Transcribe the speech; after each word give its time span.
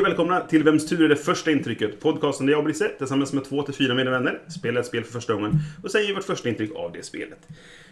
Hej 0.00 0.04
och 0.04 0.10
välkomna 0.10 0.40
till 0.40 0.64
Vems 0.64 0.86
tur 0.88 1.04
är 1.04 1.08
det 1.08 1.16
första 1.16 1.50
intrycket? 1.50 2.00
Podcasten 2.00 2.46
där 2.46 2.52
jag 2.52 2.58
och 2.58 2.64
Brisse 2.64 2.88
tillsammans 2.88 3.32
med 3.32 3.44
två 3.44 3.62
till 3.62 3.74
fyra 3.74 3.94
mina 3.94 4.10
vänner 4.10 4.38
spelar 4.48 4.80
ett 4.80 4.86
spel 4.86 5.04
för 5.04 5.12
första 5.12 5.32
gången 5.34 5.52
och 5.84 5.90
säger 5.90 6.14
vårt 6.14 6.24
första 6.24 6.48
intryck 6.48 6.70
av 6.74 6.92
det 6.92 7.02
spelet. 7.02 7.38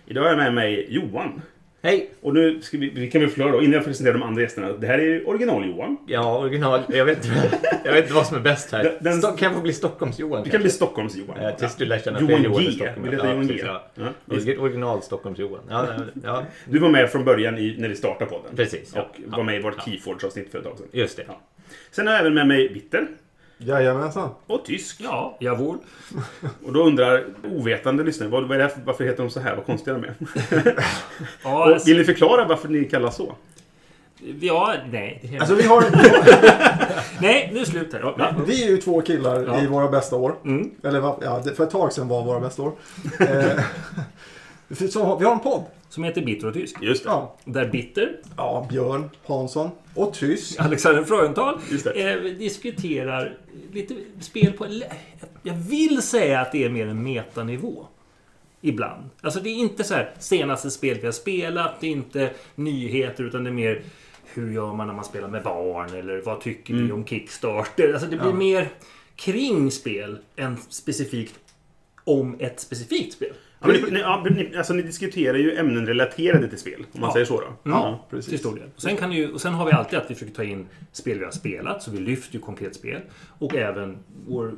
Idag 0.06 0.22
har 0.22 0.28
jag 0.28 0.36
med 0.38 0.54
mig 0.54 0.86
Johan. 0.88 1.42
Hej! 1.82 2.10
Och 2.20 2.34
nu 2.34 2.60
ska 2.62 2.78
vi, 2.78 2.90
vi 2.90 3.10
kan 3.10 3.20
väl 3.20 3.30
förklara 3.30 3.52
då, 3.52 3.60
innan 3.62 3.72
jag 3.72 3.84
presenterar 3.84 4.14
de 4.14 4.22
andra 4.22 4.42
gästerna. 4.42 4.72
Det 4.72 4.86
här 4.86 4.98
är 4.98 5.02
ju 5.04 5.24
original-Johan. 5.24 5.96
Ja, 6.06 6.38
original. 6.38 6.80
Jag 6.88 7.04
vet, 7.04 7.24
inte- 7.24 7.58
jag 7.84 7.92
vet 7.92 8.02
inte 8.02 8.14
vad 8.14 8.26
som 8.26 8.36
är 8.36 8.40
bäst 8.40 8.72
här. 8.72 8.98
Den- 9.00 9.12
Sto- 9.20 9.36
kan 9.36 9.46
jag 9.46 9.54
få 9.54 9.60
bli 9.60 9.72
Stockholms-Johan? 9.72 10.42
Du 10.44 10.50
kan 10.50 10.60
bli 10.60 10.70
Stockholms-Johan. 10.70 11.36
Ja, 11.42 11.50
tills 11.52 11.76
du 11.76 11.84
lär 11.84 11.98
känna 11.98 12.20
Johan 12.20 12.36
fler 12.40 12.44
Johan 12.50 12.62
G. 12.64 12.70
Stockholm. 12.72 13.02
Vill 13.02 13.12
heta 13.12 13.26
Ja, 13.26 13.32
Johan 13.32 13.46
G? 13.48 13.62
ja. 13.66 13.84
Ja. 13.94 14.04
Origi- 14.26 14.58
Original 14.58 15.02
Stockholms-Johan. 15.02 15.60
Ja, 15.70 15.86
ja, 16.24 16.44
Du 16.66 16.78
var 16.78 16.88
med 16.88 17.10
från 17.10 17.24
början 17.24 17.58
i, 17.58 17.76
när 17.78 17.88
vi 17.88 17.94
startade 17.94 18.30
podden. 18.30 18.56
Precis, 18.56 18.92
ja. 18.94 19.10
Och 19.26 19.36
var 19.36 19.44
med 19.44 19.56
i 19.56 19.62
vårt 19.62 19.84
Keyforge-avsnitt 19.84 20.50
för 20.50 20.58
ett 20.58 20.64
tag 20.64 20.78
sedan. 20.78 20.86
just 20.92 21.16
det. 21.16 21.24
Sen 21.90 22.06
har 22.06 22.14
jag 22.14 22.20
även 22.20 22.34
med 22.34 22.46
mig 22.46 22.68
Bitter 22.68 23.06
Jajamensan. 23.58 24.30
och 24.46 24.64
Tysk. 24.64 25.00
Ja, 25.04 25.36
jawohl. 25.40 25.78
Och 26.66 26.72
då 26.72 26.82
undrar 26.84 27.24
ovetande 27.44 28.04
lyssnare, 28.04 28.30
vad, 28.30 28.42
vad 28.48 28.52
är 28.52 28.58
det 28.58 28.64
här, 28.64 28.72
varför 28.84 29.04
heter 29.04 29.22
de 29.22 29.30
så 29.30 29.40
här? 29.40 29.56
Vad 29.56 29.66
konstiga 29.66 29.96
de 29.96 30.04
är. 30.04 30.14
Ja, 31.44 31.64
alltså, 31.72 31.86
vill 31.88 31.98
ni 31.98 32.04
förklara 32.04 32.44
varför 32.44 32.68
ni 32.68 32.84
kallas 32.84 33.16
så? 33.16 33.34
ja 34.40 34.74
nej. 34.90 35.36
Alltså 35.40 35.54
vi, 35.54 35.62
har, 35.62 35.84
Nej, 37.22 37.50
nu 37.52 37.56
är 37.60 37.64
det 37.64 37.70
slut 37.70 37.92
här. 37.92 38.00
Ja, 38.00 38.14
nej. 38.18 38.32
vi 38.46 38.64
är 38.64 38.68
ju 38.68 38.76
två 38.76 39.00
killar 39.00 39.44
Ja. 39.46 39.62
i 39.62 39.66
våra 39.66 39.88
bästa 39.88 40.16
år. 40.16 40.34
Mm. 40.44 40.70
Eller 40.84 41.00
ja, 41.00 41.42
för 41.56 41.64
ett 41.64 41.70
tag 41.70 41.92
sedan 41.92 42.08
var 42.08 42.22
våra 42.24 42.40
bästa 42.40 42.62
år. 42.62 42.72
Eh, 43.20 43.26
för- 44.70 45.18
vi 45.18 45.24
har 45.24 45.32
en 45.32 45.40
podd. 45.40 45.64
Som 45.88 46.04
heter 46.04 46.22
Bitter 46.22 46.46
och 46.48 46.54
Tysk. 46.54 46.76
Just 46.82 47.04
det. 47.04 47.10
Ja, 47.10 47.36
Där 47.44 47.68
Bitter, 47.68 48.16
ja 48.36 48.66
Björn 48.70 49.10
Hansson 49.26 49.70
och 49.94 50.14
Tysk. 50.14 50.60
Alexander 50.60 51.04
Freudenthal, 51.04 51.54
eh, 51.94 52.14
diskuterar 52.38 53.38
lite 53.72 53.94
spel 54.20 54.52
på... 54.52 54.66
Jag 55.42 55.54
vill 55.54 56.02
säga 56.02 56.40
att 56.40 56.52
det 56.52 56.64
är 56.64 56.70
mer 56.70 56.86
en 56.86 57.02
metanivå. 57.02 57.86
Ibland. 58.60 59.10
Alltså 59.20 59.40
det 59.40 59.48
är 59.48 59.54
inte 59.54 59.84
så 59.84 59.94
här 59.94 60.12
senaste 60.18 60.70
spel 60.70 60.98
vi 61.00 61.06
har 61.06 61.12
spelat, 61.12 61.80
det 61.80 61.86
är 61.86 61.90
inte 61.90 62.30
nyheter 62.54 63.24
utan 63.24 63.44
det 63.44 63.50
är 63.50 63.54
mer 63.54 63.82
hur 64.34 64.52
gör 64.52 64.74
man 64.74 64.86
när 64.86 64.94
man 64.94 65.04
spelar 65.04 65.28
med 65.28 65.42
barn 65.42 65.94
eller 65.94 66.20
vad 66.24 66.40
tycker 66.40 66.74
Mm. 66.74 66.86
ni 66.86 66.92
om 66.92 67.06
Kickstarter? 67.06 67.92
Alltså 67.92 68.08
det 68.08 68.16
blir 68.16 68.28
Ja. 68.30 68.34
mer 68.34 68.68
kring 69.16 69.70
spel 69.70 70.18
än 70.36 70.56
specifikt 70.68 71.34
om 72.04 72.36
ett 72.38 72.60
specifikt 72.60 73.12
spel. 73.12 73.32
Ja, 73.60 73.66
men 73.68 73.76
ni, 73.76 73.90
ni, 73.90 74.00
ja, 74.00 74.26
ni, 74.30 74.56
alltså, 74.56 74.72
ni 74.72 74.82
diskuterar 74.82 75.38
ju 75.38 75.56
ämnen 75.56 75.86
relaterade 75.86 76.48
till 76.48 76.58
spel, 76.58 76.86
om 76.92 77.00
man 77.00 77.08
Ja. 77.08 77.12
säger 77.12 77.26
så 77.26 77.40
då. 77.40 77.46
Ja, 77.62 78.06
Till 78.10 78.16
precis. 78.18 78.40
stor 78.40 78.54
del. 78.56 78.64
Och 78.76 78.82
sen, 78.82 78.96
kan 78.96 79.12
ju, 79.12 79.32
och 79.32 79.40
sen 79.40 79.54
har 79.54 79.66
vi 79.66 79.72
alltid 79.72 79.98
att 79.98 80.10
vi 80.10 80.14
försöker 80.14 80.34
ta 80.34 80.44
in 80.44 80.66
spel 80.92 81.18
vi 81.18 81.24
har 81.24 81.32
spelat, 81.32 81.82
så 81.82 81.90
vi 81.90 81.98
lyfter 81.98 82.34
ju 82.34 82.40
konkret 82.40 82.74
spel. 82.74 83.00
Och 83.38 83.54
även 83.54 83.98
vår... 84.28 84.54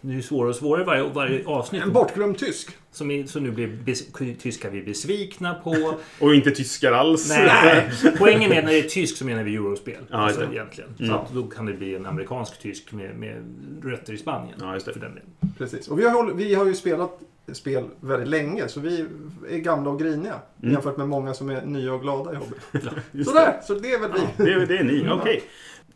Det 0.00 0.12
är 0.12 0.16
ju 0.16 0.22
svårare 0.22 0.48
och 0.48 0.56
svårare 0.56 0.84
varje, 0.84 1.02
varje 1.02 1.46
avsnitt. 1.46 1.82
En 1.82 1.92
bortglömd 1.92 2.38
tysk. 2.38 2.70
Som, 2.92 3.10
är, 3.10 3.24
som 3.24 3.42
nu 3.42 3.50
blir 3.50 3.66
bes, 3.66 4.12
tyskar 4.38 4.70
vi 4.70 4.82
besvikna 4.82 5.54
på. 5.54 5.94
Och 6.20 6.34
inte 6.34 6.50
tyskar 6.50 6.92
alls. 6.92 7.28
Nej, 7.28 7.90
poängen 8.18 8.52
är 8.52 8.62
när 8.62 8.72
det 8.72 8.78
är 8.78 8.82
tysk 8.88 9.16
så 9.16 9.24
menar 9.24 9.42
vi 9.42 9.54
eurospel. 9.56 10.02
Ja, 10.10 10.16
alltså, 10.16 10.40
det. 10.40 10.54
egentligen. 10.54 10.90
Mm. 10.98 11.10
Så 11.10 11.16
att 11.16 11.32
då 11.34 11.42
kan 11.42 11.66
det 11.66 11.72
bli 11.72 11.94
en 11.94 12.06
amerikansk 12.06 12.58
tysk 12.58 12.92
med, 12.92 13.14
med 13.16 13.42
rötter 13.82 14.12
i 14.12 14.18
Spanien. 14.18 14.54
Ja, 14.60 14.74
just 14.74 14.86
det. 14.86 14.92
För 14.92 15.00
den 15.00 15.14
delen. 15.14 15.30
Precis. 15.58 15.88
Och 15.88 15.98
vi 15.98 16.08
har, 16.08 16.32
vi 16.32 16.54
har 16.54 16.66
ju 16.66 16.74
spelat 16.74 17.20
spel 17.52 17.84
väldigt 18.00 18.28
länge. 18.28 18.68
Så 18.68 18.80
vi 18.80 19.06
är 19.50 19.58
gamla 19.58 19.90
och 19.90 19.98
griniga. 20.00 20.34
Mm. 20.62 20.72
Jämfört 20.72 20.96
med 20.96 21.08
många 21.08 21.34
som 21.34 21.50
är 21.50 21.62
nya 21.62 21.92
och 21.94 22.02
glada 22.02 22.32
i 22.32 22.36
hobby. 22.36 22.56
Just 23.12 23.30
Sådär, 23.30 23.60
så 23.62 23.74
det 23.74 23.92
är 23.92 24.00
väl 24.00 24.10
vi. 24.12 24.44
Det, 24.44 24.52
är- 24.52 24.66
det 24.66 24.76
är 24.78 24.84
ni, 24.84 25.08
okej. 25.10 25.42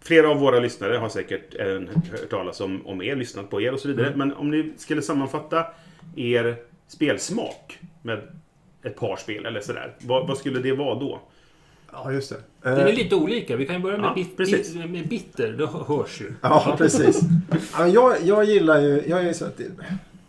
Flera 0.00 0.30
av 0.30 0.36
våra 0.40 0.58
lyssnare 0.60 0.96
har 0.96 1.08
säkert 1.08 1.54
även 1.54 1.88
hört 1.88 2.30
talas 2.30 2.60
om, 2.60 2.86
om 2.86 3.02
er, 3.02 3.16
lyssnat 3.16 3.50
på 3.50 3.60
er 3.60 3.72
och 3.72 3.80
så 3.80 3.88
vidare. 3.88 4.06
Mm. 4.06 4.18
Men 4.18 4.32
om 4.36 4.50
ni 4.50 4.72
skulle 4.76 5.02
sammanfatta 5.02 5.66
er 6.16 6.56
spelsmak 6.88 7.78
med 8.02 8.20
ett 8.82 8.96
par 8.96 9.16
spel 9.16 9.46
eller 9.46 9.60
sådär. 9.60 9.94
Vad, 10.00 10.28
vad 10.28 10.38
skulle 10.38 10.58
det 10.60 10.72
vara 10.72 10.94
då? 11.00 11.20
Ja, 11.92 12.12
just 12.12 12.30
det. 12.30 12.36
Den 12.62 12.78
är 12.78 12.86
Eh, 12.88 12.94
lite 12.94 13.14
olika. 13.14 13.56
Vi 13.56 13.66
kan 13.66 13.76
ju 13.76 13.82
börja 13.82 13.98
med, 13.98 14.06
Ja, 14.06 14.14
bit, 14.14 14.36
precis. 14.36 14.74
bit, 14.74 14.90
med 14.90 15.08
bitter. 15.08 15.52
Det 15.52 15.66
hörs 15.66 16.20
ju. 16.20 16.32
Ja, 16.40 16.74
precis. 16.78 17.20
Ja, 17.78 17.86
jag, 17.88 18.16
jag 18.22 18.44
gillar 18.44 18.80
ju... 18.80 19.02
Jag 19.06 19.24
är, 19.26 19.32
så 19.32 19.44
att, 19.44 19.60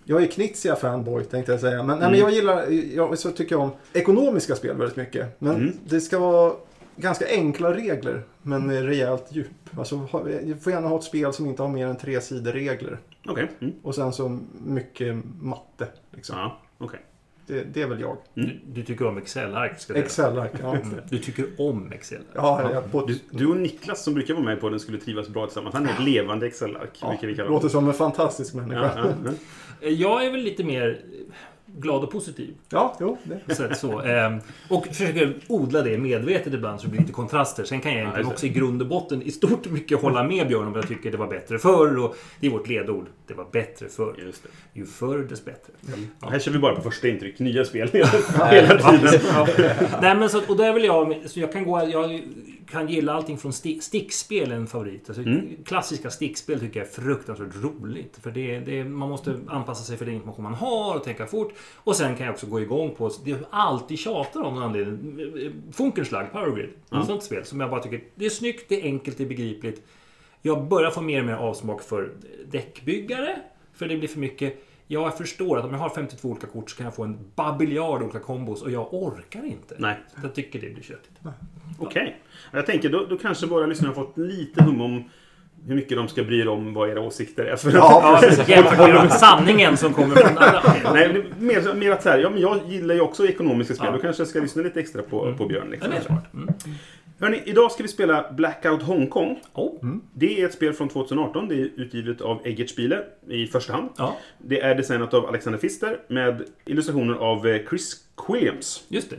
jag 0.06 0.24
är 0.24 0.28
Knizia 0.28 0.76
fanboy 0.76 1.24
tänkte 1.24 1.52
jag 1.52 1.62
säga. 1.62 1.84
Men, 1.84 2.00
nej, 2.00 2.10
men 2.12 2.20
jag 2.20 2.32
gillar... 2.32 2.66
Jag, 2.96 3.18
så 3.20 3.32
tycker 3.32 3.56
jag 3.56 3.62
om 3.62 3.72
ekonomiska 3.94 4.56
spel 4.56 4.78
väldigt 4.78 4.98
mycket. 4.98 5.42
Men 5.42 5.56
Mm. 5.56 5.72
det 5.86 6.02
ska 6.02 6.20
vara 6.20 6.54
ganska 6.96 7.26
enkla 7.30 7.74
regler. 7.74 8.24
Men 8.42 8.68
med 8.68 8.86
rejält 8.86 9.26
djup. 9.30 9.48
Alltså, 9.78 10.08
jag 10.48 10.62
får 10.64 10.72
gärna 10.74 10.88
ha 10.88 10.98
ett 10.98 11.04
spel 11.04 11.34
som 11.34 11.46
inte 11.46 11.62
har 11.62 11.70
mer 11.70 11.88
än 11.88 11.98
tre 11.98 12.22
sidor 12.22 12.52
regler. 12.52 12.98
Okej. 13.28 13.48
Mm. 13.60 13.74
Och 13.84 13.96
sen 13.96 14.14
så 14.14 14.40
mycket 14.66 15.16
matte. 15.42 15.88
Liksom. 16.12 16.38
Ja, 16.38 16.58
okej. 16.78 17.00
Det, 17.48 17.64
det 17.74 17.82
är 17.82 17.88
väl 17.88 18.00
jag. 18.00 18.18
Du, 18.34 18.60
du 18.68 18.84
tycker 18.84 19.08
om 19.08 19.18
Excel-ark. 19.18 19.90
Excel-ark. 19.96 20.52
Ja. 20.62 20.76
Mm. 20.76 20.96
Du 21.10 21.18
tycker 21.20 21.46
om 21.58 21.92
Excel. 21.92 22.22
Ja, 22.34 22.72
jag, 22.74 22.92
på, 22.92 23.06
Du, 23.06 23.20
du 23.32 23.48
och 23.48 23.58
Niklas 23.58 24.04
som 24.04 24.14
brukar 24.14 24.34
vara 24.34 24.44
med 24.46 24.62
på 24.62 24.70
den 24.70 24.80
skulle 24.80 24.98
trivas 24.98 25.30
bra 25.30 25.46
tillsammans. 25.46 25.76
Han 25.76 25.86
är 25.86 25.90
ett 25.94 26.04
levande 26.04 26.46
Excel-ark. 26.48 26.90
ja, 27.02 27.18
vi 27.22 27.34
låter 27.36 27.70
som 27.70 27.88
en 27.88 27.94
fantastisk 27.94 28.54
människa. 28.54 28.92
Ja, 28.96 29.04
ja, 29.06 29.14
ja. 29.26 29.32
Jag 29.82 30.26
är 30.26 30.32
väl 30.32 30.42
lite 30.42 30.64
mer 30.64 31.02
glad 31.78 32.04
och 32.04 32.12
positiv. 32.12 32.54
Ja, 32.70 32.96
jo. 33.00 33.18
Det. 33.24 33.56
Så 33.56 33.68
så. 33.76 34.02
Ehm, 34.02 34.40
Och 34.70 34.88
försöker 34.88 35.36
odla 35.48 35.82
det 35.82 35.98
medvetet 35.98 36.54
ibland 36.54 36.80
så 36.80 36.86
det 36.86 36.92
blir 36.92 37.02
lite 37.02 37.14
kontraster. 37.14 37.64
Sen 37.64 37.82
kan 37.82 37.92
jag 37.92 38.02
egentligen 38.02 38.28
också 38.30 38.46
i 38.46 38.50
grund 38.50 38.82
och 38.82 38.88
botten 38.88 39.22
i 39.22 39.32
stort 39.32 39.66
mycket 39.72 40.02
hålla 40.02 40.24
med 40.24 40.48
Björn 40.48 40.64
om 40.68 40.70
att 40.70 40.76
jag 40.76 40.88
tycker 40.88 41.12
det 41.12 41.18
var 41.18 41.28
bättre 41.28 41.60
förr. 41.60 41.98
Och 41.98 42.16
det 42.40 42.48
är 42.48 42.52
vårt 42.52 42.68
ledord. 42.68 43.06
Det 43.28 43.34
var 43.34 43.46
bättre 43.52 43.90
förr. 43.90 44.16
Just 44.26 44.44
det. 44.44 44.50
Ju 44.80 44.86
förr 44.86 45.18
dess 45.18 45.46
bättre. 45.46 45.74
Här 46.22 46.40
kör 46.40 46.52
vi 46.52 46.60
bara 46.60 46.76
på 46.76 46.82
första 46.82 47.08
intryck. 47.08 47.40
Nya 47.40 47.66
spel 47.66 47.90
hela 48.52 48.92
tiden. 48.92 49.22
Ja. 49.34 49.48
Nej, 50.02 50.16
men 50.16 50.30
så, 50.30 50.42
och 50.48 50.58
där 50.58 50.74
vill 50.74 50.84
jag... 50.86 51.16
Så 51.26 51.40
jag 51.40 51.52
kan 51.52 51.64
gå... 51.64 51.90
Jag 51.90 52.22
kan 52.68 52.88
gilla 52.88 53.14
allting 53.14 53.38
från 53.38 53.54
sti, 53.54 53.80
stickspel 53.82 54.52
är 54.52 54.56
en 54.56 54.68
favorit. 54.68 55.10
Alltså, 55.10 55.24
Mm. 55.24 55.64
Klassiska 55.66 56.10
stickspel 56.10 56.60
tycker 56.60 56.80
jag 56.80 56.88
är 56.88 56.92
fruktansvärt 56.92 57.56
roligt. 57.64 58.18
För 58.22 58.32
det, 58.32 58.60
det, 58.60 58.84
man 58.84 59.10
måste 59.10 59.40
anpassa 59.48 59.84
sig 59.84 59.98
för 59.98 60.06
den 60.06 60.16
information 60.16 60.44
man 60.44 60.54
har 60.54 60.96
och 60.96 61.04
tänka 61.04 61.28
fort. 61.28 61.54
Och 61.76 61.96
sen 61.96 62.16
kan 62.16 62.26
jag 62.26 62.34
också 62.34 62.48
gå 62.48 62.62
igång 62.62 62.96
på... 62.96 63.12
Det 63.24 63.30
jag 63.30 63.40
alltid 63.50 64.00
tjatar 64.00 64.42
om 64.42 64.54
någon 64.54 64.64
anledning. 64.64 65.64
Funkenschlag, 65.72 66.32
Powergrid. 66.32 66.70
Ja. 66.90 67.02
Ett 67.02 67.08
sånt 67.08 67.24
spel 67.24 67.46
som 67.46 67.60
jag 67.60 67.70
bara 67.70 67.82
tycker... 67.82 68.04
Det 68.16 68.26
är 68.26 68.30
snyggt, 68.30 68.70
det 68.70 68.82
är 68.82 68.84
enkelt, 68.84 69.18
det 69.18 69.24
är 69.24 69.28
begripligt. 69.28 69.82
Jag 70.42 70.68
börjar 70.68 70.92
få 70.92 71.02
mer 71.02 71.20
och 71.20 71.26
mer 71.26 71.34
avsmak 71.34 71.82
för 71.82 72.12
däckbyggare. 72.52 73.40
För 73.74 73.88
det 73.88 73.98
blir 73.98 74.10
för 74.10 74.20
mycket... 74.20 74.66
Jag 74.88 75.18
förstår 75.18 75.58
att 75.60 75.66
om 75.66 75.72
jag 75.72 75.80
har 75.80 75.90
52 75.90 76.30
olika 76.30 76.48
kort 76.48 76.70
så 76.70 76.78
kan 76.78 76.84
jag 76.86 76.96
få 76.96 77.04
en 77.04 77.18
babiljard 77.36 78.04
olika 78.04 78.20
kombos 78.20 78.62
och 78.62 78.72
jag 78.72 78.94
orkar 78.94 79.46
inte. 79.46 79.76
Nej. 79.78 79.96
Så 80.16 80.26
jag 80.26 80.36
tycker 80.36 80.62
det 80.62 80.74
blir 80.74 80.84
köttigt. 80.84 81.20
Okej. 81.80 82.18
Jag 82.52 82.66
tänker, 82.66 82.90
då, 82.90 83.06
då 83.10 83.18
kanske 83.18 83.46
våra 83.46 83.66
lyssnare 83.66 83.90
har 83.90 84.04
fått 84.06 84.18
lite 84.18 84.64
hum 84.64 84.82
om 84.82 85.04
hur 85.68 85.76
mycket 85.76 85.98
de 85.98 86.08
ska 86.08 86.24
bry 86.24 86.42
sig 86.42 86.48
om 86.50 86.74
vad 86.74 86.90
era 86.90 87.02
åsikter 87.02 87.46
är. 87.46 87.56
För 87.56 87.72
Ja, 87.72 88.20
Ja, 88.22 88.44
jämfört 88.48 88.90
med 89.04 89.12
sanningen 89.12 89.78
som 89.78 89.94
kommer 89.94 90.16
från 90.16 90.38
alla. 90.38 90.76
Nej, 90.94 91.26
mer, 91.40 91.74
mer 91.74 91.92
att 91.92 92.04
så 92.04 92.10
här, 92.10 92.18
ja, 92.20 92.30
men 92.30 92.42
jag 92.42 92.60
gillar 92.68 92.96
ju 92.96 93.02
också 93.02 93.28
ekonomiska 93.28 93.74
spel. 93.74 93.88
Ja. 93.88 93.96
Då 93.96 94.00
kanske 94.02 94.22
jag 94.22 94.28
ska 94.28 94.40
lyssna 94.40 94.62
lite 94.62 94.80
extra 94.80 95.02
på, 95.02 95.36
på 95.38 95.46
Björn. 95.46 95.64
Ja, 95.66 95.72
Liksom. 95.72 95.92
det 95.92 95.98
är 95.98 96.02
smart. 96.02 96.34
Mm. 96.34 96.50
Hörrni, 97.20 97.42
idag 97.46 97.72
ska 97.72 97.84
vi 97.84 97.90
spela 97.90 98.32
Blackout 98.32 98.82
Hongkong. 98.84 99.40
Oh. 99.54 99.96
Det 100.14 100.42
är 100.42 100.46
ett 100.46 100.54
spel 100.54 100.74
från 100.74 100.90
2018. 100.90 101.48
Det 101.48 101.56
är 101.56 101.70
utgivet 101.76 102.22
av 102.22 102.42
Eggert 102.46 102.70
Spiele 102.70 103.04
i 103.30 103.48
första 103.48 103.74
hand. 103.74 103.90
Ja, 103.98 104.16
Det 104.38 104.62
är 104.62 104.76
designat 104.76 105.14
av 105.14 105.26
Alexander 105.26 105.60
Pfister 105.60 106.00
med 106.08 106.44
illustrationer 106.66 107.14
av 107.14 107.48
eh, 107.48 107.62
Chris 107.70 107.96
Williams. 108.30 108.84
just 108.90 109.10
det. 109.10 109.16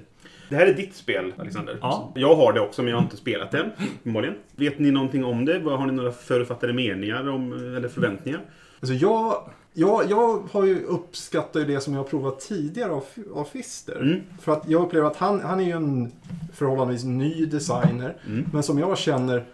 Det 0.49 0.57
här 0.57 0.67
är 0.67 0.75
ditt 0.75 0.95
spel, 0.95 1.35
Alexander. 1.39 1.79
Ja. 1.81 2.13
Jag 2.15 2.35
har 2.35 2.53
det 2.53 2.61
också, 2.61 2.83
men 2.83 2.91
jag 2.91 2.97
har 2.99 3.03
inte 3.05 3.17
spelat 3.17 3.51
det. 3.51 3.71
uppenbarligen. 3.99 4.35
Vet 4.57 4.79
ni 4.79 4.91
någonting 4.91 5.25
om 5.25 5.45
det? 5.45 5.59
Vad- 5.59 5.79
Har 5.79 5.87
ni 5.87 5.93
några 5.93 6.13
förutfattade 6.13 6.73
meningar 6.73 7.29
om, 7.29 7.53
eller 7.77 7.89
förväntningar? 7.89 8.41
Alltså 8.81 8.95
jag, 8.95 9.51
jag, 9.79 10.11
jag 10.11 10.43
har 10.53 10.65
ju 10.65 10.85
uppskattat 10.85 11.63
ju 11.63 11.67
det 11.67 11.81
som 11.81 11.95
jag 11.95 12.01
har 12.01 12.09
provat 12.09 12.41
tidigare 12.41 12.93
av, 12.93 13.05
av 13.35 13.45
Fister. 13.45 14.01
Mm. 14.01 14.21
För 14.41 14.53
att 14.53 14.69
jag 14.69 14.83
upplever 14.83 15.07
att 15.07 15.17
han, 15.17 15.41
han 15.41 15.61
är 15.61 15.65
ju 15.65 15.73
en 15.73 16.13
förhållandevis 16.55 17.05
ny 17.05 17.47
designer. 17.47 18.17
Mm. 18.27 18.47
Men 18.53 18.63
som 18.63 18.79
jag 18.79 18.99
känner 18.99 19.45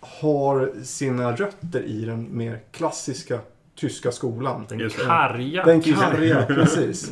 har 0.00 0.72
sina 0.82 1.32
rötter 1.32 1.82
i 1.82 2.04
den 2.04 2.36
mer 2.36 2.60
klassiska 2.70 3.38
tyska 3.74 4.12
skolan. 4.12 4.66
Den 4.68 4.90
karga. 4.90 5.64
Den 5.64 5.82
karga, 5.82 6.46
precis. 6.48 7.10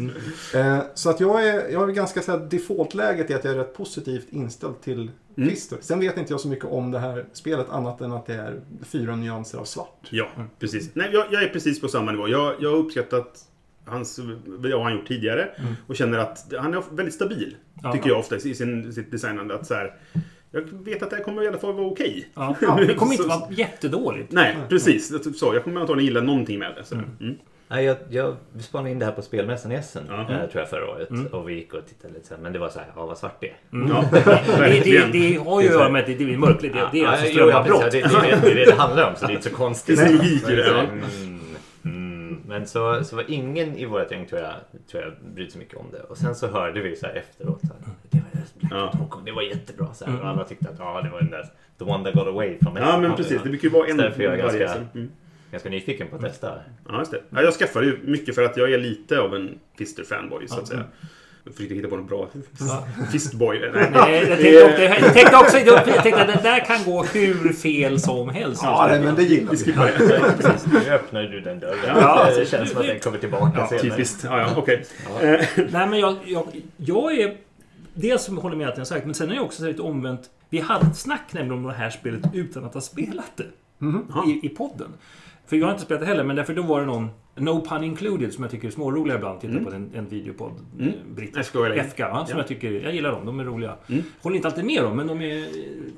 Eh, 0.54 0.78
så 0.94 1.10
att 1.10 1.20
jag 1.20 1.46
är, 1.46 1.68
jag 1.68 1.88
är 1.88 1.92
ganska 1.92 2.22
så 2.22 2.32
här, 2.32 2.38
defaultläget 2.38 3.30
är 3.30 3.36
att 3.36 3.44
jag 3.44 3.54
är 3.54 3.58
rätt 3.58 3.76
positivt 3.76 4.26
inställd 4.30 4.80
till 4.80 5.10
Mm. 5.36 5.50
Fister. 5.50 5.78
Sen 5.80 6.00
vet 6.00 6.16
inte 6.16 6.32
jag 6.32 6.40
så 6.40 6.48
mycket 6.48 6.64
om 6.64 6.90
det 6.90 6.98
här 6.98 7.24
spelet 7.32 7.70
annat 7.70 8.00
än 8.00 8.12
att 8.12 8.26
det 8.26 8.34
är 8.34 8.60
fyra 8.82 9.16
nyanser 9.16 9.58
av 9.58 9.64
svart. 9.64 10.08
Ja, 10.10 10.28
precis. 10.58 10.90
Nej, 10.94 11.10
jag, 11.12 11.26
jag 11.30 11.42
är 11.42 11.48
precis 11.48 11.80
på 11.80 11.88
samma 11.88 12.12
nivå. 12.12 12.28
Jag, 12.28 12.54
jag 12.60 12.70
har 12.70 12.76
uppskattat 12.76 13.44
hans, 13.84 14.20
vad 14.46 14.82
han 14.82 14.92
gjort 14.92 15.08
tidigare 15.08 15.48
och 15.86 15.96
känner 15.96 16.18
att 16.18 16.52
han 16.58 16.74
är 16.74 16.82
väldigt 16.90 17.14
stabil. 17.14 17.56
Ja, 17.82 17.92
tycker 17.92 18.08
ja. 18.08 18.12
jag 18.12 18.20
ofta 18.20 18.36
i 18.36 18.54
sin, 18.54 18.92
sitt 18.92 19.10
designande. 19.10 19.54
Att 19.54 19.66
så 19.66 19.74
här, 19.74 19.94
jag 20.50 20.62
vet 20.62 21.02
att 21.02 21.10
det 21.10 21.16
här 21.16 21.22
kommer 21.22 21.42
i 21.42 21.48
alla 21.48 21.58
fall 21.58 21.72
vara 21.72 21.86
okej. 21.86 22.28
Ja, 22.34 22.56
det 22.60 22.94
kommer 22.94 23.12
inte 23.12 23.28
vara 23.28 23.52
jättedåligt. 23.52 24.32
Nej, 24.32 24.56
precis. 24.68 25.08
Typ 25.08 25.36
Så, 25.36 25.54
jag 25.54 25.64
kommer 25.64 25.80
antagligen 25.80 26.06
gilla 26.06 26.20
någonting 26.20 26.58
med 26.58 26.74
det. 26.76 26.84
Så. 26.84 26.94
Mm. 26.94 27.36
Nej, 27.68 27.84
jag, 27.84 27.96
jag 28.08 28.36
vi 28.52 28.62
spanade 28.62 28.90
in 28.90 28.98
det 28.98 29.04
här 29.04 29.12
på 29.12 29.22
spelmässan 29.22 29.72
i 29.72 29.74
Essen, 29.74 30.10
eh, 30.10 30.26
tror 30.26 30.50
jag, 30.52 30.68
förra 30.68 30.90
året. 30.90 31.08
Och 31.32 31.48
vi 31.48 31.54
gick 31.54 31.74
och 31.74 31.86
tittade 31.86 32.14
lite 32.14 32.34
här, 32.34 32.42
men 32.42 32.52
det 32.52 32.58
var 32.58 32.68
så 32.68 32.78
här, 32.78 32.88
ja 32.96 33.06
vad 33.06 33.18
svart 33.18 33.40
det 33.40 33.48
är. 33.48 33.56
Ja, 33.70 34.04
Det, 34.12 34.80
det, 34.84 35.12
det 35.12 35.36
har 35.36 35.60
ju 35.62 35.68
att 35.68 35.74
göra 35.74 35.88
med 35.88 36.00
att 36.00 36.06
det, 36.06 36.14
det 36.14 36.34
är 36.34 36.38
mörkligt. 36.38 36.74
Det, 36.74 36.88
det 36.92 37.00
är 37.00 37.06
alltså 37.06 37.26
strömavbrott. 37.26 37.90
det, 37.90 38.00
det, 38.00 38.08
det 38.42 38.50
är 38.50 38.54
det 38.54 38.64
det 38.64 38.74
handlar 38.74 39.10
om, 39.10 39.16
så 39.16 39.26
det 39.26 39.32
är 39.32 39.36
inte 39.36 39.50
så 39.50 39.56
konstigt. 39.56 39.98
Det 39.98 40.04
är 40.04 40.12
logik 40.12 40.48
i 40.48 40.56
det, 40.56 40.72
Men, 40.72 41.02
mm, 41.22 41.40
mm. 41.84 42.40
Men 42.46 42.66
så, 42.66 43.04
så 43.04 43.16
var 43.16 43.24
ingen 43.28 43.76
i 43.76 43.84
vårt 43.84 44.10
gäng, 44.10 44.26
tror 44.26 44.40
jag, 44.40 44.52
tror 44.90 45.02
jag 45.02 45.12
brydde 45.34 45.50
sig 45.50 45.58
mycket 45.58 45.76
om 45.76 45.86
det. 45.92 46.00
Och 46.00 46.18
sen 46.18 46.34
så 46.34 46.46
hörde 46.46 46.80
vi 46.80 46.96
så 46.96 47.06
här 47.06 47.14
efteråt, 47.14 47.60
så 47.60 47.66
här, 47.66 47.76
det 48.10 48.18
var 48.18 48.24
Black 48.30 48.70
Ja. 48.70 49.22
Det 49.24 49.32
var 49.32 49.42
jättebra. 49.42 49.94
Så 49.94 50.04
här, 50.04 50.20
och 50.20 50.28
alla 50.28 50.44
tyckte 50.44 50.68
att 50.68 50.78
ja, 50.78 51.02
det 51.02 51.10
var 51.10 51.20
den 51.20 51.30
där, 51.30 51.44
the 51.78 51.84
one 51.84 52.04
that 52.04 52.14
got 52.14 52.26
away 52.26 52.58
from 52.58 52.76
Ja, 52.76 52.98
men 52.98 53.16
precis. 53.16 53.42
Det 53.42 53.48
brukar 53.48 53.68
ju 53.68 53.74
vara 53.74 53.88
en 53.88 53.96
varje 53.96 54.36
ganska. 54.36 54.74
Mm. 54.94 55.10
Ganska 55.50 55.68
nyfiken 55.68 56.08
på 56.08 56.16
att 56.16 56.22
testa. 56.22 56.54
Ja, 56.88 56.98
just 56.98 57.10
det. 57.10 57.20
Ja, 57.30 57.42
jag 57.42 57.54
skaffade 57.54 57.86
ju 57.86 57.98
mycket 58.04 58.34
för 58.34 58.42
att 58.42 58.56
jag 58.56 58.72
är 58.72 58.78
lite 58.78 59.18
av 59.18 59.34
en 59.34 59.58
Fister-fanboy, 59.78 60.46
så 60.46 60.58
att 60.60 60.68
säga. 60.68 60.84
Jag 61.44 61.54
försökte 61.54 61.74
hitta 61.74 61.88
på 61.88 61.96
något 61.96 62.08
bra 62.08 62.28
Fistboy. 63.12 63.70
Nej. 63.74 63.90
Nej, 63.92 64.24
jag 64.24 64.38
tänkte, 64.38 64.66
också, 64.66 64.82
jag 65.04 65.14
tänkte 65.14 65.36
också 65.36 65.58
jag 65.58 66.02
tänkte 66.02 66.22
att 66.22 66.42
det 66.42 66.48
där 66.48 66.64
kan 66.64 66.84
gå 66.84 67.02
hur 67.02 67.52
fel 67.52 68.00
som 68.00 68.28
helst. 68.28 68.62
Ja, 68.64 68.86
nej, 68.90 69.00
men 69.00 69.14
det 69.14 69.22
gillar 69.22 69.50
vi. 69.50 69.56
Skippa 69.56 69.84
det. 69.84 70.34
Precis, 70.40 70.66
nu 70.72 70.90
öppnar 70.90 71.22
du 71.22 71.40
den 71.40 71.60
dörren. 71.60 71.78
Ja. 71.84 72.30
det 72.36 72.46
känns 72.46 72.70
som 72.70 72.80
att 72.80 72.86
den 72.86 73.00
kommer 73.00 73.18
tillbaka 73.18 73.52
Ja, 73.58 73.66
senare. 73.68 73.82
typiskt. 73.90 74.24
Ja, 74.24 74.40
ja, 74.40 74.52
okej. 74.56 74.84
Nej, 75.56 75.86
men 75.86 75.98
jag, 75.98 76.16
jag, 76.24 76.46
jag 76.76 77.18
är... 77.18 77.36
Dels 77.94 78.22
som 78.24 78.38
håller 78.38 78.56
med 78.56 78.66
allt 78.68 78.78
jag 78.78 78.86
sagt, 78.86 79.04
men 79.04 79.14
sen 79.14 79.30
är 79.30 79.34
jag 79.34 79.44
också 79.44 79.58
så 79.62 79.66
lite 79.68 79.82
omvänt. 79.82 80.20
Vi 80.50 80.58
hade 80.60 80.86
ett 80.86 80.96
snack 80.96 81.32
nämligen 81.32 81.64
om 81.64 81.70
det 81.70 81.76
här 81.78 81.90
spelet 81.90 82.20
utan 82.32 82.64
att 82.64 82.74
ha 82.74 82.80
spelat 82.80 83.36
det. 83.36 83.46
I, 84.30 84.46
I 84.46 84.48
podden. 84.48 84.88
För 85.46 85.56
jag 85.56 85.66
har 85.66 85.72
inte 85.72 85.84
spelat 85.84 86.00
det 86.00 86.06
heller, 86.06 86.24
men 86.24 86.36
därför 86.36 86.54
då 86.54 86.62
var 86.62 86.80
det 86.80 86.86
någon 86.86 87.08
No 87.38 87.64
pun 87.68 87.84
included, 87.84 88.32
som 88.32 88.44
jag 88.44 88.50
tycker 88.50 88.66
är 88.68 88.72
småroliga 88.72 89.16
ibland. 89.16 89.40
Titta 89.40 89.58
på 89.64 89.70
en, 89.74 89.90
en 89.94 90.08
videopodd. 90.08 90.52
Mm. 90.78 90.88
Mm. 90.88 91.14
Brittisk. 91.14 91.38
FK, 91.54 91.58
ja, 91.66 91.84
som 92.26 92.26
Ja. 92.28 92.36
jag 92.36 92.46
tycker... 92.46 92.70
Jag 92.72 92.94
gillar 92.94 93.12
dem. 93.12 93.26
De 93.26 93.40
är 93.40 93.44
roliga. 93.44 93.74
Mm. 93.88 94.02
Håller 94.22 94.36
inte 94.36 94.48
alltid 94.48 94.64
med 94.64 94.82
dem, 94.82 94.96
men 94.96 95.06
de 95.06 95.20
är... 95.22 95.46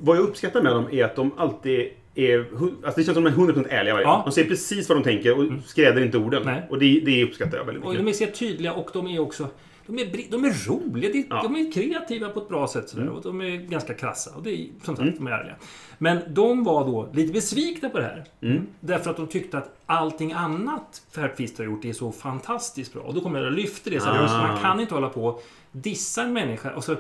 Vad 0.00 0.16
jag 0.16 0.22
uppskattar 0.22 0.62
med 0.62 0.72
dem 0.72 0.84
är 0.92 1.04
att 1.04 1.16
de 1.16 1.30
alltid 1.36 1.88
är... 2.14 2.38
Alltså 2.38 3.00
det 3.00 3.04
känns 3.04 3.14
som 3.14 3.24
de 3.24 3.26
är 3.26 3.36
100% 3.36 3.66
ärliga 3.70 3.94
varje 3.94 4.06
Ja. 4.06 4.22
De 4.26 4.32
säger 4.32 4.48
precis 4.48 4.88
vad 4.88 4.98
de 4.98 5.04
tänker 5.04 5.38
och 5.38 5.44
skräder 5.64 6.02
inte 6.04 6.18
orden. 6.18 6.42
Nej. 6.44 6.62
Och 6.70 6.78
det, 6.78 7.00
det 7.00 7.24
uppskattar 7.24 7.58
jag 7.58 7.64
väldigt 7.64 7.84
Och 7.84 7.90
mycket. 7.90 8.06
de 8.06 8.10
är 8.10 8.26
så 8.32 8.38
tydliga 8.38 8.72
och 8.72 8.90
de 8.92 9.06
är 9.06 9.18
också... 9.18 9.48
De 9.88 9.98
är, 9.98 10.30
de 10.30 10.44
är 10.44 10.68
roliga, 10.68 11.12
de, 11.12 11.26
Ja. 11.30 11.42
de 11.42 11.56
är 11.56 11.72
kreativa 11.72 12.28
på 12.28 12.40
ett 12.40 12.48
bra 12.48 12.68
sätt. 12.68 12.88
Sådär, 12.88 13.08
och 13.08 13.22
de 13.22 13.40
är 13.40 13.56
ganska 13.56 13.94
krassa. 13.94 14.30
Och 14.36 14.42
det 14.42 14.50
är, 14.50 14.66
som 14.84 14.96
sagt, 14.96 15.00
Mm. 15.00 15.14
de 15.18 15.26
är 15.26 15.30
ärliga. 15.30 15.54
Men 15.98 16.18
de 16.28 16.64
var 16.64 16.84
då 16.86 17.08
lite 17.12 17.32
besvikna 17.32 17.88
på 17.88 17.98
det 17.98 18.04
här. 18.04 18.24
Mm. 18.40 18.66
Därför 18.80 19.10
att 19.10 19.16
de 19.16 19.26
tyckte 19.26 19.58
att 19.58 19.76
allting 19.86 20.32
annat 20.32 21.02
Färpfist 21.14 21.58
har 21.58 21.64
gjort 21.64 21.84
är 21.84 21.92
så 21.92 22.12
fantastiskt 22.12 22.92
bra. 22.92 23.02
Och 23.02 23.14
då 23.14 23.20
kommer 23.20 23.38
jag 23.38 23.48
att 23.48 23.54
lyfta 23.54 23.90
det. 23.90 24.00
Så 24.00 24.06
här, 24.06 24.24
Ah. 24.24 24.46
Man 24.48 24.60
kan 24.62 24.80
inte 24.80 24.94
hålla 24.94 25.08
på 25.08 25.24
och 25.24 25.44
dissa 25.72 26.22
en 26.22 26.32
människa. 26.32 26.74
Och 26.74 26.84
så, 26.84 26.96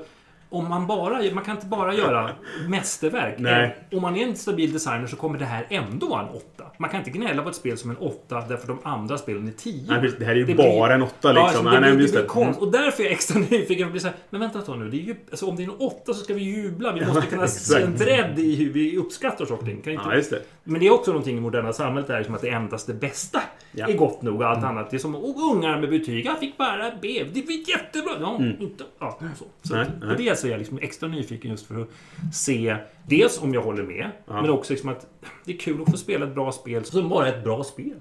om 0.50 0.68
man 0.68 0.86
bara... 0.86 1.22
Man 1.32 1.44
kan 1.44 1.54
inte 1.56 1.66
bara 1.66 1.94
göra 1.94 2.30
mästerverk. 2.68 3.34
Nej. 3.38 3.76
Eh, 3.90 3.96
Om 3.96 4.02
man 4.02 4.16
är 4.16 4.26
en 4.26 4.36
stabil 4.36 4.72
designer 4.72 5.06
så 5.06 5.16
kommer 5.16 5.38
det 5.38 5.44
här 5.44 5.66
ändå 5.70 6.08
vara 6.08 6.22
en 6.22 6.28
åtta. 6.28 6.64
Man 6.78 6.90
kan 6.90 6.98
inte 6.98 7.10
gnälla 7.10 7.42
på 7.42 7.48
ett 7.48 7.54
spel 7.56 7.78
som 7.78 7.90
en 7.90 7.96
åtta 7.96 8.44
därför 8.48 8.66
de 8.68 8.78
andra 8.82 9.18
spelen 9.18 9.48
är 9.48 9.52
tio. 9.52 9.84
Nej, 10.00 10.12
det 10.18 10.24
här 10.24 10.32
är 10.32 10.36
ju 10.36 10.44
Det 10.44 10.54
bara 10.54 10.86
blir- 10.86 10.94
en 10.94 11.02
åtta 11.02 11.14
Ja, 11.22 11.28
liksom. 11.32 11.44
alltså, 11.44 11.62
det 11.62 11.80
nej, 11.80 11.96
blir, 11.96 12.06
det 12.06 12.12
det. 12.12 12.18
blir 12.18 12.28
konst. 12.28 12.60
Och 12.60 12.72
därför 12.72 13.02
är 13.02 13.04
jag 13.06 13.12
extra 13.12 13.38
nyfiken. 13.50 13.78
Jag 13.78 13.90
blir 13.90 14.00
så 14.00 14.06
här, 14.06 14.16
men 14.30 14.40
vänta 14.40 14.58
ett 14.58 14.66
tag 14.66 14.78
nu. 14.78 14.90
Det 14.90 14.96
är 14.96 15.02
ju, 15.02 15.16
alltså, 15.30 15.46
om 15.46 15.56
det 15.56 15.62
är 15.62 15.64
en 15.64 15.70
åtta 15.78 16.14
så 16.14 16.24
ska 16.24 16.34
vi 16.34 16.42
jubla. 16.42 16.92
Vi 16.92 17.06
måste 17.06 17.26
kunna 17.26 17.46
se 17.46 17.82
en 17.82 17.94
bredd 17.96 18.38
i 18.38 18.56
hur 18.56 18.72
vi 18.72 18.96
uppskattar 18.96 19.44
saker 19.44 19.54
och 19.62 19.64
ting. 19.68 19.82
Kan 19.82 19.92
inte, 19.92 20.04
Ja. 20.30 20.38
Men 20.68 20.80
det 20.80 20.86
är 20.86 20.90
också 20.90 21.10
någonting 21.10 21.36
i 21.38 21.40
moderna 21.40 21.72
samhället 21.72 22.06
där 22.06 22.22
som 22.22 22.34
att 22.34 22.40
det 22.40 22.48
endast 22.48 22.86
det 22.86 22.94
bästa 22.94 23.40
Ja. 23.72 23.84
Mm. 23.84 23.94
är 23.94 23.98
gott 23.98 24.22
nog. 24.22 24.40
Och 24.40 24.46
allt 24.46 24.64
annat. 24.64 24.90
Det 24.90 24.96
är 24.96 24.98
som 24.98 25.14
och 25.14 25.52
ungar 25.56 25.80
med 25.80 25.90
betyg. 25.90 26.26
Jag 26.26 26.38
fick 26.38 26.58
bara 26.58 26.92
B. 27.02 27.24
Det 27.32 27.42
var 27.42 27.52
jättebra. 27.68 28.12
Ja, 28.20 28.38
inte, 28.60 28.84
ja, 28.98 29.18
så. 29.38 29.44
så 29.62 29.74
Nej, 29.76 29.86
nej. 30.00 30.16
på 30.16 30.22
det 30.22 30.38
så 30.38 30.46
är 30.46 30.50
jag 30.50 30.58
liksom 30.58 30.78
extra 30.78 31.08
nyfiken 31.08 31.50
just 31.50 31.66
för 31.66 31.80
att 31.82 31.88
se 32.34 32.76
dels 33.06 33.42
om 33.42 33.54
jag 33.54 33.62
håller 33.62 33.82
med. 33.82 34.10
Ja. 34.26 34.40
Men 34.42 34.50
också 34.50 34.72
liksom 34.72 34.88
att 34.88 35.06
det 35.44 35.52
är 35.52 35.58
kul 35.58 35.82
att 35.82 35.90
få 35.90 35.96
spela 35.96 36.26
ett 36.26 36.34
bra 36.34 36.52
spel 36.52 36.84
som 36.84 37.08
bara 37.08 37.28
är 37.28 37.32
ett 37.38 37.44
bra 37.44 37.64
spel. 37.64 37.94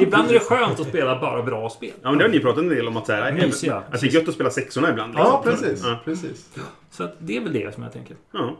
Ibland 0.00 0.28
är 0.28 0.32
det 0.32 0.40
skönt 0.40 0.80
att 0.80 0.88
spela 0.88 1.20
bara 1.20 1.42
bra 1.42 1.68
spel. 1.70 1.90
Ja, 2.02 2.08
men 2.10 2.18
det 2.18 2.24
har 2.24 2.30
ni 2.30 2.40
pratat 2.40 2.58
en 2.62 2.68
del 2.68 2.88
om 2.88 2.96
att 2.96 3.06
så 3.06 3.12
här, 3.12 3.32
Mysiga. 3.32 3.76
att 3.76 4.00
det 4.00 4.06
är 4.06 4.10
gött 4.14 4.28
att 4.28 4.34
spela 4.34 4.50
sexorna 4.50 4.90
ibland. 4.90 5.14
Ja, 5.16 5.42
liksom. 5.46 5.62
precis. 5.62 5.84
Ja. 5.86 5.98
precis. 6.04 6.50
Så 6.90 7.04
att 7.04 7.16
det 7.18 7.36
är 7.36 7.40
väl 7.40 7.52
det 7.52 7.74
som 7.74 7.82
jag 7.82 7.92
tänker. 7.92 8.16
Ja. 8.32 8.56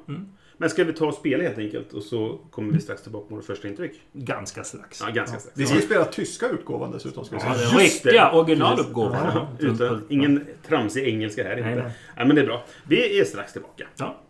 Men 0.62 0.70
ska 0.70 0.84
vi 0.84 0.92
ta 0.92 1.06
och 1.06 1.14
spela 1.14 1.42
helt 1.42 1.58
enkelt 1.58 1.92
och 1.92 2.02
så 2.02 2.38
kommer 2.50 2.72
vi 2.72 2.80
strax 2.80 3.02
tillbaka 3.02 3.26
med 3.28 3.36
vårt 3.36 3.44
första 3.44 3.68
intryck? 3.68 4.00
Ganska 4.12 4.64
strax. 4.64 5.00
Ja, 5.06 5.10
ganska 5.12 5.38
strax. 5.38 5.58
Vi 5.58 5.66
ska 5.66 5.76
ju 5.76 5.82
spela 5.82 6.04
tyska 6.04 6.48
utgåvan 6.48 6.90
dessutom. 6.92 7.24
Ska 7.24 7.36
vi 7.36 7.42
Ja, 7.44 7.54
säga. 7.54 7.70
det. 7.70 7.78
riktiga 7.84 8.32
originaluppgåvan. 8.32 9.26
Ja, 9.34 9.48
utan, 9.58 10.04
ingen 10.08 10.46
tramsig 10.68 11.04
engelska 11.08 11.44
här 11.44 11.50
Nej, 11.56 11.72
inte. 11.72 11.82
nej. 11.82 11.92
Ja, 12.16 12.24
men 12.24 12.36
det 12.36 12.42
är 12.42 12.46
bra. 12.46 12.64
Vi 12.88 13.20
är 13.20 13.24
strax 13.24 13.52
tillbaka. 13.52 13.86
Ja. 13.96 14.20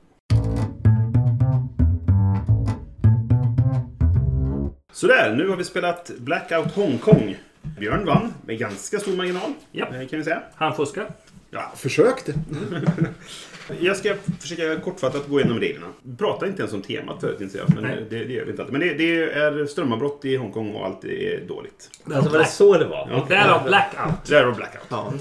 Sådär, 4.92 5.34
nu 5.36 5.48
har 5.48 5.56
vi 5.56 5.64
spelat 5.64 6.10
Blackout 6.18 6.72
Hongkong. 6.74 7.36
Björn 7.78 8.04
vann 8.06 8.34
med 8.46 8.58
ganska 8.58 8.98
stor 8.98 9.16
marginal, 9.16 9.52
Ja. 9.72 9.86
eh, 9.86 10.08
kan 10.08 10.18
vi 10.18 10.24
säga. 10.24 10.42
Han 10.54 10.76
fuskar. 10.76 11.10
Ja, 11.50 11.72
Försökte. 11.76 12.34
jag 13.80 13.96
ska 13.96 14.14
försöka 14.40 14.80
kortfattat 14.80 15.28
gå 15.28 15.40
igenom 15.40 15.60
reglerna. 15.60 15.86
Vi 16.02 16.16
pratar 16.16 16.46
inte 16.46 16.62
ens 16.62 16.74
om 16.74 16.82
temat 16.82 17.20
förut, 17.20 17.40
inser 17.40 17.58
jag. 17.58 17.74
Men 17.74 17.84
Nej. 17.84 18.06
det, 18.10 18.24
det 18.24 18.32
gör 18.32 18.44
vi 18.44 18.50
inte 18.50 18.62
alltid. 18.62 18.78
Men 18.78 18.88
det, 18.88 18.94
det 18.94 19.22
är 19.22 19.66
strömavbrott 19.66 20.24
i 20.24 20.36
Hongkong 20.36 20.74
och 20.74 20.86
allt 20.86 21.04
är 21.04 21.40
dåligt. 21.48 21.90
Alltså 22.14 22.30
var 22.30 22.38
det 22.38 22.44
så 22.44 22.78
det 22.78 22.86
var? 22.86 23.08
Ja. 23.10 23.26
Därav 23.28 23.64
blackout. 23.64 24.24
Där 24.26 24.44
var 24.44 24.52
Blackout. 24.52 24.86
Ja. 24.88 25.12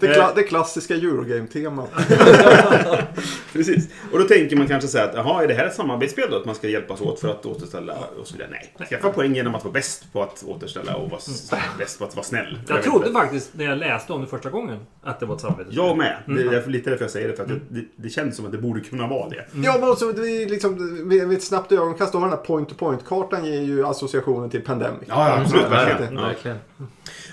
Det, 0.00 0.06
kla- 0.14 0.32
det 0.34 0.42
klassiska 0.42 0.94
Eurogame-temat. 0.94 1.90
Precis. 3.52 3.88
Och 4.12 4.18
då 4.18 4.24
tänker 4.24 4.56
man 4.56 4.66
kanske 4.66 4.88
så 4.88 4.98
här 4.98 5.08
att, 5.08 5.14
jaha, 5.14 5.42
är 5.42 5.48
det 5.48 5.54
här 5.54 5.66
ett 5.66 5.74
samarbetsspel 5.74 6.30
då? 6.30 6.36
Att 6.36 6.44
man 6.44 6.54
ska 6.54 6.68
hjälpas 6.68 7.00
åt 7.00 7.20
för 7.20 7.28
att 7.28 7.46
återställa 7.46 7.94
och 8.20 8.26
så 8.26 8.32
vidare? 8.36 8.48
Nej. 8.78 8.88
Skaffa 8.88 9.10
poäng 9.10 9.34
genom 9.34 9.54
att 9.54 9.64
vara 9.64 9.72
bäst 9.72 10.12
på 10.12 10.22
att 10.22 10.44
återställa 10.46 10.94
och 10.96 11.10
vara 11.10 11.20
s- 11.20 11.50
bäst 11.78 11.98
på 11.98 12.04
att 12.04 12.16
vara 12.16 12.24
snäll. 12.24 12.58
Jag 12.68 12.74
vet 12.74 12.84
trodde 12.84 13.06
inte. 13.08 13.20
faktiskt 13.20 13.50
när 13.52 13.64
jag 13.64 13.78
läste 13.78 14.12
om 14.12 14.20
det 14.20 14.26
första 14.26 14.50
gången 14.50 14.78
att 15.02 15.20
det 15.20 15.26
var 15.26 15.34
ett 15.34 15.40
samarbete. 15.40 15.70
Jag 15.72 15.96
med. 15.96 16.16
Det 16.26 16.40
är 16.42 16.50
därför, 16.50 16.70
lite 16.70 16.90
därför 16.90 17.04
jag 17.04 17.10
säger 17.10 17.28
det. 17.28 17.36
För 17.36 17.42
att 17.42 17.48
det, 17.48 17.60
det, 17.68 17.84
det 17.96 18.08
känns 18.08 18.36
som 18.36 18.46
att 18.46 18.52
det 18.52 18.58
borde 18.58 18.80
kunna 18.80 19.06
vara 19.06 19.28
det. 19.28 19.44
Ja, 19.54 19.76
men 19.80 19.88
också, 19.88 20.12
det 20.12 20.28
är 20.42 20.48
liksom, 20.48 21.08
vid, 21.08 21.32
ett 21.32 21.42
snabbt 21.42 21.72
ögonkast, 21.72 22.12
då 22.12 22.18
har 22.18 22.28
den 22.28 22.38
här 22.38 22.44
point-to-point-kartan 22.44 23.44
ger 23.44 23.60
ju 23.62 23.86
associationen 23.86 24.50
till 24.50 24.60
Pandemic. 24.60 25.00
Ja, 25.06 25.28
ja, 25.28 25.40
absolut. 25.42 25.66
Verkligen. 25.70 26.14
ja. 26.14 26.22
Verkligen. 26.26 26.56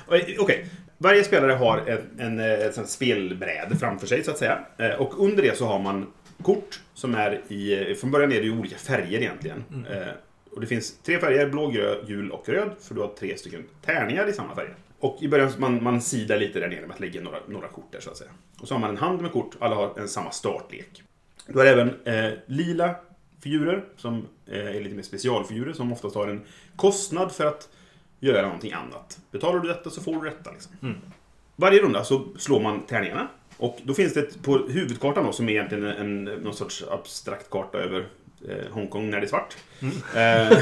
Okej. 0.08 0.38
okej. 0.40 0.70
Varje 0.98 1.24
spelare 1.24 1.52
har 1.52 1.78
en, 1.78 2.00
en, 2.20 2.40
eh, 2.40 2.46
ett 2.60 2.75
sånt 2.75 2.90
spelbräde 2.90 3.75
framför 3.75 4.08
sig, 4.08 4.24
så 4.24 4.32
att 4.32 4.38
säga. 4.38 4.60
Eh, 4.78 4.90
Och 5.02 5.24
under 5.24 5.44
det 5.44 5.58
så 5.58 5.66
har 5.66 5.80
man 5.80 6.08
kort 6.44 6.80
som 6.94 7.16
är 7.16 7.42
i... 7.48 7.90
eh, 7.90 7.96
Från 7.96 8.12
början 8.12 8.32
är 8.32 8.40
det 8.42 8.46
ju 8.48 8.60
olika 8.60 8.75
färger 8.78 9.20
egentligen. 9.20 9.64
Eh, 9.92 10.08
Och 10.52 10.62
det 10.62 10.68
finns 10.68 10.98
tre 11.00 11.20
färger, 11.20 11.50
blå, 11.50 11.68
grön, 11.68 11.98
gul 12.08 12.32
och 12.32 12.50
röd. 12.50 12.70
För 12.82 12.96
du 12.96 13.02
har 13.02 13.08
tre 13.20 13.38
stycken 13.38 13.64
tärningar 13.86 14.28
i 14.30 14.34
samma 14.34 14.56
färger. 14.56 14.75
Och 15.00 15.18
i 15.22 15.28
början 15.28 15.52
så 15.52 15.60
man, 15.60 15.84
man 15.84 16.02
sidar 16.02 16.38
lite 16.38 16.60
där 16.60 16.68
nere 16.68 16.82
med 16.82 16.92
att 16.92 17.00
lägga 17.00 17.22
några, 17.22 17.38
några 17.48 17.68
kort 17.68 17.92
där, 17.92 18.00
så 18.00 18.10
att 18.10 18.18
säga. 18.18 18.30
Och 18.62 18.68
så 18.68 18.74
har 18.74 18.80
man 18.82 18.90
en 18.90 18.98
hand 18.98 19.22
med 19.22 19.32
kort, 19.32 19.56
alla 19.60 19.75
har 19.75 20.00
en 20.00 20.08
samma 20.08 20.32
startlek. 20.32 21.04
Du 21.48 21.60
har 21.60 21.66
även 21.66 21.90
eh, 22.06 22.34
lila 22.46 22.96
figurer 23.44 23.84
som 23.98 24.28
eh, 24.52 24.60
är 24.75 24.82
lite 24.82 24.96
mer 24.96 25.04
specialfigurer 25.04 25.74
som 25.74 25.92
oftast 25.94 26.16
har 26.16 26.28
en 26.28 26.42
kostnad 26.75 27.32
för 27.32 27.46
att 27.46 27.70
göra 28.20 28.42
någonting 28.42 28.74
annat. 28.74 29.20
Betalar 29.32 29.60
du 29.60 29.68
detta 29.68 29.90
så 29.90 30.02
får 30.02 30.24
du 30.24 30.30
detta. 30.30 30.52
Liksom. 30.52 30.96
Varje 31.56 31.82
runda 31.82 32.04
så 32.04 32.28
slår 32.38 32.60
man 32.60 32.82
tärningarna. 32.82 33.28
Och 33.58 33.80
då 33.84 33.94
finns 33.94 34.14
det 34.14 34.20
ett, 34.20 34.44
på 34.44 34.58
huvudkartan 34.58 35.26
då, 35.26 35.32
som 35.32 35.50
är 35.50 35.54
egentligen 35.54 35.86
en, 35.86 36.24
någon 36.24 36.54
sorts 36.54 36.84
abstrakt 36.92 37.50
karta 37.50 37.78
över 37.78 38.06
eh, 38.50 38.72
Hongkong 38.72 39.10
när 39.10 39.20
det 39.20 39.26
är 39.26 39.30
svart. 39.30 39.56
Eh, 40.16 40.58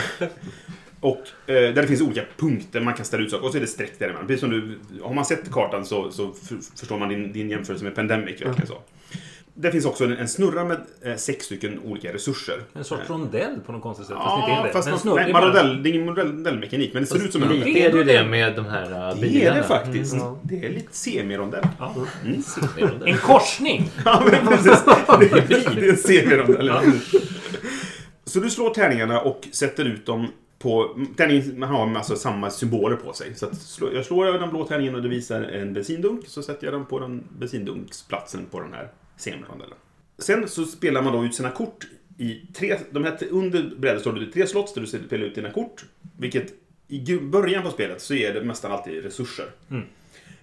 och 1.00 1.20
eh, 1.48 1.54
där 1.56 1.74
det 1.74 1.88
finns 1.88 2.02
olika 2.02 2.26
punkter 2.38 2.82
man 2.82 2.94
kan 2.94 3.06
ställa 3.06 3.24
ut 3.24 3.32
saker 3.32 3.46
och 3.46 3.52
så 3.52 3.58
är 3.58 3.62
det 3.62 3.68
streck 3.68 4.00
däremellan. 4.00 4.28
Precis 4.28 4.40
som 4.40 4.50
du, 4.50 4.80
har 5.04 5.14
man 5.14 5.26
sett 5.26 5.52
kartan 5.52 5.86
så, 5.86 6.12
så 6.12 6.34
förstår 6.76 6.98
man 6.98 7.10
din, 7.10 7.34
din 7.34 7.50
jämförelse 7.50 7.86
med 7.86 7.96
Pandemic 7.96 8.42
verkligen 8.42 8.68
så. 8.68 8.82
Det 9.56 9.72
finns 9.72 9.86
också 9.86 10.04
en, 10.04 10.18
en 10.18 10.28
snurra 10.28 10.64
med 10.64 10.78
eh, 11.02 11.16
sex 11.16 11.46
stycken 11.46 11.80
olika 11.80 12.14
resurser. 12.14 12.62
En 12.74 12.84
sorts 12.84 13.10
rondell 13.10 13.60
på 13.66 13.72
något 13.72 13.82
konstigt 13.82 14.08
sätt. 14.08 14.16
Ja, 14.20 14.70
fast 14.74 14.88
är 14.88 14.92
det. 14.92 14.98
fast 14.98 15.06
Men 15.06 15.32
man, 15.32 15.54
nej, 15.54 15.80
det 15.84 15.90
är 15.90 15.94
ingen 15.94 16.06
modellmekanik, 16.06 16.94
men 16.94 17.04
det 17.04 17.08
ser 17.10 17.26
ut 17.26 17.32
som 17.34 17.44
en 17.44 17.50
Lite 17.50 17.66
rondell. 17.66 17.82
är 17.86 17.92
det 17.92 17.98
ju 17.98 18.04
det 18.04 18.24
med 18.30 18.56
de 18.56 18.66
här 18.66 19.12
uh, 19.14 19.20
Det 19.22 19.46
är 19.46 19.56
det 19.56 19.64
faktiskt. 19.64 20.14
Mm, 20.14 20.36
Det 20.44 20.66
är 20.66 20.70
lite 20.70 20.96
semirondell. 20.96 21.64
Ja. 21.80 21.96
Mm. 22.26 22.42
En 23.06 23.18
korsning! 23.18 23.90
Ja, 24.06 24.24
men 24.32 24.48
precis. 24.48 24.84
Det 25.20 25.26
är- 25.26 25.76
det 25.76 25.86
är 25.88 25.90
en 25.90 25.98
semirondell. 25.98 26.68
ja. 26.68 26.82
Så 28.26 28.40
du 28.40 28.50
slår 28.50 28.70
tärningarna 28.74 29.22
och 29.22 29.48
sätter 29.52 29.86
ut 29.86 30.06
dem 30.06 30.28
på... 30.60 30.98
Tärningen 31.18 31.64
har 31.64 31.96
alltså 31.96 32.16
samma 32.16 32.50
symboler 32.50 32.96
på 32.96 33.14
sig. 33.14 33.36
Så 33.36 33.46
att 33.46 33.56
slå, 33.62 33.94
jag 33.94 34.06
slår 34.06 34.26
över 34.28 34.40
den 34.40 34.50
blå 34.50 34.66
tärningen 34.66 34.96
och 34.96 35.02
det 35.02 35.10
visar 35.10 35.42
en 35.42 35.74
bensindunk. 35.74 36.28
Så 36.28 36.44
sätter 36.44 36.66
jag 36.68 36.74
den 36.74 36.86
på 36.86 37.00
den 37.00 37.24
bensindunksplatsen 37.40 38.46
på 38.52 38.60
den 38.60 38.74
här 38.74 38.88
semirondellen. 39.18 39.78
Sen 40.18 40.48
så 40.48 40.66
spelar 40.66 41.02
man 41.02 41.14
då 41.14 41.26
ut 41.26 41.36
sina 41.36 41.52
kort 41.52 41.88
i 42.18 42.42
tre... 42.54 42.78
De 42.92 43.04
här, 43.04 43.18
under 43.32 43.72
brädet 43.78 44.02
står 44.02 44.14
det 44.14 44.32
tre 44.32 44.48
slots 44.48 44.74
där 44.74 44.82
du 44.82 44.88
spelar 44.88 45.26
ut 45.26 45.36
dina 45.36 45.52
kort. 45.52 45.86
Vilket 46.18 46.54
i 46.88 47.18
början 47.18 47.64
på 47.64 47.70
spelet 47.70 48.02
så 48.02 48.14
är 48.14 48.34
det 48.34 48.44
nästan 48.44 48.72
alltid 48.72 49.04
resurser. 49.04 49.46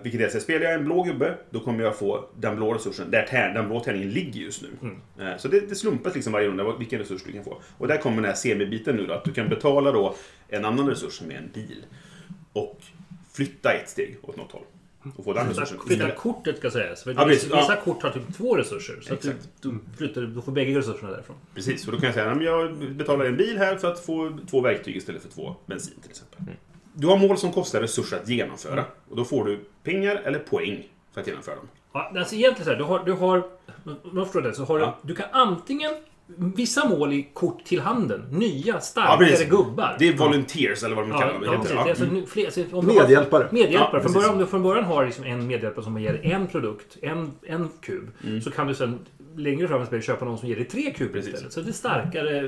Vilket 0.03 0.21
är 0.21 0.29
så 0.29 0.41
spelar 0.41 0.67
jag 0.67 0.75
en 0.75 0.85
blå 0.85 1.03
gubbe, 1.03 1.35
då 1.51 1.61
kommer 1.61 1.85
jag 1.85 1.99
få 1.99 2.29
den 2.39 2.57
blå 2.57 2.75
resursen 2.75 3.11
där 3.11 3.23
tär, 3.27 3.55
den 3.55 3.69
blå 3.69 3.81
tärningen 3.81 4.11
ligger 4.11 4.41
just 4.41 4.63
nu. 4.63 4.69
Eh, 5.25 5.37
Så 5.37 5.49
det, 5.49 5.61
det 5.61 5.75
slumpas 5.75 6.15
liksom 6.15 6.33
varje 6.33 6.49
runda 6.49 6.77
vilken 6.77 6.99
resurs 6.99 7.23
du 7.23 7.33
kan 7.33 7.45
få. 7.45 7.63
Och 7.79 7.89
där 7.89 7.97
kommer 7.97 8.17
den 8.17 8.25
här 8.25 8.35
semibiten 8.35 8.97
nu 8.97 9.07
då, 9.07 9.15
att 9.15 9.25
du 9.25 9.33
kan 9.33 9.49
betala 9.49 9.93
då 9.93 10.15
en 10.49 10.65
annan 10.65 10.89
resurs 10.89 11.21
med 11.21 11.37
en 11.37 11.51
bil. 11.55 11.85
Och 12.53 12.81
flytta 13.33 13.73
ett 13.73 13.89
steg 13.89 14.17
åt 14.23 14.37
något 14.37 14.53
håll. 14.53 14.65
Och 15.17 15.25
få 15.25 15.33
den 15.33 15.49
resursen. 15.49 15.79
Kortet 16.17 16.59
ska 16.59 16.71
sägas. 16.71 17.03
För 17.03 17.15
Ja, 17.15 17.25
vissa 17.25 17.49
Ja. 17.51 17.77
kort 17.85 18.03
har 18.03 18.11
typ 18.11 18.35
två 18.37 18.57
resurser. 18.57 18.99
Så 19.03 19.15
att 19.15 19.23
du, 19.23 19.33
du, 19.61 19.79
flyttar, 19.99 20.21
du 20.23 20.43
får 20.43 20.53
bägge 20.53 20.79
resurserna 20.79 21.11
därifrån. 21.11 21.37
Precis, 21.55 21.87
och 21.87 21.93
då 21.93 21.99
kan 21.99 22.07
jag 22.07 22.15
säga 22.15 22.31
att 22.31 22.43
jag 22.45 22.77
betalar 22.97 23.25
en 23.25 23.37
bil 23.37 23.59
här 23.59 23.77
för 23.77 23.89
att 23.93 24.01
få 24.01 24.39
två 24.51 24.61
verktyg 24.61 24.97
istället 24.97 25.23
för 25.23 25.29
två 25.29 25.57
bensin 25.67 25.95
till 26.03 26.11
exempel. 26.11 26.39
Du 26.95 27.07
har 27.07 27.17
mål 27.17 27.39
som 27.39 27.53
kostar 27.53 27.81
resurser 27.81 28.17
att 28.17 28.29
genomföra. 28.29 28.85
Och 29.11 29.17
då 29.17 29.25
får 29.25 29.45
du 29.45 29.61
pengar 29.83 30.17
eller 30.17 30.39
poäng 30.39 30.89
för 31.15 31.21
att 31.21 31.27
genomföra 31.27 31.55
dem. 31.57 31.69
Ja, 31.93 32.13
alltså 32.17 32.35
egentligen 32.35 32.65
så 32.65 32.71
här, 32.71 32.79
du 32.79 32.85
har... 32.85 33.05
Du 33.05 33.13
har 33.13 33.37
om 33.85 34.17
jag 34.17 34.25
förstår 34.27 34.43
det, 34.43 34.55
så 34.55 34.65
har 34.65 34.79
Ja. 34.79 34.99
du, 35.03 35.09
du 35.09 35.15
kan 35.15 35.27
antingen... 35.33 35.91
Vissa 36.37 36.89
mål 36.89 37.13
i 37.13 37.29
kort 37.35 37.65
till 37.65 37.81
handen. 37.81 38.21
Nya, 38.31 38.63
Ja, 38.75 38.81
starkare 38.81 39.19
precis. 39.29 39.49
gubbar. 39.49 39.97
Det 39.99 40.09
är 40.09 40.17
volunteers, 40.17 40.83
eller 40.85 40.97
vad 40.97 41.05
de 41.05 41.11
Ja, 41.11 41.19
kallar 41.21 41.33
ja. 41.35 41.41
Ja. 41.45 41.63
Det 41.85 41.91
är 41.91 41.91
alltså 41.91 42.05
fler, 42.33 42.45
alltså, 42.45 42.61
om 42.61 42.87
du 42.87 42.93
har- 42.93 43.01
Medhjälpare. 43.01 43.49
Medhjälpare. 43.51 43.91
Ja, 43.93 44.01
från, 44.01 44.13
början, 44.13 44.31
om 44.31 44.39
du 44.39 44.47
från 44.47 44.63
början 44.63 44.85
har 44.85 45.07
liksom 45.07 45.25
en 45.25 45.47
medhjälpare 45.47 45.85
som 45.85 46.01
ger 46.01 46.21
en 46.27 46.47
produkt, 46.47 46.97
en, 47.03 47.31
en 47.43 47.69
kub, 47.83 48.09
Mm. 48.27 48.41
så 48.41 48.51
kan 48.51 48.67
du 48.67 48.75
sen 48.75 48.99
längre 49.37 49.69
fram 49.69 49.83
i 49.83 49.87
spelet 49.87 50.05
köpa 50.05 50.25
någon 50.25 50.39
som 50.39 50.49
ger 50.49 50.57
dig 50.57 50.65
tre 50.65 50.91
kuber 50.93 51.19
istället. 51.19 51.53
Så 51.53 51.61
det 51.61 51.71
är 51.71 51.73
starkare 51.73 52.39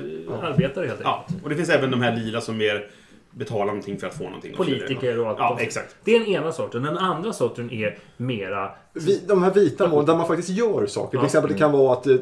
arbetare 0.41 0.87
helt 0.87 0.99
Ja, 1.03 1.25
enkelt. 1.27 1.43
och 1.43 1.49
det 1.49 1.55
finns 1.55 1.69
även 1.69 1.91
de 1.91 2.01
här 2.01 2.15
lila 2.15 2.41
som 2.41 2.57
mer 2.57 2.87
betalar 3.33 3.65
någonting 3.65 3.99
för 3.99 4.07
att 4.07 4.17
få 4.17 4.23
någonting. 4.23 4.55
Politiker 4.55 5.19
och 5.19 5.27
allt. 5.27 5.39
Ja, 5.39 5.57
exakt. 5.59 5.95
Det 6.03 6.15
är 6.15 6.19
den 6.19 6.27
ena 6.27 6.51
sorten. 6.51 6.83
Den 6.83 6.97
andra 6.97 7.33
sorten 7.33 7.71
är 7.71 7.97
mera... 8.17 8.71
Vi, 8.93 9.21
de 9.27 9.43
här 9.43 9.53
vita 9.53 9.87
målen 9.87 10.05
där 10.05 10.15
man 10.15 10.27
faktiskt 10.27 10.49
gör 10.49 10.85
saker. 10.85 11.17
Ja. 11.17 11.21
Till 11.21 11.25
exempel 11.25 11.51
det 11.51 11.57
kan 11.57 11.71
vara 11.71 11.93
att 11.93 12.07
eh, 12.07 12.13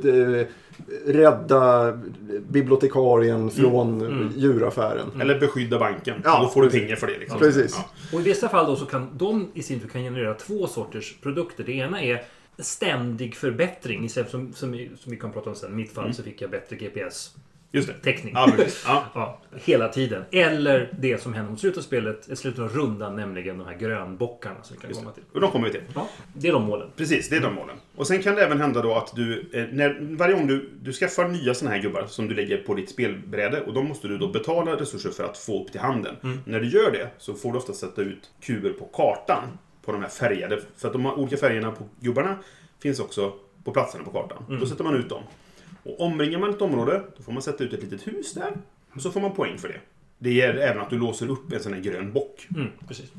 rädda 1.06 1.92
bibliotekarien 2.50 3.50
från 3.50 4.02
Mm. 4.02 4.30
djuraffären. 4.38 5.22
Eller 5.22 5.40
beskydda 5.40 5.80
banken. 5.80 6.22
Ja, 6.24 6.40
då 6.44 6.50
får 6.50 6.62
du 6.62 6.70
pengar 6.70 6.96
för 6.96 7.08
det. 7.08 7.18
Liksom. 7.18 7.40
Precis. 7.40 7.76
Ja. 7.78 7.86
Och 8.14 8.20
i 8.22 8.24
vissa 8.24 8.50
fall 8.50 8.66
då 8.66 8.76
så 8.76 8.86
kan 8.86 9.18
de 9.18 9.52
i 9.54 9.64
sin 9.64 9.80
tur 9.80 9.88
kan 9.88 10.02
generera 10.02 10.34
två 10.34 10.68
sorters 10.68 11.16
produkter. 11.22 11.64
Det 11.64 11.72
ena 11.72 12.02
är 12.04 12.24
ständig 12.60 13.36
förbättring. 13.36 14.10
Som, 14.10 14.24
som, 14.32 14.54
som 14.54 15.12
vi 15.12 15.18
kan 15.18 15.32
prata 15.32 15.50
om 15.50 15.56
sen. 15.56 15.72
I 15.72 15.76
mitt 15.76 15.94
fall 15.94 16.14
så 16.14 16.24
fick 16.24 16.42
jag 16.42 16.50
bättre 16.50 16.76
GPS-täckning. 16.76 17.41
Just 17.74 17.88
det. 18.04 18.16
Ja, 18.34 18.54
precis. 18.58 18.84
Ja. 18.88 19.06
Ja, 19.14 19.40
hela 19.66 19.88
tiden. 19.90 20.24
Eller 20.32 20.94
det 21.00 21.22
som 21.22 21.34
händer 21.34 21.52
mot 21.52 21.60
slutet 21.60 21.78
av 21.78 21.82
spelet, 21.82 22.38
slutet 22.38 22.60
av 22.60 22.70
rundan, 22.70 23.16
nämligen 23.16 23.58
de 23.58 23.68
här 23.68 23.78
grönbockarna 23.78 24.64
som 24.64 24.76
vi 24.76 24.82
kan 24.88 24.94
komma 24.94 25.12
till. 25.12 25.24
Och 25.34 25.42
de 25.42 25.52
kommer 25.52 25.68
vi 25.68 25.72
till. 25.72 25.82
Ja, 25.96 26.08
det 26.34 26.48
är 26.48 26.54
de 26.54 26.64
målen. 26.64 26.90
Precis, 26.98 27.30
det 27.30 27.36
är 27.36 27.42
de 27.42 27.54
målen. 27.56 27.76
Och 27.96 28.08
sen 28.08 28.22
kan 28.22 28.36
det 28.36 28.44
även 28.46 28.62
hända 28.62 28.82
då 28.82 28.96
att 28.96 29.16
du, 29.16 29.50
eh, 29.54 29.64
när, 29.72 30.16
varje 30.18 30.34
gång 30.36 30.48
du, 30.48 30.70
du 30.82 30.94
skaffar 30.94 31.28
nya 31.28 31.54
såna 31.54 31.72
här 31.72 31.82
gubbar 31.82 32.06
som 32.08 32.28
du 32.28 32.36
lägger 32.36 32.58
på 32.58 32.74
ditt 32.74 32.90
spelbräde 32.90 33.62
och 33.62 33.74
då 33.74 33.84
måste 33.84 34.08
du 34.08 34.18
då 34.18 34.28
betala 34.28 34.76
resurser 34.76 35.10
för 35.10 35.24
att 35.24 35.38
få 35.38 35.64
upp 35.64 35.72
till 35.72 35.82
handen. 35.82 36.16
När 36.46 36.60
du 36.60 36.68
gör 36.68 36.92
det 36.92 37.08
så 37.18 37.34
får 37.34 37.52
du 37.52 37.58
ofta 37.58 37.74
sätta 37.74 38.02
ut 38.02 38.30
kuber 38.42 38.70
på 38.70 38.86
kartan 38.86 39.44
på 39.86 39.92
de 39.92 40.02
här 40.02 40.10
färgade, 40.10 40.62
för 40.78 40.88
att 40.88 40.94
de 40.94 41.06
olika 41.06 41.38
färgerna 41.38 41.72
på 41.72 41.84
gubbarna 42.00 42.38
finns 42.82 43.00
också 43.00 43.34
på 43.64 43.72
platserna 43.72 44.04
på 44.04 44.12
kartan. 44.12 44.44
Då 44.60 44.66
sätter 44.66 44.84
man 44.84 44.96
ut 44.96 45.10
dem. 45.10 45.24
Och 45.84 46.02
omringar 46.02 46.40
man 46.40 46.50
ett 46.50 46.62
område, 46.62 47.04
då 47.18 47.24
får 47.24 47.32
man 47.32 47.42
sätta 47.42 47.64
ut 47.64 47.74
ett 47.74 47.84
litet 47.84 48.08
hus 48.08 48.34
där. 48.34 48.54
Och 48.94 49.02
så 49.02 49.12
får 49.12 49.22
man 49.22 49.34
poäng 49.34 49.58
för 49.58 49.68
det. 49.68 49.80
Det 50.20 50.34
ger 50.34 50.58
även 50.58 50.82
att 50.82 50.90
du 50.90 50.98
låser 50.98 51.30
upp 51.30 51.54
en 51.54 51.60
sån 51.60 51.74
här 51.74 51.82
grön 51.82 52.14
bock. 52.14 52.48
Mm, 52.56 52.68
precis. 52.88 53.12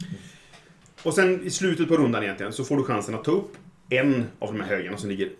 Och 1.02 1.14
sen 1.14 1.42
i 1.42 1.50
slutet 1.50 1.88
på 1.88 1.97
rundan 1.97 2.23
egentligen 2.23 2.52
så 2.52 2.64
får 2.64 2.76
du 2.76 2.85
chansen 2.85 3.14
att 3.14 3.25
ta 3.25 3.31
upp 3.31 3.57
en 3.88 4.25
av 4.38 4.52
de 4.52 4.61
här 4.61 4.69
högarna 4.69 4.97
som 4.97 5.11
ligger 5.11 5.31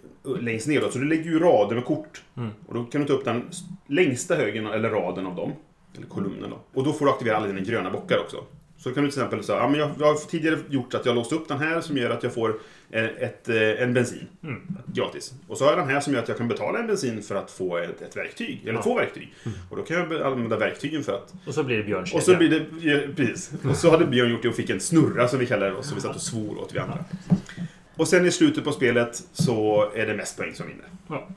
längst 0.41 0.67
ner. 0.67 0.81
Då. 0.81 0.91
Så 0.91 0.99
du 0.99 1.05
lägger 1.05 1.25
ju 1.25 1.39
rader 1.39 1.75
med 1.75 1.85
kort. 1.85 2.23
Och 2.67 2.75
då 2.75 2.85
kan 2.85 3.01
du 3.01 3.07
ta 3.07 3.13
upp 3.13 3.25
den 3.25 3.51
längsta 3.87 4.35
högen 4.35 4.67
eller 4.67 4.91
raden 4.91 5.27
av 5.27 5.37
dem. 5.37 5.53
Eller 5.97 6.07
kolumnen 6.07 6.51
då. 6.51 6.59
Och 6.73 6.85
då 6.85 6.93
får 6.93 7.07
du 7.07 7.13
aktivera 7.13 7.37
alla 7.37 7.47
dina 7.47 7.61
gröna 7.61 7.91
bockar 7.91 8.19
också. 8.19 8.45
Så 8.83 8.95
kan 8.95 9.05
du 9.05 9.11
till 9.11 9.21
exempel 9.21 9.45
säga, 9.45 9.59
ja, 9.59 9.69
men 9.69 9.81
jag, 9.81 9.91
jag 9.99 10.07
har 10.07 10.15
tidigare 10.15 10.59
gjort 10.69 10.95
att 10.95 11.07
jag 11.07 11.15
låst 11.15 11.33
upp 11.33 11.49
den 11.49 11.59
här 11.59 11.81
som 11.81 11.97
gör 11.97 12.11
att 12.11 12.23
jag 12.23 12.35
får 12.35 12.59
eh, 12.91 13.05
ett, 13.05 13.49
eh, 13.49 13.83
en 13.83 13.95
bensin. 13.95 14.27
Gratis. 14.87 15.35
Och 15.49 15.59
så 15.59 15.65
har 15.65 15.71
jag 15.73 15.79
den 15.81 15.89
här 15.89 16.01
som 16.01 16.13
gör 16.15 16.23
att 16.23 16.29
jag 16.29 16.37
kan 16.39 16.49
betala 16.49 16.79
en 16.79 16.87
bensin 16.87 17.23
för 17.23 17.35
att 17.35 17.51
få 17.51 17.77
ett, 17.77 18.03
ett 18.03 18.17
verktyg. 18.17 18.61
Eller 18.63 18.73
Ja. 18.73 18.83
två 18.83 18.95
verktyg. 18.95 19.35
Och 19.71 19.77
då 19.77 19.83
kan 19.83 19.97
jag 19.97 20.23
använda 20.23 20.57
verktygen 20.59 21.03
för 21.05 21.13
att 21.13 21.35
Och 21.47 21.55
så 21.55 21.63
blir 21.65 21.77
det 21.77 21.85
björnkedja. 21.85 22.17
och 22.19 22.23
så 22.23 22.37
blir 22.37 22.51
det, 22.51 23.15
precis. 23.17 23.53
Och 23.71 23.77
så 23.77 23.91
hade 23.91 24.05
Björn 24.07 24.31
gjort 24.31 24.43
det 24.43 24.49
och 24.49 24.55
fick 24.55 24.71
en 24.71 24.81
snurra 24.81 25.29
som 25.29 25.39
vi 25.39 25.47
kallar 25.47 25.67
det 25.71 25.75
då, 25.77 25.83
som 25.83 25.95
vi 25.95 26.01
satt 26.01 26.17
och 26.17 26.23
svor 26.23 26.59
åt 26.59 26.75
vi 26.75 26.79
andra. 26.79 27.05
Och 27.97 28.09
sen 28.09 28.27
i 28.27 28.31
slutet 28.31 28.65
på 28.65 28.73
spelet 28.73 29.23
så 29.33 29.91
är 29.95 30.07
det 30.07 30.15
mest 30.15 30.37
poäng 30.37 30.55
som 30.55 30.67
vinner. 30.67 30.85
Ja. 31.09 31.29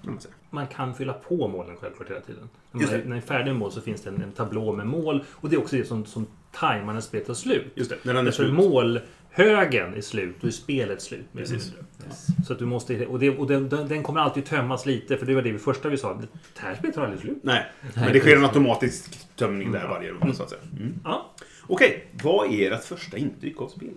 man 0.49 0.67
kan 0.67 0.95
fylla 0.95 1.13
på 1.13 1.47
målen 1.47 1.75
självklart 1.81 2.09
hela 2.09 2.19
tiden. 2.21 2.49
När 2.71 2.81
man, 2.81 2.91
det. 2.91 2.97
när 2.97 3.05
man 3.05 3.17
är 3.17 3.21
färdig 3.21 3.45
med 3.45 3.55
mål 3.55 3.71
så 3.71 3.81
finns 3.81 4.01
det 4.01 4.09
en, 4.09 4.21
en 4.21 4.31
tablå 4.31 4.73
med 4.73 4.87
mål. 4.87 5.23
Och 5.31 5.49
det 5.49 5.55
är 5.55 5.59
också 5.59 5.75
det 5.75 5.85
som, 5.85 6.05
som 6.05 6.27
tajmar 6.55 6.93
när 6.93 7.01
spelet 7.01 7.27
tar 7.27 7.33
slut. 7.33 7.65
Just 7.75 7.89
det, 7.89 7.97
när 8.03 8.13
den 8.13 8.21
är 8.21 8.23
Därför 8.31 8.43
slut. 8.43 8.53
målhögen 8.53 9.93
är 9.93 10.01
slut, 10.01 10.35
då 10.41 10.47
är 10.47 10.51
spelet 10.51 11.01
slut. 11.01 11.25
eller 11.33 11.41
Precis. 11.45 11.65
mindre. 11.73 12.15
Så 12.47 12.53
att 12.53 12.59
du 12.59 12.65
måste, 12.65 13.05
och 13.05 13.19
det, 13.19 13.29
och 13.29 13.47
den, 13.47 13.69
den, 13.69 13.87
den 13.87 14.03
kommer 14.03 14.19
alltid 14.21 14.45
tömmas 14.45 14.85
lite, 14.85 15.17
för 15.17 15.25
det 15.25 15.35
var 15.35 15.41
det 15.41 15.51
vi 15.51 15.59
första 15.59 15.89
vi 15.89 15.97
sa. 15.97 16.13
Det 16.13 16.27
här 16.61 16.75
spelet 16.75 16.95
tar 16.95 17.03
aldrig 17.03 17.21
slut. 17.21 17.37
Nej, 17.43 17.65
men 17.95 18.13
det 18.13 18.19
sker 18.19 18.35
en 18.37 18.43
automatisk 18.43 19.35
tömning 19.35 19.71
där 19.71 19.87
varje 19.87 20.09
runda 20.11 20.33
så 20.33 20.43
att 20.43 20.49
säga. 20.49 20.61
Mm. 20.79 20.93
Ja. 21.03 21.31
Okej, 21.67 22.07
vad 22.23 22.53
är 22.53 22.71
ert 22.71 22.83
första 22.83 23.17
intryck 23.17 23.61
av 23.61 23.67
spelet? 23.67 23.95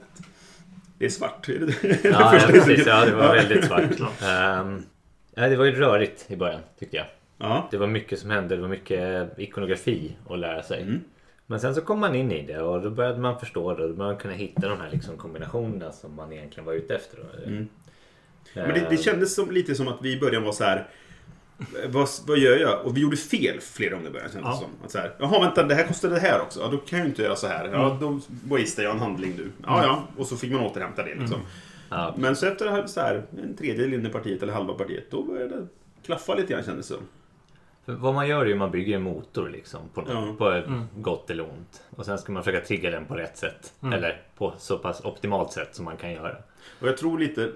Det 0.98 1.04
är 1.04 1.08
svart. 1.10 1.48
Är 1.48 1.58
det 1.58 1.66
det? 1.66 1.74
Ja, 1.82 2.10
ja, 2.20 2.30
Första 2.30 2.46
precis. 2.48 2.62
intrycket. 2.68 2.86
Ja, 2.86 3.04
det 3.04 3.14
var 3.14 3.34
väldigt 3.34 3.64
svart. 3.64 3.82
Ehm, 4.22 4.82
ja, 5.34 5.48
det 5.48 5.56
var 5.56 5.64
ju 5.64 5.72
rörigt 5.72 6.26
i 6.30 6.36
början, 6.36 6.60
tyckte 6.78 6.96
jag. 6.96 7.06
Ja. 7.38 7.68
Det 7.70 7.76
var 7.76 7.86
mycket 7.86 8.18
som 8.18 8.30
hände. 8.30 8.56
Det 8.56 8.62
var 8.62 8.68
mycket 8.68 9.28
ikonografi 9.38 10.16
att 10.30 10.38
lära 10.38 10.62
sig. 10.62 10.82
Mm. 10.82 11.00
Men 11.50 11.60
sen 11.60 11.74
så 11.74 11.80
kom 11.80 12.00
man 12.00 12.14
in 12.14 12.32
i 12.32 12.46
det 12.46 12.60
och 12.62 12.82
då 12.82 12.90
började 12.90 13.18
man 13.20 13.40
förstå 13.40 13.74
det. 13.74 13.82
Då 13.88 13.94
började 13.94 14.12
man 14.12 14.16
kunna 14.16 14.34
hitta 14.34 14.68
de 14.68 14.80
här 14.80 14.90
liksom 14.90 15.16
kombinationerna 15.16 15.92
som 15.92 16.14
man 16.14 16.32
egentligen 16.32 16.64
var 16.66 16.72
ute 16.72 16.94
efter. 16.94 17.18
Mm. 17.46 17.68
Men 18.54 18.68
det, 18.74 18.86
det 18.90 18.96
kändes 18.96 19.34
som, 19.34 19.50
lite 19.50 19.74
som 19.74 19.88
att 19.88 19.98
vi 20.02 20.12
i 20.12 20.20
början 20.20 20.42
var 20.44 20.52
så 20.52 20.64
här. 20.64 20.88
Vad, 21.88 22.08
vad 22.26 22.38
gör 22.38 22.56
jag? 22.56 22.84
Och 22.86 22.96
vi 22.96 23.00
gjorde 23.00 23.16
fel 23.16 23.60
flera 23.60 23.94
gånger 23.94 24.08
i 24.08 24.12
början 24.12 24.28
kändes 24.32 24.44
det 24.50 24.54
Ja. 24.54 24.60
som. 24.60 24.84
Att 24.84 24.90
så 24.90 24.98
här, 24.98 25.14
Jaha, 25.18 25.40
vänta, 25.40 25.62
det 25.62 25.74
här 25.74 25.86
kostade 25.86 26.14
det 26.14 26.20
här 26.20 26.40
också. 26.40 26.60
Ja, 26.60 26.68
då 26.68 26.76
kan 26.78 26.98
jag 26.98 27.06
ju 27.06 27.10
inte 27.10 27.22
göra 27.22 27.36
så 27.36 27.46
här. 27.46 27.68
Ja, 27.72 27.98
då 28.00 28.20
wastear 28.44 28.84
jag 28.84 28.94
en 28.94 29.00
handling 29.00 29.34
nu. 29.36 29.50
Ja, 29.66 29.82
ja. 29.84 30.02
Och 30.16 30.26
så 30.26 30.36
fick 30.36 30.52
man 30.52 30.60
återhämta 30.60 31.02
det 31.02 31.14
liksom. 31.14 31.40
Ja, 31.90 32.14
Men 32.18 32.36
så 32.36 32.46
efter 32.46 32.86
så 32.86 33.00
här, 33.00 33.22
en 33.42 33.56
tredjedel 33.56 33.94
in 33.94 34.06
i 34.06 34.08
partiet 34.08 34.42
eller 34.42 34.52
halva 34.52 34.74
partiet, 34.74 35.10
då 35.10 35.22
började 35.22 35.56
det 35.56 35.66
klaffa 36.06 36.34
lite 36.34 36.52
grann 36.52 36.62
kändes 36.64 36.88
det 36.88 36.94
som. 36.94 37.02
För 37.88 37.94
vad 37.94 38.14
man 38.14 38.28
gör 38.28 38.40
är 38.40 38.46
ju 38.46 38.52
att 38.52 38.58
man 38.58 38.70
bygger 38.70 38.96
en 38.96 39.02
motor 39.02 39.48
liksom. 39.48 39.80
På, 39.94 40.04
Ja. 40.08 40.34
på 40.38 40.50
ett 40.50 40.64
gott 40.96 41.30
eller 41.30 41.42
ont. 41.42 41.82
Och 41.90 42.04
sen 42.04 42.18
ska 42.18 42.32
man 42.32 42.44
försöka 42.44 42.66
trigga 42.66 42.90
den 42.90 43.04
på 43.04 43.14
rätt 43.14 43.36
sätt. 43.36 43.72
Eller 43.82 44.22
på 44.36 44.54
så 44.58 44.78
pass 44.78 45.04
optimalt 45.04 45.52
sätt 45.52 45.74
som 45.76 45.84
man 45.84 45.96
kan 45.96 46.12
göra. 46.12 46.36
Och 46.80 46.88
jag 46.88 46.96
tror 46.96 47.18
lite, 47.18 47.52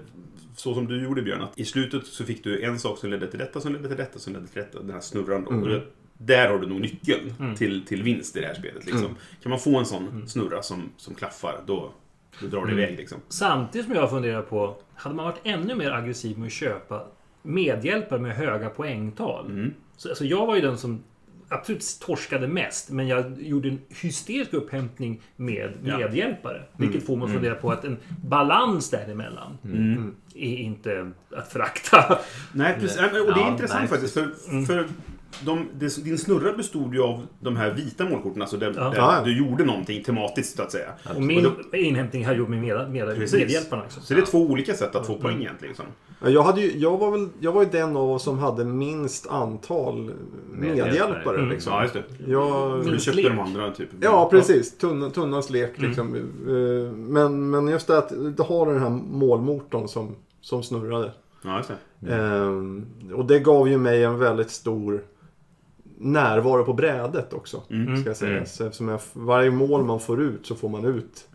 så 0.55 0.73
som 0.73 0.87
du 0.87 1.03
gjorde 1.03 1.21
Björn, 1.21 1.41
att 1.41 1.59
i 1.59 1.65
slutet 1.65 2.05
så 2.07 2.23
fick 2.23 2.43
du 2.43 2.63
en 2.63 2.79
sak 2.79 2.97
som 2.97 3.09
ledde 3.09 3.27
till 3.27 3.39
detta, 3.39 3.59
som 3.61 3.73
ledde 3.73 3.87
till 3.87 3.97
detta, 3.97 4.19
som 4.19 4.33
ledde 4.33 4.47
till 4.47 4.61
detta. 4.61 4.79
Den 4.79 4.91
här 4.91 4.99
snurran 4.99 5.63
det- 5.63 5.81
där 6.17 6.49
har 6.49 6.57
du 6.59 6.67
nog 6.67 6.81
nyckeln 6.81 7.55
till, 7.57 7.85
till 7.85 8.03
vinst 8.03 8.37
i 8.37 8.39
det 8.41 8.47
här 8.47 8.53
spelet. 8.53 8.85
Liksom. 8.85 9.15
Kan 9.43 9.49
man 9.49 9.59
få 9.59 9.77
en 9.79 9.85
sån 9.85 10.27
snurra 10.27 10.61
som, 10.61 10.89
som 10.97 11.15
klaffar, 11.15 11.59
då, 11.65 11.91
då 12.41 12.47
drar 12.47 12.65
det 12.65 12.71
iväg. 12.71 12.97
Liksom. 12.97 13.17
Samtidigt 13.29 13.87
som 13.87 13.95
jag 13.95 14.09
funderar 14.09 14.41
på, 14.41 14.75
hade 14.95 15.15
man 15.15 15.25
varit 15.25 15.39
ännu 15.43 15.75
mer 15.75 15.91
aggressiv 15.91 16.37
med 16.37 16.45
att 16.47 16.51
köpa 16.53 17.05
medhjälpare 17.41 18.19
med 18.19 18.35
höga 18.35 18.69
poängtal. 18.69 19.45
Mm. 19.45 19.73
Så, 19.97 20.09
alltså 20.09 20.25
jag 20.25 20.45
var 20.45 20.55
ju 20.55 20.61
den 20.61 20.77
som 20.77 21.03
absolut 21.49 21.97
torskade 22.01 22.47
mest, 22.47 22.89
men 22.91 23.07
jag 23.07 23.41
gjorde 23.41 23.69
en 23.69 23.79
hysterisk 24.01 24.53
upphämtning 24.53 25.21
med 25.35 25.71
Ja. 25.83 25.97
medhjälpare. 25.97 26.63
Vilket 26.77 27.05
får 27.05 27.15
mig 27.17 27.25
att 27.25 27.31
fundera 27.33 27.55
på 27.55 27.71
att 27.71 27.85
en 27.85 27.97
balans 28.23 28.89
däremellan 28.89 29.57
är 30.35 30.55
inte 30.57 31.11
att 31.37 31.51
förakta. 31.51 32.19
Nej, 32.53 32.75
precis. 32.79 32.97
Och 33.01 33.03
det 33.11 33.17
är 33.17 33.37
Ja, 33.37 33.51
intressant 33.51 33.79
nej, 33.81 33.89
faktiskt. 33.89 34.13
För, 34.13 34.65
för 34.65 34.87
de, 35.45 35.67
det, 35.79 36.03
din 36.03 36.17
snurra 36.17 36.53
bestod 36.53 36.93
ju 36.93 37.01
av 37.03 37.21
de 37.39 37.55
här 37.55 37.73
vita 37.73 38.05
målkorten, 38.05 38.41
alltså 38.41 38.57
där, 38.57 38.73
Ja. 38.77 38.89
där 38.91 39.25
du 39.25 39.37
gjorde 39.37 39.65
någonting 39.65 40.03
tematiskt, 40.03 40.57
så 40.57 40.63
att 40.63 40.71
säga. 40.71 40.89
Och 41.15 41.21
min 41.21 41.47
inhämtning 41.73 42.25
har 42.25 42.33
gjort 42.33 42.49
med, 42.49 42.61
med, 42.61 42.91
med 42.91 43.17
medhjälparna 43.33 43.83
också. 43.83 44.01
Så 44.01 44.13
det 44.13 44.21
är 44.21 44.25
två 44.25 44.39
olika 44.41 44.73
sätt 44.73 44.95
att 44.95 45.07
få 45.07 45.15
poäng 45.17 45.41
egentligen. 45.41 45.69
Liksom. 45.69 45.85
Ja, 46.21 46.29
Jag, 46.29 46.43
hade 46.43 46.61
ju, 46.61 46.77
jag, 46.79 46.97
var 46.97 47.11
väl, 47.11 47.27
jag 47.39 47.51
var 47.51 47.63
ju 47.63 47.69
den 47.69 47.97
av 47.97 48.11
oss 48.11 48.23
som 48.23 48.39
hade 48.39 48.65
minst 48.65 49.27
antal 49.29 50.11
Medhjälpare. 50.51 51.37
Mm. 51.37 51.49
Liksom. 51.49 51.73
Ja, 51.73 51.81
just 51.81 51.93
det. 51.93 52.03
Jag, 52.27 52.85
du 52.85 52.99
köpte 52.99 53.21
lek. 53.21 53.31
de 53.31 53.39
andra, 53.39 53.71
typ. 53.71 53.89
Ja, 54.01 54.27
precis. 54.31 54.77
Tunn, 54.77 55.11
tunnast 55.11 55.49
lek 55.49 55.81
liksom. 55.81 56.15
Eh, 56.15 56.93
Men, 56.97 57.49
men 57.49 57.67
just 57.67 57.87
det 57.87 57.97
att 57.97 58.37
det 58.37 58.43
har 58.43 58.65
den 58.73 58.79
här 58.81 58.89
målmotorn 58.89 59.87
som, 59.87 60.15
som 60.41 60.63
snurrade. 60.63 61.11
Ja, 61.45 61.57
just 61.57 61.71
det. 61.99 62.13
Ehm, 62.15 62.85
och 63.13 63.25
det 63.25 63.39
gav 63.39 63.69
ju 63.69 63.77
mig 63.77 64.03
en 64.03 64.19
väldigt 64.19 64.49
stor 64.51 65.03
närvaro 66.03 66.63
på 66.63 66.73
brädet 66.73 67.33
också. 67.33 67.61
Mm. 67.69 67.97
Ska 67.97 68.09
jag 68.09 68.17
säga. 68.17 68.45
Så 68.45 68.63
eftersom 68.65 68.87
jag, 68.87 68.99
varje 69.13 69.51
mål 69.51 69.83
man 69.85 69.99
får 69.99 70.21
ut 70.21 70.45
så 70.45 70.55
får 70.55 70.69
man 70.69 70.85
ut 70.85 71.27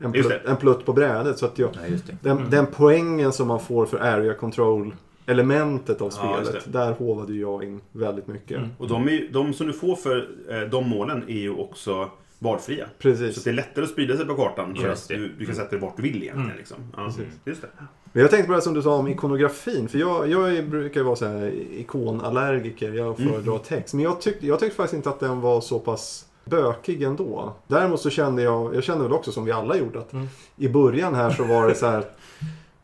en 0.00 0.12
plutt, 0.12 0.32
en 0.46 0.56
plutt 0.56 0.86
på 0.86 0.92
brädet. 0.92 1.38
Så 1.38 1.46
att 1.46 1.58
jag, 1.58 1.70
Ja, 1.82 1.86
just 1.88 2.06
det. 2.06 2.16
den, 2.20 2.50
den 2.50 2.66
poängen 2.76 3.32
som 3.32 3.48
man 3.48 3.60
får 3.60 3.86
för 3.86 3.98
area 3.98 4.34
control 4.34 4.94
elementet 5.26 6.00
av 6.00 6.12
Ja, 6.22 6.36
spelet. 6.44 6.64
det. 6.64 6.70
där 6.78 6.92
hovade 6.92 7.34
jag 7.34 7.64
in 7.64 7.80
väldigt 7.92 8.26
mycket. 8.26 8.60
Och 8.78 8.88
de, 8.88 9.08
är, 9.08 9.28
de 9.32 9.52
som 9.52 9.66
du 9.66 9.72
får 9.72 9.96
för 9.96 10.28
eh, 10.50 10.60
de 10.70 10.88
målen 10.88 11.22
är 11.28 11.38
ju 11.38 11.54
också 11.54 12.10
valfria. 12.42 12.84
Så 12.86 13.02
Precis. 13.02 13.38
att 13.38 13.44
det 13.44 13.50
är 13.50 13.54
lättare 13.54 13.84
att 13.84 13.90
sprida 13.90 14.16
sig 14.16 14.26
på 14.26 14.34
kartan. 14.34 14.74
För 14.80 14.88
att 14.88 15.08
du, 15.08 15.28
du 15.38 15.46
kan 15.46 15.54
sätta 15.54 15.70
dig 15.70 15.78
vart 15.78 15.96
du 15.96 16.02
vill 16.02 16.22
egentligen. 16.22 16.56
Liksom. 16.56 16.76
Ja, 16.96 17.12
just 17.44 17.62
det. 17.62 17.68
Men 18.12 18.20
jag 18.22 18.30
tänkte 18.30 18.46
på 18.48 18.54
det 18.54 18.62
som 18.62 18.74
du 18.74 18.82
sa 18.82 18.94
om 18.94 19.08
ikonografin. 19.08 19.88
För 19.88 19.98
jag, 19.98 20.28
jag 20.28 20.68
brukar 20.68 21.02
vara 21.02 21.16
så 21.16 21.26
här 21.26 21.52
ikonallergiker. 21.76 22.92
Jag 22.92 23.20
Mm. 23.20 23.32
föredrar 23.32 23.58
text. 23.58 23.94
Men 23.94 24.04
jag 24.04 24.20
tyckte, 24.20 24.46
jag 24.46 24.60
tyckte 24.60 24.76
faktiskt 24.76 24.94
inte 24.94 25.08
att 25.08 25.20
den 25.20 25.40
var 25.40 25.60
så 25.60 25.78
pass 25.78 26.24
bökig 26.44 27.02
ändå. 27.02 27.52
Däremot 27.66 28.00
så 28.00 28.10
kände 28.10 28.42
jag, 28.42 28.74
jag 28.74 28.84
kände 28.84 29.04
väl 29.04 29.12
också 29.12 29.32
som 29.32 29.44
vi 29.44 29.52
alla 29.52 29.76
gjorde 29.76 29.98
att 29.98 30.12
Mm. 30.12 30.26
i 30.56 30.68
början 30.68 31.14
här 31.14 31.30
så 31.30 31.44
var 31.44 31.68
det 31.68 31.74
så 31.74 31.86
här. 31.86 32.04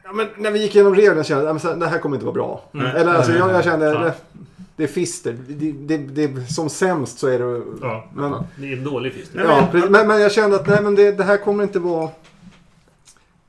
Ja, 0.05 0.13
men 0.15 0.27
när 0.37 0.51
vi 0.51 0.63
gick 0.63 0.75
igenom 0.75 0.95
reglerna 0.95 1.25
kände 1.25 1.45
jag 1.45 1.57
att 1.57 1.81
det 1.81 1.87
här 1.87 1.99
kommer 1.99 2.17
inte 2.17 2.27
vara 2.27 2.35
bra. 2.35 2.65
Nej. 2.73 2.93
Eller 2.97 3.15
alltså 3.15 3.33
jag, 3.33 3.51
jag 3.51 3.65
kände, 3.65 3.87
Ja. 3.87 4.13
Det, 4.79 4.85
är 4.85 4.89
fister. 4.89 5.37
Det, 5.49 5.73
det, 5.73 6.27
det, 6.27 6.47
som 6.53 6.69
sämst 6.71 7.19
så 7.19 7.27
är 7.27 7.39
det... 7.39 7.63
Ja. 7.83 8.09
Men, 8.15 8.33
Det 8.57 8.73
är 8.73 8.77
en 8.77 8.85
dålig 8.85 9.13
fisk. 9.13 9.31
Nej, 9.35 9.45
Ja, 9.49 9.61
men- 9.61 9.71
precis. 9.71 9.91
men, 9.91 10.07
men 10.09 10.21
jag 10.21 10.33
kände 10.33 10.57
att 10.57 10.67
nej, 10.67 10.83
men 10.83 10.95
det, 10.95 11.13
det 11.13 11.25
här 11.25 11.37
kommer 11.37 11.63
inte 11.65 11.79
vara... 11.79 12.11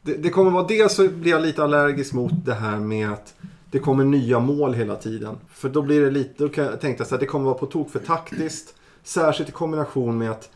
Det, 0.02 0.14
det 0.14 0.30
kommer 0.30 0.52
vara... 0.52 0.68
Dels 0.68 0.94
så 0.94 1.08
blir 1.10 1.32
jag 1.32 1.42
lite 1.42 1.64
allergisk 1.64 2.14
mot 2.14 2.32
det 2.46 2.54
här 2.54 2.80
med 2.80 3.10
att 3.12 3.34
det 3.72 3.80
kommer 3.80 4.04
nya 4.04 4.40
mål 4.40 4.74
hela 4.74 4.96
tiden. 4.96 5.36
För 5.54 5.70
då 5.70 5.82
blir 5.82 6.02
det 6.02 6.12
lite... 6.12 6.44
Då 6.44 6.50
jag 6.56 6.82
tänkte 6.82 7.06
jag 7.10 7.14
att 7.14 7.20
det 7.20 7.26
kommer 7.26 7.46
vara 7.46 7.58
på 7.58 7.66
tok 7.66 7.92
för 7.92 8.00
taktiskt. 8.00 8.76
Särskilt 9.04 9.50
i 9.50 9.52
kombination 9.52 10.18
med 10.18 10.32
att 10.32 10.50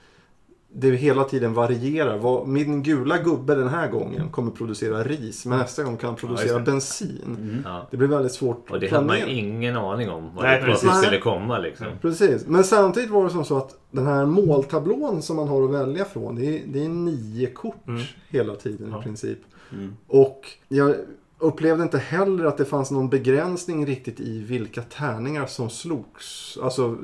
det 0.75 0.89
hela 0.89 1.23
tiden 1.23 1.53
varierar. 1.53 2.17
Vad, 2.17 2.47
min 2.47 2.83
gula 2.83 3.17
gubbe 3.17 3.55
den 3.55 3.67
här 3.67 3.87
gången 3.87 4.29
kommer 4.31 4.51
producera 4.51 5.03
ris. 5.03 5.45
Men 5.45 5.59
nästa 5.59 5.83
gång 5.83 5.97
kan 5.97 6.07
han 6.07 6.15
producera 6.15 6.57
det. 6.59 6.63
bensin. 6.65 7.61
Ja. 7.65 7.87
Det 7.91 7.97
blir 7.97 8.07
väldigt 8.07 8.31
svårt 8.31 8.71
Och 8.71 8.79
det 8.79 8.87
hade 8.91 9.05
man 9.07 9.19
ju 9.19 9.25
ingen 9.25 9.75
aning 9.77 10.09
om 10.09 10.35
vad 10.35 10.43
Nej, 10.43 10.61
det 10.61 10.65
precis. 10.67 10.97
skulle 11.01 11.19
komma 11.19 11.57
liksom. 11.57 11.87
Precis, 12.01 12.47
men 12.47 12.63
samtidigt 12.63 13.09
var 13.09 13.23
det 13.23 13.29
som 13.29 13.45
så 13.45 13.57
att 13.57 13.75
den 13.91 14.05
här 14.05 14.25
måltablån 14.25 15.21
som 15.21 15.35
man 15.35 15.47
har 15.47 15.63
att 15.63 15.71
välja 15.71 16.05
från, 16.05 16.35
det 16.35 16.45
är, 16.45 16.61
det 16.67 16.85
är 16.85 16.89
nio 16.89 17.47
kort 17.47 17.87
Mm. 17.87 18.01
hela 18.29 18.55
tiden 18.55 18.89
Ja. 18.91 18.99
i 18.99 19.03
princip. 19.03 19.39
Mm. 19.73 19.95
Och 20.07 20.41
jag 20.67 20.95
upplevde 21.39 21.83
inte 21.83 21.97
heller 21.97 22.45
att 22.45 22.57
det 22.57 22.65
fanns 22.65 22.91
någon 22.91 23.09
begränsning 23.09 23.85
riktigt 23.85 24.19
i 24.19 24.39
vilka 24.39 24.81
tärningar 24.81 25.45
som 25.45 25.69
slogs. 25.69 26.57
Alltså, 26.63 26.97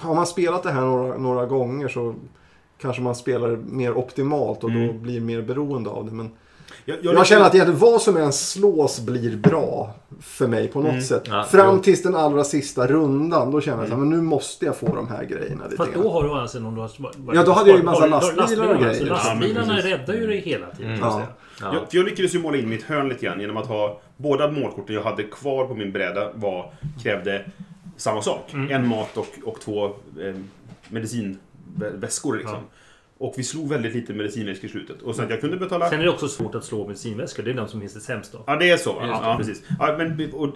har 0.00 0.14
man 0.14 0.26
spelat 0.26 0.62
det 0.62 0.70
här 0.70 0.80
några, 0.80 1.18
några 1.18 1.46
gånger 1.46 1.88
så 1.88 2.14
kanske 2.78 3.02
man 3.02 3.14
spelar 3.14 3.56
mer 3.56 3.98
optimalt 3.98 4.64
och 4.64 4.72
då 4.72 4.78
Mm. 4.78 5.02
blir 5.02 5.20
mer 5.20 5.42
beroende 5.42 5.90
av 5.90 6.04
det. 6.06 6.12
Men 6.12 6.30
Jag, 6.84 6.98
jag, 7.02 7.26
känner 7.26 7.46
att 7.46 7.54
egentligen 7.54 7.80
vad 7.80 8.02
som 8.02 8.16
än 8.16 8.32
slås 8.32 9.00
blir 9.00 9.36
bra 9.36 9.94
för 10.20 10.46
mig 10.48 10.68
på 10.68 10.80
något 10.80 10.90
Mm. 10.90 11.02
sätt. 11.02 11.22
Ja, 11.26 11.44
Fram 11.44 11.76
jo. 11.76 11.82
tills 11.82 12.02
den 12.02 12.14
allra 12.14 12.44
sista 12.44 12.86
rundan, 12.86 13.50
då 13.50 13.60
känner 13.60 13.82
jag 13.84 13.92
att 13.92 13.98
men 13.98 14.10
nu 14.10 14.20
måste 14.22 14.64
jag 14.66 14.76
få 14.76 14.86
de 14.94 15.08
här 15.08 15.24
grejerna 15.24 15.64
lite 15.64 15.76
Fast 15.76 15.94
då 15.94 16.10
har 16.10 16.22
du 16.22 16.28
å 16.30 16.32
andra 16.34 16.48
sidan 16.48 16.66
om 16.66 16.74
du 16.74 16.80
har... 16.80 16.90
Ja, 17.34 17.42
då 17.42 17.52
hade 17.52 17.70
jag 17.70 17.78
ju 17.78 17.84
massa 17.84 18.00
har 18.00 18.06
du- 18.06 18.10
lastbilar 18.10 18.38
och 18.38 18.50
lastbilarna, 18.50 18.80
grejer. 18.80 18.94
Så 18.94 19.06
Ja, 19.06 19.12
men 19.24 19.38
lastbilarna 19.38 19.74
precis. 19.74 19.90
räddar 19.90 20.14
ju 20.14 20.26
dig 20.26 20.38
hela 20.40 20.66
tiden. 20.70 20.92
Mm. 20.94 21.04
att 21.04 21.14
Ja. 21.14 21.26
Ja. 21.60 21.74
Jag, 21.74 21.90
för 21.90 21.96
jag 21.96 22.04
lyckades 22.04 22.34
ju 22.34 22.38
måla 22.38 22.56
in 22.56 22.68
mitt 22.68 22.82
hörn 22.82 23.08
lite 23.08 23.24
grann 23.26 23.40
genom 23.40 23.56
att 23.56 23.66
ha 23.66 24.00
båda 24.16 24.50
målkorten 24.50 24.94
jag 24.94 25.02
hade 25.02 25.22
kvar 25.22 25.66
på 25.66 25.74
min 25.74 25.92
bräda 25.92 26.28
var, 26.34 26.72
krävde 27.02 27.44
samma 27.96 28.22
sak. 28.22 28.50
Mm. 28.54 28.70
En 28.70 28.88
mat 28.88 29.16
och, 29.16 29.26
och 29.44 29.60
två 29.60 29.84
eh, 29.86 30.34
medicinväskor. 31.76 32.36
Liksom. 32.36 32.54
Ja. 32.54 32.60
Och 33.18 33.34
vi 33.36 33.42
slog 33.44 33.68
väldigt 33.68 33.94
lite 33.94 34.12
medicinväskor 34.12 34.64
i 34.64 34.68
slutet. 34.68 35.02
Och 35.02 35.16
sen 35.16 35.26
jag 35.30 35.40
kunde 35.40 35.56
betala... 35.56 35.90
Sen 35.90 36.00
är 36.00 36.04
det 36.04 36.10
också 36.10 36.28
svårt 36.28 36.54
att 36.54 36.64
slå 36.64 36.86
medicinväskor. 36.86 37.42
Det 37.42 37.50
är 37.50 37.54
de 37.54 37.68
som 37.68 37.80
finns 37.80 37.94
det 37.94 38.00
sämst 38.00 38.32
då. 38.32 38.42
Ja, 38.46 38.56
det 38.56 38.70
är 38.70 38.76
så. 38.76 39.00
det. 39.00 39.06
Ja, 39.06 39.34
precis. 39.38 39.62
Ja, 39.78 39.94
men, 39.98 40.32
och 40.32 40.48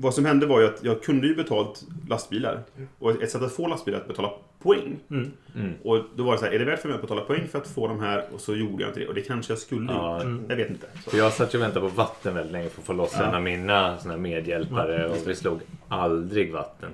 vad 0.00 0.14
som 0.14 0.24
hände 0.24 0.46
var 0.46 0.60
ju 0.60 0.66
att 0.66 0.84
jag 0.84 1.02
kunde 1.02 1.26
ju 1.26 1.34
betalt 1.34 1.84
lastbilar. 2.08 2.62
Och 2.98 3.22
ett 3.22 3.30
sätt 3.30 3.42
att 3.42 3.52
få 3.52 3.66
lastbilar 3.68 3.98
att 3.98 4.08
betala 4.08 4.30
poäng. 4.62 4.96
Mm. 5.10 5.32
Mm. 5.54 5.72
Och 5.84 6.04
då 6.16 6.24
var 6.24 6.32
det 6.32 6.38
så 6.38 6.44
här, 6.44 6.52
är 6.52 6.58
det 6.58 6.64
värt 6.64 6.80
för 6.80 6.88
mig 6.88 6.94
att 6.94 7.00
betala 7.02 7.20
poäng 7.20 7.48
för 7.48 7.58
att 7.58 7.66
få 7.68 7.88
de 7.88 8.00
här? 8.00 8.24
Och 8.34 8.40
så 8.40 8.54
gjorde 8.56 8.82
jag 8.82 8.90
inte 8.90 9.00
det. 9.00 9.08
Och 9.08 9.14
det 9.14 9.20
kanske 9.22 9.52
jag 9.52 9.58
skulle 9.58 9.92
Ja. 9.92 10.14
gjort. 10.14 10.24
Mm. 10.24 10.44
Jag 10.48 10.56
vet 10.56 10.70
inte. 10.70 10.86
Så. 11.06 11.16
Jag 11.16 11.32
satt 11.32 11.54
ju 11.54 11.58
och 11.58 11.64
väntade 11.64 11.88
på 11.88 11.94
vatten 11.96 12.34
väldigt 12.34 12.52
länge 12.52 12.68
för 12.68 12.80
att 12.80 12.86
få 12.86 12.92
loss 12.92 13.14
Ja. 13.18 13.24
en 13.24 13.34
av 13.34 13.42
mina 13.42 13.98
såna 13.98 14.14
här 14.14 14.20
medhjälpare 14.20 15.08
och 15.08 15.18
vi 15.26 15.34
slog 15.34 15.60
aldrig 15.88 16.52
vatten. 16.52 16.90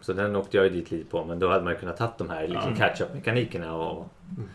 Så 0.00 0.12
den 0.12 0.36
åkte 0.36 0.56
jag 0.56 0.66
ju 0.66 0.72
dit 0.72 0.90
lite 0.90 1.10
på 1.10 1.24
men 1.24 1.38
då 1.38 1.48
hade 1.48 1.64
man 1.64 1.72
ju 1.72 1.78
kunnat 1.78 1.96
ta 1.96 2.12
de 2.18 2.30
här 2.30 2.48
liksom 2.48 2.70
Ja. 2.70 2.76
catch-up-mekanikerna 2.76 3.74
och... 3.74 4.06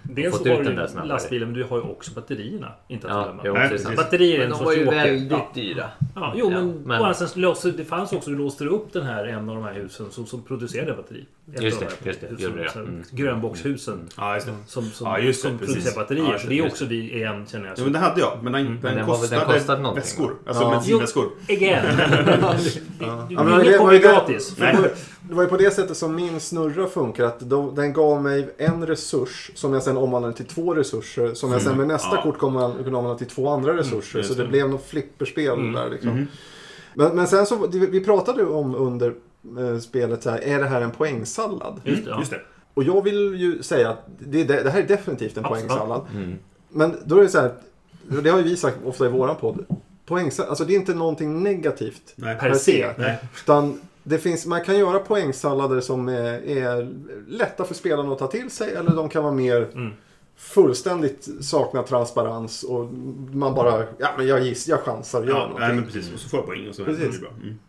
Dels 0.04 0.38
fått 0.38 0.44
så 0.48 0.54
har 0.54 0.64
du 0.64 0.74
den 0.76 1.08
lastbilen, 1.08 1.48
men 1.52 1.58
du 1.58 1.64
har 1.64 1.78
ju 1.78 1.84
också 1.84 2.12
batterierna. 2.12 2.72
Inte 2.88 3.08
att 3.08 3.14
Ja, 3.14 3.24
glömma. 3.24 3.42
jo, 3.46 3.54
Nej. 3.54 3.96
Batterier 3.96 4.36
är 4.36 4.40
Men 4.40 4.52
en 4.52 4.58
de 4.58 4.66
var 4.66 4.74
ju 4.74 4.86
väldigt 4.86 5.32
Ja. 5.32 5.52
dyra. 5.54 5.86
Ja, 6.16 6.34
jo, 6.36 6.52
Ja, 6.52 6.58
men, 6.62 6.72
men- 6.86 7.14
låste- 7.36 7.72
det 7.72 7.86
fanns 7.86 8.14
också, 8.14 8.30
du 8.30 8.38
låste 8.38 8.66
upp 8.66 8.94
den 8.94 9.06
här, 9.06 9.26
en 9.26 9.50
av 9.50 9.56
de 9.56 9.64
här 9.64 9.74
husen 9.74 10.06
som, 10.12 10.26
som 10.26 10.42
producerade 10.44 10.94
batteri. 10.94 11.26
Ett 11.56 11.62
Just 11.62 11.80
det, 11.80 11.86
de 12.04 12.08
just 12.10 12.22
det, 12.22 12.28
husen, 12.28 12.56
det, 12.56 12.80
mm. 12.80 13.04
Grönboxhusen. 13.12 14.08
Ja, 14.18 14.36
just 14.36 14.48
det. 14.48 14.54
Som, 14.68 14.84
som, 14.86 15.08
Ja, 15.08 15.20
just 15.20 15.44
det, 15.44 15.50
som 15.50 15.58
producerar 15.58 15.96
batterier. 15.96 16.24
Ja, 16.24 16.32
just 16.32 16.44
så 16.44 16.50
det, 16.50 16.56
det 16.56 16.62
är 16.62 16.68
också 16.68 16.86
vi 16.86 17.14
igen, 17.16 17.46
känner 17.48 17.66
jag. 17.66 17.72
Ja, 17.72 17.76
Så. 17.76 17.84
men 17.84 17.94
det 17.94 18.00
hade 18.00 18.20
jag. 18.20 18.38
Men 18.42 18.54
den, 18.54 18.66
den, 18.66 18.78
den 18.82 18.96
väl- 18.96 19.06
kostade, 19.06 19.42
den 19.46 19.54
kostade 19.54 19.96
väskor. 19.96 20.36
Alltså 20.48 20.64
Ja. 20.64 20.70
bensinväskor. 20.70 21.26
Again. 21.50 21.86
Ja, 23.30 23.44
men 23.44 23.60
det 23.66 23.78
var 23.78 23.92
ju 23.94 24.00
det- 24.00 24.04
gratis. 24.08 24.56
Det 25.30 25.36
var 25.36 25.44
ju 25.44 25.50
på 25.50 25.58
det 25.58 25.72
sättet 25.72 25.98
som 25.98 26.16
min 26.16 26.40
snurra 26.40 26.88
funkar. 26.88 27.24
Att 27.24 27.40
då, 27.40 27.72
den 27.72 27.94
gav 27.94 28.24
mig 28.24 28.50
en 28.58 28.88
resurs 28.88 29.52
som 29.56 29.74
jag 29.74 29.84
sen 29.84 29.98
omvandlade 29.98 30.36
till 30.36 30.46
två 30.46 30.74
resurser. 30.76 31.34
Som 31.34 31.52
jag 31.52 31.62
sen 31.62 31.78
med 31.78 31.88
nästa 31.88 32.16
Ja. 32.16 32.22
kort 32.22 32.38
kommer 32.38 32.66
att 32.66 32.84
kunna 32.84 32.98
omvandla 32.98 33.18
till 33.18 33.28
två 33.28 33.50
andra 33.50 33.78
resurser. 33.78 34.18
just 34.20 34.30
så 34.30 34.36
det 34.36 34.44
det. 34.44 34.50
blev 34.50 34.70
något 34.70 34.86
flipperspel 34.86 35.54
Mm. 35.60 35.74
där 35.74 35.90
liksom. 35.90 36.10
Mhm. 36.10 36.28
Men, 36.94 37.16
men 37.16 37.28
sen 37.28 37.46
så, 37.46 37.68
vi 37.68 38.00
pratade 38.00 38.46
om 38.46 38.76
under 38.76 39.14
eh, 39.60 39.80
spelet 39.80 40.24
så 40.24 40.30
här, 40.30 40.40
är 40.40 40.60
det 40.60 40.66
här 40.66 40.82
en 40.82 40.92
poängsallad? 40.92 41.82
Just 41.84 42.06
det, 42.06 42.10
ja. 42.12 42.20
Just 42.20 42.32
det. 42.32 42.42
Och 42.74 42.84
jag 42.84 43.04
vill 43.04 43.36
ju 43.36 43.64
säga 43.64 43.90
att 43.90 44.06
det, 44.20 44.44
det, 44.44 44.64
det 44.64 44.70
här 44.70 44.82
är 44.84 44.88
definitivt 44.88 45.38
en 45.38 45.46
Absolut. 45.46 45.68
poängsallad. 45.68 46.02
Mm. 46.16 46.36
Men 46.70 46.96
då 47.06 47.18
är 47.18 47.22
det 47.22 47.30
så 47.30 47.40
här, 47.40 47.52
det 48.24 48.30
har 48.30 48.38
ju 48.38 48.44
vi 48.44 48.58
sagt 48.58 48.78
ofta 48.86 49.06
i 49.06 49.10
våran 49.10 49.36
podd. 49.36 49.66
Poängsallad, 50.06 50.50
alltså 50.50 50.66
det 50.66 50.74
är 50.74 50.76
inte 50.76 50.94
någonting 50.94 51.44
negativt 51.44 52.14
Nej. 52.16 52.38
Per 52.40 52.54
se. 52.54 52.90
Nej. 52.98 53.18
utan 53.44 53.80
det 54.10 54.18
finns, 54.18 54.46
man 54.46 54.62
kan 54.64 54.78
göra 54.80 55.00
poängsallader 55.00 55.82
som 55.82 56.08
är, 56.10 56.48
är 56.48 56.90
lätta 57.28 57.64
för 57.66 57.74
spelarna 57.74 58.12
att 58.14 58.20
ta 58.20 58.28
till 58.28 58.50
sig 58.50 58.74
eller 58.74 58.92
de 58.96 59.10
kan 59.10 59.24
vara 59.24 59.34
mer 59.34 59.70
Mm. 59.74 59.92
fullständigt 60.38 61.30
sakna 61.42 61.84
transparens 61.84 62.64
och 62.64 62.86
man 63.34 63.56
bara, 63.56 63.84
ja 63.98 64.10
men 64.18 64.28
jag 64.28 64.42
giss, 64.42 64.68
jag 64.68 64.80
chansar 64.80 65.24
gör 65.24 65.30
Ja, 65.30 65.34
någonting. 65.36 65.60
nej, 65.60 65.76
men 65.76 65.86
precis. 65.86 66.14
Och 66.14 66.20
så 66.20 66.30
får 66.30 66.40
jag 66.40 66.46
poäng 66.48 66.70
och 66.70 66.76
så 66.76 66.86
Precis. 66.86 67.04
är 67.08 67.12
det 67.12 67.20
bra. 67.20 67.30
Mm. 67.44 67.60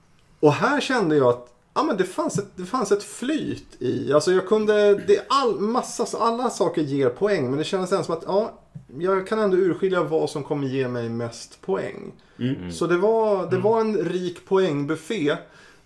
Och 0.40 0.52
här 0.52 0.80
kände 0.80 1.16
jag 1.16 1.26
att 1.28 1.46
ja, 1.74 1.82
men 1.82 1.96
det, 1.96 2.04
fanns 2.04 2.38
ett, 2.38 2.48
det 2.56 2.64
fanns 2.64 2.92
ett 2.92 3.02
flyt 3.02 3.66
i. 3.78 4.12
Alltså 4.12 4.32
jag 4.32 4.46
kunde, 4.48 4.94
det, 4.94 5.24
all, 5.28 5.60
massa, 5.60 6.18
alla 6.18 6.50
saker 6.50 6.82
ger 6.82 7.08
poäng 7.08 7.48
men 7.50 7.58
det 7.58 7.64
kändes 7.64 7.92
ändå 7.92 8.04
som 8.04 8.14
att 8.14 8.24
ja, 8.26 8.52
jag 8.98 9.26
kan 9.26 9.38
ändå 9.38 9.56
urskilja 9.56 10.02
vad 10.02 10.30
som 10.30 10.42
kommer 10.44 10.66
ge 10.68 10.88
mig 10.88 11.08
mest 11.08 11.60
poäng. 11.60 12.12
Mm. 12.38 12.72
Så 12.72 12.86
det 12.86 12.96
var, 12.96 13.50
det 13.50 13.58
var 13.58 13.80
en 13.80 13.96
rik 13.96 14.44
poängbuffé. 14.48 15.36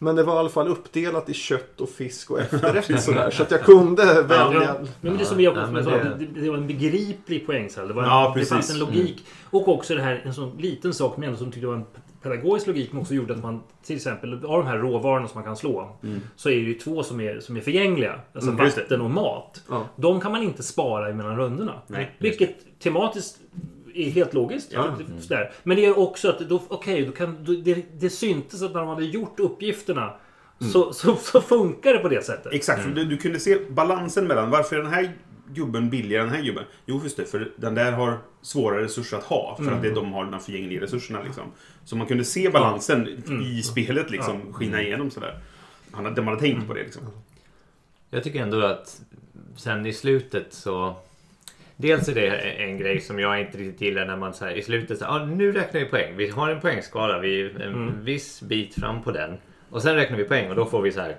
Men 0.05 0.17
det 0.17 0.23
var 0.23 0.35
i 0.35 0.39
alla 0.39 0.49
fall 0.49 0.69
uppdelat 0.69 1.29
i 1.29 1.35
kött 1.35 1.81
och 1.81 1.89
fisk 1.89 2.31
och 2.31 2.41
efterrätt 2.41 3.03
sådär. 3.03 3.31
Så 3.31 3.43
att 3.43 3.51
jag 3.51 3.63
kunde 3.63 4.05
välja. 4.23 4.63
Ja, 4.63 4.75
men 5.01 5.17
det 5.17 5.23
är 5.23 5.25
som 5.25 5.73
men 5.73 5.85
sa, 5.85 5.91
det- 6.35 6.51
var 6.51 6.57
en 6.57 6.67
begriplig 6.67 7.47
poängsall. 7.47 7.89
Det, 7.89 7.95
var 7.95 8.03
en, 8.03 8.09
Ja, 8.09 8.29
det 8.29 8.35
precis. 8.35 8.49
fanns 8.53 8.71
en 8.71 8.79
logik. 8.79 9.27
Och 9.51 9.69
också 9.69 9.95
det 9.95 10.03
här, 10.03 10.23
en 10.25 10.35
sån 10.35 10.57
liten 10.59 10.95
sak 10.95 11.17
men 11.17 11.27
ändå 11.29 11.39
som 11.39 11.53
tyckte 11.53 11.67
var 11.67 11.75
en 11.75 11.85
pedagogisk 12.23 12.67
logik 12.67 12.93
men 12.93 13.01
också 13.01 13.15
gjorde 13.15 13.33
att 13.35 13.43
man 13.43 13.63
till 13.87 13.97
exempel 13.97 14.33
av 14.35 14.41
de 14.41 14.67
här 14.67 14.79
råvarorna 14.79 15.29
som 15.29 15.35
man 15.39 15.45
kan 15.45 15.57
slå 15.57 15.97
så 16.37 16.49
är 16.49 16.55
det 16.55 16.61
ju 16.61 16.75
två 16.75 17.03
som 17.03 17.21
är, 17.21 17.41
som 17.41 17.57
är 17.57 17.61
förgängliga. 17.61 18.21
Alltså 18.35 18.51
Mm, 18.51 18.65
vatten 18.65 19.01
och 19.01 19.11
mat. 19.11 19.63
Ja. 19.69 19.85
De 19.97 20.21
kan 20.21 20.33
man 20.33 20.43
inte 20.43 20.63
spara 20.63 21.15
mellan 21.15 21.37
rundorna. 21.37 21.73
Nej, 21.87 22.15
Vilket 22.19 22.81
tematiskt 22.81 23.39
är 23.95 24.11
helt 24.11 24.35
logiskt. 24.35 24.73
Ja. 24.73 24.97
Sådär. 25.21 25.53
Men 25.63 25.77
det 25.77 25.85
är 25.85 25.99
också 25.99 26.29
att 26.29 26.39
då, 26.39 26.63
okej, 26.69 27.07
då 27.07 27.13
kan, 27.13 27.45
då, 27.45 27.53
det, 27.53 27.85
det 27.99 28.11
syntes 28.11 28.63
att 28.63 28.73
när 28.73 28.81
de 28.81 28.89
hade 28.89 29.05
gjort 29.05 29.41
uppgifterna 29.41 30.15
så, 30.73 30.93
så, 30.93 31.17
så 31.17 31.41
funkar 31.41 31.93
det 31.93 31.99
på 31.99 32.09
det 32.09 32.25
sättet. 32.25 32.53
Exakt, 32.53 32.83
för 32.83 32.91
du, 32.91 33.05
du 33.05 33.17
kunde 33.17 33.41
se 33.41 33.59
balansen 33.71 34.27
mellan 34.27 34.51
varför 34.51 34.77
är 34.77 34.83
den 34.83 34.93
här 34.93 35.13
gubben 35.49 35.91
billigare 35.91 36.23
än 36.23 36.29
den 36.29 36.37
här 36.37 36.45
gubben? 36.45 36.65
Jo, 36.87 37.01
just 37.03 37.17
det, 37.17 37.25
för 37.25 37.53
den 37.57 37.75
där 37.75 37.93
har 37.93 38.19
svårare 38.43 38.85
resurser 38.85 39.17
att 39.17 39.25
ha. 39.25 39.57
För 39.57 39.73
att 39.73 39.83
det, 39.83 39.91
de 39.91 40.13
har 40.13 40.25
de 40.25 40.41
förgängliga 40.41 40.83
resurserna. 40.83 41.23
Liksom. 41.23 41.43
Så 41.85 41.97
man 41.97 42.07
kunde 42.07 42.25
se 42.25 42.51
balansen 42.51 43.09
i 43.43 43.63
spelet 43.63 44.11
liksom, 44.11 44.53
skina 44.53 44.83
igenom 44.83 45.11
sådär. 45.11 45.39
Han, 45.93 46.05
hade- 46.05 46.17
de 46.17 46.27
hade 46.27 46.41
tänkt 46.41 46.67
på 46.69 46.75
det 46.75 46.83
liksom. 46.83 47.03
Jag 48.11 48.25
tycker 48.25 48.43
ändå 48.43 48.61
att 48.67 49.01
sen 49.57 49.87
i 49.87 49.93
slutet 49.93 50.47
så... 50.51 50.97
Dels 51.77 52.09
är 52.09 52.15
det 52.15 52.29
en 52.41 52.79
grej 52.79 53.01
som 53.01 53.19
jag 53.19 53.41
inte 53.41 53.59
riktigt 53.59 53.81
gillar 53.81 54.07
när 54.07 54.17
man 54.17 54.35
så 54.35 54.45
här, 54.45 54.53
i 54.53 54.63
slutet 54.63 55.03
här, 55.03 55.09
ah, 55.09 55.25
nu 55.25 55.53
räknar 55.53 55.81
vi 55.81 55.87
poäng. 55.87 56.17
Vi 56.17 56.29
har 56.29 56.51
en 56.51 56.61
poängskala, 56.61 57.19
vi 57.19 57.41
är 57.41 57.61
en 57.63 58.05
viss 58.05 58.43
bit 58.43 58.75
fram 58.75 59.03
på 59.03 59.11
den. 59.11 59.37
Och 59.71 59.83
sen 59.83 59.95
räknar 59.95 60.17
vi 60.17 60.25
poäng 60.25 60.51
och 60.51 60.57
då 60.57 60.67
får 60.67 60.83
vi 60.83 60.93
så 60.93 61.01
här 61.01 61.17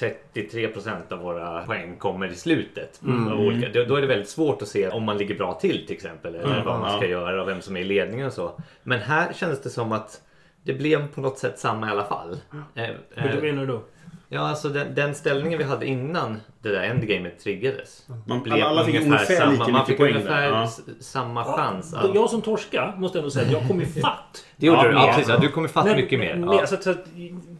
33% 0.00 1.12
av 1.12 1.18
våra 1.18 1.62
poäng 1.66 1.96
kommer 1.96 2.28
i 2.28 2.34
slutet. 2.34 3.00
Olika. 3.38 3.84
Då, 3.84 3.96
är 3.96 4.00
det 4.00 4.06
väldigt 4.06 4.28
svårt 4.28 4.62
att 4.62 4.68
se 4.68 4.88
om 4.88 5.04
man 5.04 5.18
ligger 5.18 5.34
bra 5.34 5.54
till 5.54 5.86
till 5.86 5.94
exempel. 5.96 6.34
Eller 6.34 6.64
vad 6.64 6.80
man 6.80 6.90
ska 6.98 7.04
Ja. 7.04 7.10
göra 7.10 7.42
och 7.42 7.48
vem 7.48 7.60
som 7.60 7.76
är 7.76 7.80
i 7.80 7.84
ledningen 7.84 8.26
och 8.26 8.32
så. 8.32 8.60
Men 8.82 8.98
här 8.98 9.32
kändes 9.32 9.62
det 9.62 9.70
som 9.70 9.92
att 9.92 10.20
det 10.62 10.72
blev 10.74 11.08
på 11.08 11.20
något 11.20 11.38
sätt 11.38 11.58
samma 11.58 11.88
i 11.88 11.90
alla 11.90 12.04
fall. 12.04 12.36
Eh, 12.74 12.84
Hur 13.14 13.36
eh, 13.36 13.42
menar 13.42 13.66
du 13.66 13.72
då? 13.72 13.82
Ja, 14.30 14.40
alltså 14.48 14.68
den, 14.68 14.94
den 14.94 15.14
ställningen 15.14 15.58
vi 15.58 15.64
hade 15.64 15.86
innan 15.86 16.36
det 16.62 16.68
där 16.68 16.82
endgamet 16.82 17.38
triggades. 17.40 18.06
Man, 18.26 18.42
blev 18.42 18.64
alla 18.64 18.84
fick 18.84 18.94
ungefär 19.00 19.36
samma. 19.36 19.52
lika 19.52 19.68
Man 19.68 19.86
fick 19.86 20.00
ungefär. 20.00 20.42
Ja. 20.48 20.68
samma 21.00 21.44
chans. 21.44 21.94
Ja, 22.02 22.10
Jag 22.14 22.30
som 22.30 22.42
torska 22.42 22.94
måste 22.96 23.18
ändå 23.18 23.30
säga 23.30 23.46
att 23.46 23.52
jag 23.52 23.68
kom 23.68 23.80
ifatt. 23.82 24.44
Det 24.56 24.66
gjorde 24.66 24.78
Ja, 24.78 24.88
du. 24.88 24.94
Ja, 24.94 25.12
precis. 25.14 25.28
Ja, 25.28 25.38
du 25.38 25.48
kommer 25.48 25.68
fatt 25.68 25.84
Nej, 25.84 25.96
mycket 25.96 26.18
mer. 26.18 26.36
men- 26.36 26.52
Ja. 26.52 26.66
Så 26.66 26.74
att, 26.74 26.82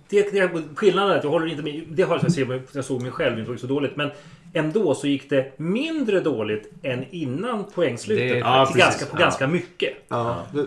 det, 0.08 0.30
det, 0.32 0.50
skillnaden 0.74 1.12
är 1.12 1.16
att 1.18 1.24
jag 1.24 1.30
håller 1.30 1.46
inte 1.46 1.62
med. 1.62 1.84
Det 1.88 2.02
har 2.02 2.14
jag 2.22 2.32
sett 2.32 2.48
jag 2.72 2.84
såg 2.84 3.02
mig 3.02 3.10
själv, 3.10 3.38
inte 3.38 3.58
så 3.58 3.66
dåligt. 3.66 3.96
Men 3.96 4.10
ändå 4.52 4.94
så 4.94 5.06
gick 5.06 5.30
det 5.30 5.52
mindre 5.58 6.20
dåligt 6.20 6.70
än 6.82 7.04
innan 7.10 7.64
poängslutet. 7.64 8.28
Det- 8.28 8.38
Ja, 8.38 8.68
ganska, 8.74 9.06
på 9.06 9.16
Ja. 9.16 9.20
ganska 9.20 9.46
mycket. 9.46 9.92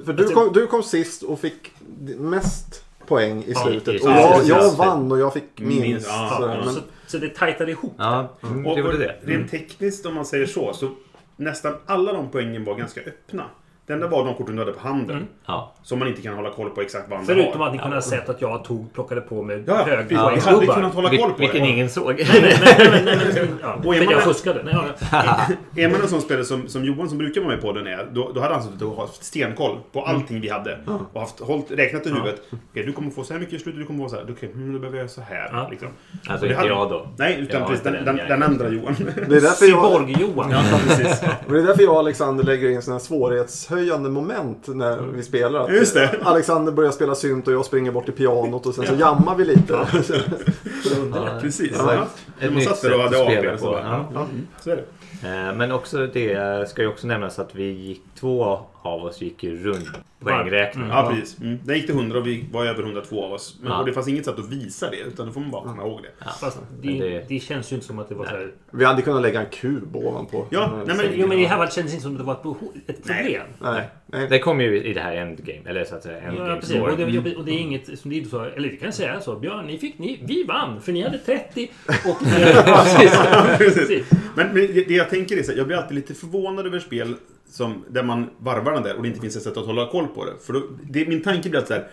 För 0.05 0.13
du 0.13 0.27
kom, 0.29 0.53
du 0.53 0.67
kom 0.67 0.83
sist 0.83 1.23
och 1.23 1.39
fick 1.39 1.71
mest 2.17 2.85
poäng 3.12 3.43
i 3.47 3.54
slutet. 3.56 3.93
i- 3.95 3.97
och 3.97 4.10
ja, 4.12 4.41
jag, 4.45 4.62
jag 4.62 4.71
vann 4.71 5.12
och 5.12 5.19
jag 5.19 5.34
fick 5.34 5.43
Minst, 5.60 5.82
minst. 5.82 6.08
ja, 6.08 6.36
så, 6.39 6.43
ja. 6.47 6.62
men, 6.65 6.74
Så, 6.74 6.82
så 7.08 7.17
det 7.17 7.30
tajtade 7.36 7.71
ihop. 7.71 7.93
Ja, 7.97 8.38
mm, 8.43 8.65
Och, 8.67 8.76
det 8.76 8.84
och 8.84 8.93
det. 9.00 9.15
rent 9.24 9.52
tekniskt, 9.52 10.06
om 10.06 10.15
man 10.15 10.26
säger 10.26 10.45
så, 10.45 10.74
så 10.74 10.89
nästan 11.36 11.74
alla 11.86 12.13
de 12.13 12.30
poängen 12.32 12.63
var 12.63 12.76
ganska 12.76 13.02
öppna. 13.02 13.43
Det 13.88 13.94
enda 13.94 14.08
var 14.08 14.26
de 14.26 14.36
korten 14.36 14.56
du 14.56 14.62
hade 14.62 14.72
på 14.74 14.88
handen. 14.88 15.28
Ja. 15.46 15.74
Som 15.84 16.00
man 16.00 16.08
inte 16.08 16.22
kan 16.22 16.36
hålla 16.36 16.50
koll 16.50 16.70
på 16.70 16.82
exakt 16.82 17.10
vad 17.10 17.20
andra 17.20 17.34
Förutom 17.34 17.60
har. 17.62 17.67
att 17.67 17.74
ni 17.74 17.80
kunde 17.80 17.96
ha 17.96 18.02
sett 18.02 18.30
att 18.30 18.41
jag 18.41 18.63
tog, 18.63 18.94
plockade 18.94 19.22
på 19.22 19.44
mig 19.44 19.63
Ja, 19.67 19.86
ja, 19.89 19.96
hög 19.96 20.06
vi 20.10 20.15
hade 20.15 20.65
kunnat 20.67 20.94
hålla 20.94 21.10
koll 21.10 21.32
på 21.32 21.38
Vilken 21.39 21.62
det. 21.63 21.67
ingen 21.70 21.89
såg. 21.89 22.06
Nej, 22.06 22.28
nej, 22.41 22.60
nej, 22.78 23.02
nej, 23.06 23.17
nej, 23.34 23.48
ja, 23.62 23.74
Och 23.86 23.96
är 23.96 23.98
för 24.00 24.06
man- 24.06 24.13
jag 24.13 24.24
fuskade. 24.24 24.63
Nej, 24.63 24.76
ja, 25.12 25.38
Är 25.76 25.89
man 25.91 26.02
en 26.02 26.08
sån 26.08 26.22
spelare 26.22 26.46
som, 26.46 26.67
som 26.67 26.86
Johan 26.86 27.10
som 27.10 27.17
brukar 27.17 27.41
vara 27.41 27.52
med 27.54 27.62
på 27.62 27.72
den 27.72 27.88
är, 27.88 28.08
då, 28.12 28.32
då 28.36 28.41
hade 28.41 28.54
han 28.54 28.63
suttit 28.63 28.82
och 28.82 28.98
haft 28.98 29.24
stenkoll 29.24 29.78
på 29.91 30.02
allting 30.06 30.41
vi 30.41 30.50
hade. 30.50 30.78
Och 31.13 31.20
haft, 31.20 31.39
hållit, 31.39 31.72
räknat 31.72 32.06
i 32.06 32.10
huvudet. 32.10 32.41
Okej, 32.72 32.84
du 32.86 32.91
kommer 32.94 33.10
få 33.12 33.24
så 33.24 33.34
här 33.34 33.39
mycket 33.39 33.54
i 33.56 33.60
slutet, 33.60 33.80
du 33.80 33.86
kommer 33.86 34.04
få 34.04 34.10
så 34.10 34.15
här. 34.15 34.26
Okej, 34.32 34.52
mm, 34.54 34.74
då 34.74 34.80
behöver 34.80 35.00
jag 35.00 35.10
så 35.10 35.22
här. 35.22 35.50
Ja. 35.54 35.67
Liksom. 35.72 35.88
Alltså 36.28 36.46
inte 36.46 36.58
hade- 36.58 36.70
jag 36.70 36.89
då. 36.89 37.08
Nej, 37.17 37.38
utan 37.39 37.67
precis 37.67 37.84
den, 37.84 38.06
den, 38.06 38.15
den 38.15 38.44
andra 38.44 38.70
Johan. 38.70 38.96
det, 39.30 39.36
är 39.36 39.41
därför 39.41 39.65
jag, 39.65 39.84
Cyborg-Johan. 39.86 40.52
ja, 40.52 40.62
det 41.50 41.60
är 41.60 41.63
därför 41.63 41.84
jag 41.84 41.94
och 41.94 42.00
Alexander 42.00 42.44
lägger 42.44 42.70
in 42.70 42.82
sådana 42.82 43.00
här 43.00 43.06
svårighetshöjande 43.71 44.10
moment 44.10 44.67
när 44.67 44.97
vi 45.01 45.23
spelar. 45.23 45.60
Att 45.60 45.73
Just 45.73 45.93
det. 45.93 46.19
Alexander 46.23 46.71
börjar 46.71 46.91
spela 46.91 47.15
synt 47.15 47.47
och 47.47 47.53
jag 47.53 47.65
springer 47.65 47.91
bort 47.91 48.05
till 48.05 48.13
pianot 48.13 48.65
och 48.65 48.75
sen 48.75 48.86
så 48.88 48.93
jammar 48.95 49.36
vi 49.36 49.45
lite. 49.45 49.73
Ja, 51.15 51.39
Precis. 51.41 51.75
Ja, 51.77 51.93
Ja. 51.93 52.07
ett 52.39 52.43
Man 52.51 52.53
nytt 52.53 52.63
sätt 52.63 52.71
att 52.71 52.77
spela 52.77 53.57
på. 53.57 53.79
Ja. 53.84 54.27
det. 54.63 54.71
Eh, 55.27 55.55
Men 55.55 55.71
också 55.71 56.07
det 56.07 56.69
ska 56.69 56.81
ju 56.81 56.88
också 56.88 57.07
nämnas 57.07 57.39
att 57.39 57.55
vi 57.55 57.71
gick, 57.71 58.01
två 58.19 58.60
av 58.82 59.04
oss 59.06 59.22
gick 59.22 59.44
ju 59.44 59.63
runt 59.63 59.89
poängräkningen. 60.20 60.89
Ja, 60.89 61.10
precis. 61.13 61.39
Mm. 61.41 61.60
Den 61.63 61.76
gick 61.76 61.86
till 61.86 61.96
100 61.96 62.17
och 62.20 62.28
vi 62.28 62.46
var 62.52 62.65
över 62.65 62.84
102 62.84 63.26
av 63.26 63.34
oss. 63.34 63.58
Men, 63.62 63.72
Ja. 63.72 63.80
Och 63.80 63.86
det 63.86 63.94
fanns 63.94 64.08
inget 64.08 64.26
sätt 64.26 64.39
att 64.39 64.50
visa 64.50 64.89
det, 64.89 64.98
utan 64.98 65.26
då 65.26 65.32
får 65.32 65.41
man 65.41 65.52
bara 65.52 65.63
komma 65.63 65.82
ihåg 65.84 66.02
det. 66.04 66.26
Fast 66.39 66.60
Men 66.82 66.98
det, 67.00 67.10
det- 67.10 67.26
det 67.28 67.39
känns 67.39 67.72
ju 67.72 67.76
inte 67.76 67.88
som 67.88 68.00
att 68.00 68.10
det 68.10 68.15
var 68.15 68.26
så 68.26 68.32
här... 68.32 68.52
Vi 68.72 68.86
hade 68.86 69.02
kunnat 69.02 69.22
lägga 69.22 69.39
en 69.39 69.50
kub 69.52 69.96
ovanpå. 69.96 70.46
Ja, 70.50 70.74
nej, 70.88 70.96
men- 70.98 71.06
Jo, 71.15 71.28
men 71.28 71.39
i 71.39 71.46
här 71.46 71.58
fallet 71.58 71.74
kändes 71.74 71.91
det 71.91 71.96
inte 71.96 72.04
som 72.04 72.12
att 72.13 72.17
det 72.17 72.24
var 72.24 72.34
ett, 72.34 72.44
behov, 72.44 72.72
ett 72.88 72.98
problem. 73.06 73.48
Nej, 73.62 73.89
nej. 74.06 74.28
Det 74.30 74.39
kom 74.39 74.62
ju 74.62 74.84
i 74.84 74.94
det 74.94 75.02
här 75.02 75.15
endgame, 75.15 75.62
eller 75.70 75.84
så 75.86 75.96
att 75.96 76.04
säga 76.04 76.17
Ja, 76.24 76.28
endgame 76.30 76.56
precis. 76.56 76.76
story. 76.76 76.91
Och 76.91 76.98
det, 77.24 77.36
och 77.36 77.46
det 77.46 77.52
är 77.52 77.60
inget 77.60 78.00
som 78.00 78.12
inte 78.12 78.30
så, 78.30 78.41
eller 78.44 78.70
det 78.70 78.76
kan 78.78 78.94
säga 78.94 79.22
så. 79.22 79.36
Björn, 79.36 79.65
ni 79.67 79.78
fick, 79.78 79.98
ni, 80.00 80.20
vi 80.28 80.44
vann 80.44 80.82
för 80.82 80.91
ni 80.91 81.02
hade 81.04 81.17
30 81.17 81.72
och... 82.06 82.28
eh, 82.39 83.58
precis. 83.58 84.06
Men, 84.36 84.48
men 84.48 84.56
det 84.56 84.67
det 84.88 84.94
jag 84.94 85.10
tänker 85.10 85.38
är 85.38 85.44
så 85.44 85.52
här, 85.52 85.58
jag 85.58 85.67
blir 85.67 85.78
alltid 85.78 85.96
lite 85.96 86.13
förvånad 86.13 86.65
över 86.67 86.80
spel 86.80 87.15
som, 87.51 87.85
där 87.89 88.03
man 88.03 88.29
varvar 88.37 88.71
den 88.71 88.83
där 88.83 88.95
och 88.95 89.01
det 89.01 89.07
inte 89.07 89.21
finns 89.21 89.35
ett 89.35 89.43
sätt 89.43 89.57
att 89.57 89.65
hålla 89.65 89.87
koll 89.87 90.07
på 90.07 90.25
det. 90.25 90.33
För 90.41 90.53
då, 90.53 90.61
det, 90.83 91.07
min 91.07 91.21
tanke 91.21 91.49
blir 91.49 91.59
att 91.59 91.67
så 91.67 91.73
här, 91.73 91.87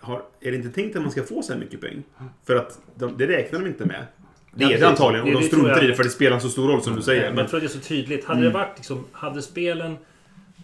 har, 0.00 0.22
är 0.40 0.50
det 0.50 0.56
inte 0.56 0.70
tänkt 0.70 0.96
att 0.96 1.02
man 1.02 1.10
ska 1.10 1.22
få 1.22 1.42
så 1.42 1.52
här 1.52 1.60
mycket 1.60 1.80
poäng? 1.80 2.02
För 2.46 2.56
att 2.56 2.78
de, 2.94 3.16
det 3.16 3.26
räknar 3.26 3.60
de 3.60 3.66
inte 3.66 3.84
med. 3.84 4.06
Det 4.54 4.64
är 4.64 4.80
det 4.80 4.88
antagligen 4.88 5.26
och 5.26 5.40
de 5.40 5.46
struntar 5.46 5.70
jag. 5.70 5.84
i 5.84 5.86
det 5.86 5.94
för 5.94 6.04
det 6.04 6.10
spelar 6.10 6.38
så 6.38 6.48
stor 6.48 6.68
roll 6.68 6.82
som 6.82 6.96
du 6.96 7.02
säger. 7.02 7.28
Men 7.28 7.38
jag 7.38 7.48
tror 7.48 7.60
det 7.60 7.66
är 7.66 7.68
så 7.68 7.80
tydligt. 7.80 8.24
Hade 8.24 8.42
det 8.42 8.50
varit 8.50 8.76
liksom, 8.76 9.04
hade 9.12 9.42
spelen 9.42 9.96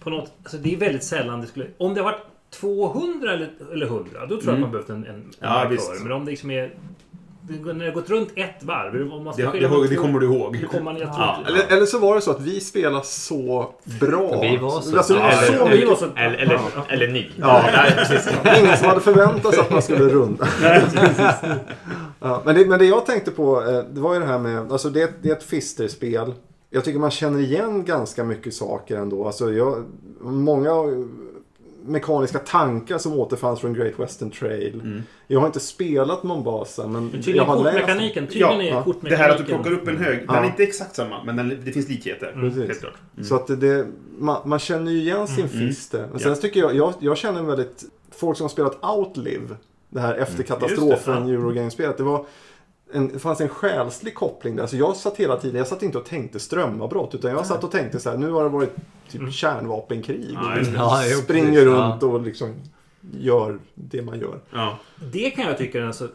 på 0.00 0.10
något... 0.10 0.32
Alltså 0.42 0.56
det 0.56 0.74
är 0.74 0.76
väldigt 0.76 1.04
sällan 1.04 1.40
det 1.40 1.46
skulle... 1.46 1.66
Om 1.78 1.94
det 1.94 2.00
har 2.00 2.12
varit 2.12 2.22
200 2.50 3.32
eller, 3.32 3.50
eller 3.72 3.86
100, 3.86 4.26
då 4.26 4.26
tror 4.26 4.42
jag 4.44 4.54
att 4.54 4.60
man 4.60 4.70
behövt 4.70 4.88
en, 4.88 4.96
en, 4.96 5.14
en 5.14 5.32
Ja, 5.40 5.48
markör. 5.48 6.02
Men 6.02 6.12
om 6.12 6.24
det 6.24 6.30
liksom 6.30 6.50
är... 6.50 6.74
När 7.48 7.84
det 7.84 7.90
gått 7.90 8.10
runt 8.10 8.28
ett 8.36 8.62
varv, 8.64 9.12
om 9.12 9.24
man 9.24 9.34
ska 9.34 9.50
det, 9.50 9.58
det, 9.68 9.88
det 9.88 9.96
kommer 9.96 10.20
du 10.20 10.26
ihåg. 10.26 10.64
kommer 10.70 10.82
man, 10.84 10.96
jag 10.96 11.14
tror 11.14 11.26
Ja, 11.26 11.38
Eller, 11.48 11.76
eller 11.76 11.86
så 11.86 11.98
var 11.98 12.14
det 12.14 12.20
så 12.20 12.30
att 12.30 12.40
vi 12.40 12.60
spelade 12.60 13.04
så 13.04 13.70
bra. 14.00 14.40
Vi 14.42 14.56
var 14.56 14.80
så- 14.80 14.96
Alltså, 14.96 15.14
eller- 15.14 15.58
så 15.58 15.68
vi 15.68 15.84
var 15.84 15.94
så... 15.96 16.04
Eller, 16.16 16.36
eller, 16.36 16.60
eller 16.88 17.08
ni. 17.08 17.30
Ja. 17.40 17.64
Nej. 17.72 18.60
Ingen 18.62 18.76
som 18.76 18.86
hade 18.88 19.00
förväntat 19.00 19.54
sig 19.54 19.60
att 19.60 19.70
man 19.70 19.82
skulle 19.82 20.04
runda. 20.08 20.48
ja, 22.20 22.42
men, 22.44 22.54
det, 22.54 22.66
men 22.66 22.78
det 22.78 22.84
jag 22.84 23.06
tänkte 23.06 23.30
på, 23.30 23.62
eh, 23.62 23.78
det 23.94 24.00
var 24.00 24.14
ju 24.14 24.20
det 24.20 24.26
här 24.26 24.38
med, 24.38 24.72
alltså 24.72 24.90
det, 24.90 25.12
det 25.22 25.28
är 25.30 25.32
ett 25.36 25.42
fisterspel. 25.44 26.32
Jag 26.70 26.84
tycker 26.84 26.98
man 26.98 27.10
känner 27.10 27.40
igen 27.40 27.84
ganska 27.84 28.24
mycket 28.24 28.54
saker 28.54 28.96
ändå. 28.96 29.26
Alltså 29.26 29.52
jag, 29.52 29.84
många 30.20 30.70
mekaniska 31.86 32.38
tankar 32.38 32.98
som 32.98 33.12
återfanns 33.12 33.60
från 33.60 33.74
Great 33.74 33.98
Western 33.98 34.30
Trail. 34.30 35.02
Jag 35.26 35.40
har 35.40 35.46
inte 35.46 35.60
spelat 35.60 36.22
Mombasa 36.22 36.82
men 36.86 36.92
Men 36.92 37.04
jag 37.14 37.24
Tydligen 37.24 37.46
har 37.46 37.64
läst. 37.64 37.86
Tydligen 37.86 38.28
Ja, 38.32 38.62
är 38.62 38.68
ja. 38.68 38.82
kortmekaniken... 38.82 39.10
Det 39.10 39.16
här 39.16 39.30
att 39.30 39.38
du 39.38 39.44
plockar 39.44 39.72
upp 39.72 39.88
en 39.88 39.96
hög, 39.96 40.18
den 40.18 40.26
Ja. 40.28 40.36
är 40.42 40.46
inte 40.46 40.62
exakt 40.62 40.96
samma, 40.96 41.24
men 41.24 41.36
den, 41.36 41.48
det 41.64 41.72
finns 41.72 41.88
likheter. 41.88 42.32
Precis. 42.40 42.66
Helt 42.66 42.80
klart. 42.80 42.94
Så 43.22 43.34
att 43.34 43.60
det, 43.60 43.86
man, 44.18 44.48
man 44.48 44.58
känner 44.58 44.92
ju 44.92 44.98
igen 44.98 45.28
sin 45.28 45.48
fister. 45.48 46.08
Men 46.10 46.20
sen 46.20 46.28
Ja. 46.30 46.36
tycker 46.36 46.60
jag, 46.60 46.74
jag, 46.74 46.94
jag 47.00 47.16
känner 47.18 47.42
väldigt, 47.42 47.84
folk 48.10 48.36
som 48.36 48.44
har 48.44 48.48
spelat 48.48 48.84
Outlive, 48.84 49.56
det 49.90 50.00
här 50.00 50.14
efter 50.14 50.42
katastrofen 50.42 50.90
Just 50.90 51.26
det, 51.26 51.32
Eurogame-spelet. 51.32 51.96
Det, 51.96 52.02
var 52.02 52.26
en, 52.92 53.08
det 53.08 53.18
fanns 53.18 53.40
en 53.40 53.48
själslig 53.48 54.14
koppling 54.14 54.56
där. 54.56 54.66
Så 54.66 54.76
jag 54.76 54.96
satt 54.96 55.16
hela 55.16 55.36
tiden, 55.36 55.58
jag 55.58 55.66
satt 55.66 55.82
inte 55.82 55.98
och 55.98 56.04
tänkte 56.04 56.40
strömavbrott. 56.40 57.14
Utan 57.14 57.30
jag 57.30 57.46
satt 57.46 57.64
och 57.64 57.70
tänkte 57.70 58.00
så 58.00 58.10
här, 58.10 58.16
nu 58.16 58.30
har 58.30 58.42
det 58.42 58.48
varit 58.48 58.76
typ 59.08 59.32
kärnvapenkrig. 59.32 60.30
Ja, 60.34 60.60
och. 60.60 60.66
Ja, 60.74 61.02
springer 61.22 61.50
precis. 61.50 61.64
runt 61.64 62.02
och 62.02 62.22
liksom 62.22 62.54
gör 63.12 63.58
det 63.74 64.02
man 64.02 64.20
gör. 64.20 64.40
Ja. 64.50 64.78
Det 65.12 65.30
kan 65.30 65.44
jag 65.44 65.58
tycka 65.58 65.86
alltså... 65.86 66.08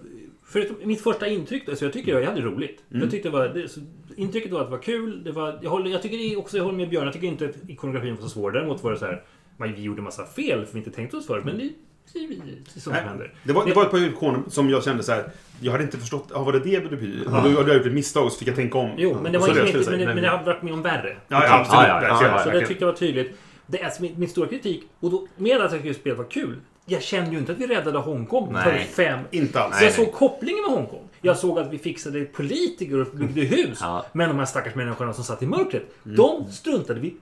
Förutom 0.43 0.75
mitt 0.83 1.01
första 1.01 1.27
intryck, 1.27 1.69
alltså 1.69 1.85
jag 1.85 1.93
tycker 1.93 2.19
jag 2.19 2.29
hade 2.29 2.41
roligt. 2.41 2.83
Mm. 2.89 3.01
Jag 3.01 3.11
tyckte 3.11 3.29
det 3.29 3.33
var, 3.33 3.47
det, 3.47 3.69
så, 3.69 3.79
intrycket 4.15 4.51
var 4.51 4.59
att 4.59 4.67
det 4.67 4.71
var 4.71 4.83
kul. 4.83 5.23
Det 5.23 5.31
var, 5.31 5.59
jag, 5.61 5.69
håller, 5.69 5.91
jag 5.91 6.01
tycker 6.01 6.39
också, 6.39 6.57
jag 6.57 6.63
håller 6.63 6.77
med 6.77 6.89
Björn, 6.89 7.03
jag 7.03 7.13
tycker 7.13 7.27
inte 7.27 7.45
att 7.45 7.69
ikonografin 7.69 8.15
var 8.15 8.21
så 8.21 8.29
svår. 8.29 8.51
Däremot 8.51 8.83
var 8.83 8.91
det 8.91 8.97
så 8.97 9.05
här, 9.05 9.23
man, 9.57 9.73
vi 9.73 9.81
gjorde 9.81 10.01
massa 10.01 10.25
fel 10.25 10.65
för 10.65 10.73
vi 10.73 10.79
inte 10.79 10.91
tänkte 10.91 11.17
oss 11.17 11.27
för. 11.27 11.41
Men 11.41 11.57
det, 11.57 11.69
det, 12.13 12.19
det 12.19 12.33
är 12.35 12.35
sånt 12.69 12.83
som 12.83 12.93
Nej, 12.93 13.01
händer. 13.01 13.33
Det 13.43 13.53
var, 13.53 13.65
det 13.65 13.73
var 13.73 13.83
ett 13.83 13.91
par 13.91 14.07
ikoner 14.07 14.41
som 14.47 14.69
jag 14.69 14.83
kände 14.83 15.03
så 15.03 15.11
här. 15.11 15.29
Jag 15.59 15.71
hade 15.71 15.83
inte 15.83 15.97
förstått 15.97 16.31
ah, 16.33 16.43
vad 16.43 16.53
det 16.53 16.59
det 16.59 16.89
betyder. 16.89 17.25
Och 17.25 17.31
då 17.31 17.37
hade 17.37 17.49
jag 17.49 17.77
gjort 17.77 17.85
ett 17.85 17.93
misstag 17.93 18.25
och 18.25 18.31
så 18.31 18.39
fick 18.39 18.47
jag 18.47 18.55
tänka 18.55 18.77
om. 18.77 18.91
Jo, 18.97 19.17
men 19.23 19.31
det 19.31 19.37
var 19.37 19.47
så 19.47 19.65
inte, 19.65 19.89
men, 19.91 19.99
men, 19.99 20.07
men- 20.07 20.23
det 20.23 20.29
hade 20.29 20.43
varit 20.43 20.61
med 20.61 20.73
om 20.73 20.81
värre. 20.81 21.17
Ja, 21.27 21.45
ja, 21.45 21.59
absolut. 21.59 21.87
Ja, 21.87 22.03
ja, 22.03 22.19
ja, 22.23 22.37
ja, 22.37 22.43
Så 22.43 22.49
det 22.49 22.65
tyckte 22.65 22.83
jag 22.83 22.91
var 22.91 22.97
tydligt. 22.97 23.37
Det 23.67 23.81
är 23.81 23.91
min, 24.01 24.19
min 24.19 24.29
stora 24.29 24.47
kritik, 24.47 24.83
och 24.99 25.11
då, 25.11 25.27
med 25.35 25.61
att 25.61 25.71
jag 25.71 25.81
tycker 25.81 25.93
spelet 25.99 26.17
var 26.17 26.25
kul, 26.25 26.55
jag 26.85 27.01
kände 27.01 27.31
ju 27.31 27.37
inte 27.37 27.51
att 27.51 27.57
vi 27.57 27.67
räddade 27.67 27.97
Hongkong 27.97 28.53
Nej. 28.53 28.63
för 28.63 29.03
fem... 29.03 29.19
Inte 29.31 29.61
alls. 29.61 29.77
Så 29.77 29.83
jag 29.83 29.93
såg 29.93 30.13
kopplingen 30.13 30.61
med 30.61 30.71
Hongkong. 30.71 31.09
Jag 31.21 31.37
såg 31.37 31.59
att 31.59 31.73
vi 31.73 31.77
fixade 31.77 32.25
politiker 32.25 33.01
och 33.01 33.07
byggde 33.13 33.41
hus. 33.41 33.77
Ja. 33.81 34.05
Men 34.13 34.29
de 34.29 34.39
här 34.39 34.45
stackars 34.45 34.75
människorna 34.75 35.13
som 35.13 35.23
satt 35.23 35.43
i 35.43 35.45
mörkret, 35.45 35.83
Mm. 36.05 36.17
de 36.17 36.51
struntade 36.51 36.99
vi 36.99 37.15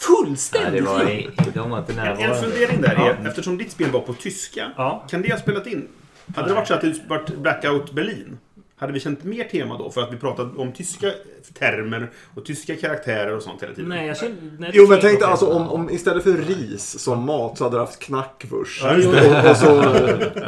Nej, 0.00 0.16
fullständigt 0.26 0.84
det 0.84 0.88
var, 0.90 1.10
i. 1.10 1.14
i- 1.18 1.30
de 1.54 1.70
var 1.70 1.78
inte 1.78 1.92
En, 1.92 2.34
fundering 2.42 2.80
där 2.80 2.88
är, 2.94 3.16
Ja. 3.22 3.28
eftersom 3.28 3.58
ditt 3.58 3.70
spel 3.72 3.90
var 3.90 4.00
på 4.00 4.12
tyska, 4.14 4.72
Ja. 4.76 5.04
kan 5.10 5.22
det 5.22 5.30
ha 5.32 5.38
spelat 5.38 5.66
in? 5.66 5.88
Hade 6.36 6.48
det 6.48 6.54
varit 6.54 6.68
så 6.68 6.74
att 6.74 6.80
det 6.80 6.94
varit 7.08 7.36
Blackout 7.36 7.92
Berlin? 7.92 8.38
Hade 8.78 8.92
vi 8.92 9.00
känt 9.00 9.24
mer 9.24 9.44
tema 9.44 9.78
då? 9.78 9.90
För 9.90 10.02
att 10.02 10.12
vi 10.12 10.16
pratade 10.16 10.50
om 10.56 10.72
tyska 10.72 11.12
termer 11.58 12.10
och 12.34 12.44
tyska 12.44 12.76
karaktärer 12.76 13.36
och 13.36 13.42
sånt 13.42 13.62
hela 13.62 13.74
tiden. 13.74 13.88
Nej, 13.88 14.06
jag 14.06 14.16
kände... 14.16 14.36
Nej, 14.58 14.70
Jo, 14.74 14.86
men 14.88 14.98
tänk 15.00 15.20
dig 15.20 15.28
alltså 15.28 15.46
om, 15.46 15.68
om 15.68 15.90
istället 15.90 16.22
för 16.22 16.32
ris 16.32 16.98
som 16.98 17.22
mat 17.24 17.58
så 17.58 17.64
hade 17.64 17.76
du 17.76 17.80
haft 17.80 17.98
knackwurst. 17.98 18.82
Ja, 18.84 18.96
och, 19.44 19.50
och 19.50 19.56
så 19.56 19.84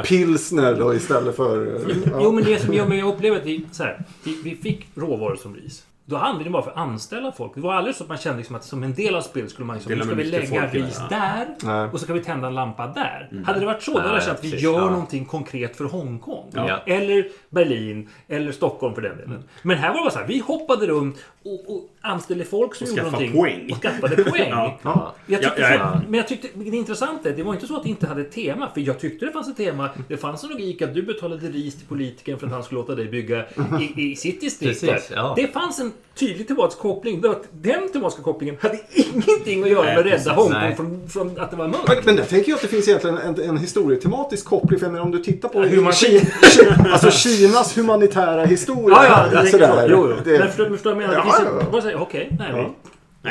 pilsner 0.05 0.75
då 0.75 0.95
istället 0.95 1.37
för... 1.37 1.81
ja. 2.13 2.21
Jo, 2.23 2.33
men 2.33 2.45
det 2.45 2.59
som 2.59 2.75
gör 2.75 2.87
mig 2.87 2.99
jag 2.99 3.15
upplever 3.15 3.37
att 3.37 3.47
vi, 3.47 3.67
så 3.73 3.83
här, 3.83 4.03
vi, 4.25 4.41
vi 4.45 4.57
fick 4.57 4.87
råvaror 4.95 5.37
som 5.37 5.55
ris. 5.57 5.85
Då 6.09 6.17
använde 6.17 6.45
vi 6.45 6.51
bara 6.51 6.63
för 6.63 6.71
att 6.71 6.77
anställa 6.77 7.33
folk. 7.33 7.55
Det 7.55 7.61
var 7.61 7.75
aldrig 7.75 7.97
så 7.97 8.03
att 8.03 8.09
man 8.09 8.19
kände 8.19 8.39
liksom 8.39 8.57
att 8.57 8.65
som 8.65 8.83
en 8.83 8.95
del 8.95 9.15
av 9.15 9.21
spelet 9.21 9.51
skulle 9.51 9.67
man 9.67 9.77
liksom, 9.77 9.93
nu 9.93 10.03
ska 10.03 10.15
vi 10.15 10.25
lägga 10.25 10.61
det, 10.61 10.79
ris 10.79 10.97
ja. 11.01 11.07
där 11.17 11.47
Nej. 11.63 11.89
och 11.93 12.01
så 12.01 12.05
ska 12.05 12.13
vi 12.13 12.25
tända 12.25 12.49
en 12.49 12.55
lampa 12.55 12.87
där. 12.87 13.43
Hade 13.45 13.61
det 13.61 13.67
varit 13.67 13.83
så, 13.83 13.93
då 13.93 13.99
hade 13.99 14.15
jag 14.15 14.23
känt 14.23 14.39
att 14.39 14.45
vi 14.45 14.51
precis, 14.51 14.65
gör 14.65 14.79
ja. 14.79 14.91
någonting 14.91 15.25
konkret 15.25 15.77
för 15.77 15.85
Hongkong. 15.85 16.51
Ja. 16.55 16.81
Eller 16.87 17.29
Berlin, 17.51 18.09
eller 18.29 18.53
Stockholm 18.53 18.95
för 18.95 19.03
den 19.03 19.17
delen. 19.17 19.45
Men 19.63 19.79
här 19.79 19.89
var 19.89 19.97
det 19.97 20.03
bara 20.03 20.11
så 20.11 20.19
här, 20.19 20.27
vi 20.27 20.39
hoppade 20.39 20.87
runt 20.87 21.17
och, 21.45 21.75
och 21.75 21.89
anställde 22.01 22.45
folk 22.45 22.75
som 22.75 22.85
Och 22.85 22.91
gjorde 22.91 23.03
någonting. 23.03 23.33
poäng. 23.33 23.71
Och 23.73 23.83
skaffade 23.83 24.25
poäng. 24.25 24.51
Ja. 24.51 24.79
Ja. 24.83 25.15
Jag 25.27 25.43
tyckte, 25.43 25.61
Ja, 25.61 25.75
ja. 25.75 26.01
Men 26.09 26.15
jag 26.15 26.29
tyckte, 26.29 26.49
det 26.55 26.77
intressanta 26.77 27.29
är, 27.29 27.33
det 27.33 27.43
var 27.43 27.55
inte 27.55 27.67
så 27.67 27.77
att 27.77 27.83
det 27.83 27.89
inte 27.89 28.07
hade 28.07 28.21
ett 28.21 28.33
tema. 28.33 28.71
För 28.75 28.81
jag 28.81 28.99
tyckte 28.99 29.27
det 29.27 29.33
fanns 29.33 29.49
ett 29.49 29.57
tema. 29.57 29.89
Det 30.09 30.17
fanns 30.17 30.45
en 30.45 30.51
logik 30.51 30.83
att 30.83 30.95
du 30.95 31.03
betalade 31.03 31.47
ris 31.49 31.77
till 31.77 31.87
politikern 31.87 32.39
för 32.39 32.47
att 32.47 32.53
han 32.53 32.63
skulle 32.63 32.81
låta 32.81 32.95
dig 32.95 33.09
bygga 33.09 33.45
i, 33.81 34.11
i 34.11 34.17
sitt 34.17 34.41
distrikt. 34.41 34.81
Precis, 34.81 35.09
där. 35.09 35.17
ja. 35.17 35.33
Det 35.37 35.49
fanns 35.49 35.81
en 35.81 35.93
tydlig 36.19 36.49
tematisk 36.49 36.79
koppling. 36.79 37.21
Det 37.21 37.29
var 37.29 37.35
att 37.35 37.43
Den 37.53 37.89
tematiska 37.93 38.23
kopplingen 38.23 38.57
hade 38.61 38.79
ingenting 38.91 39.63
att 39.63 39.69
göra 39.71 39.85
med 39.85 39.99
att 39.99 40.07
rädda 40.07 40.33
Hongkong 40.33 40.77
från, 40.77 41.09
från 41.09 41.41
att 41.41 41.51
det 41.51 41.57
var 41.57 41.69
mörkt. 41.69 41.89
Men, 41.89 41.97
men 42.05 42.17
där 42.17 42.25
tänker 42.25 42.51
jag 42.51 42.57
att 42.57 42.63
det 42.63 42.69
finns 42.69 42.89
egentligen 42.89 43.19
en, 43.19 43.41
en 43.43 43.57
historietematisk 43.59 44.45
koppling. 44.47 44.79
För 44.79 44.87
jag 44.87 44.93
menar, 44.93 45.05
om 45.05 45.11
du 45.11 45.19
tittar 45.19 45.49
på 45.49 45.59
Ja, 45.63 45.67
hur 45.69 45.83
man- 45.83 45.93
Ki- 45.93 46.21
Ki- 46.43 46.93
alltså 46.93 47.11
Kinas 47.11 47.79
humanitära 47.79 48.45
historia. 48.45 48.97
Ja, 49.09 49.27
ja, 49.33 49.43
det, 49.43 49.49
sådär. 49.49 49.87
jo, 49.91 50.09
jo. 50.11 50.17
Det- 50.25 50.39
Men 50.39 50.49
förstår 50.49 50.65
du 50.65 50.71
vad 50.71 50.81
jag 50.93 50.97
menar? 50.97 51.13
Det 51.13 51.19
Ja, 51.19 51.23
finns 51.71 51.85
ja, 51.85 51.91
ja. 51.91 51.99
Okej, 52.01 52.29
nej. 52.39 52.49
Ja. 52.53 52.75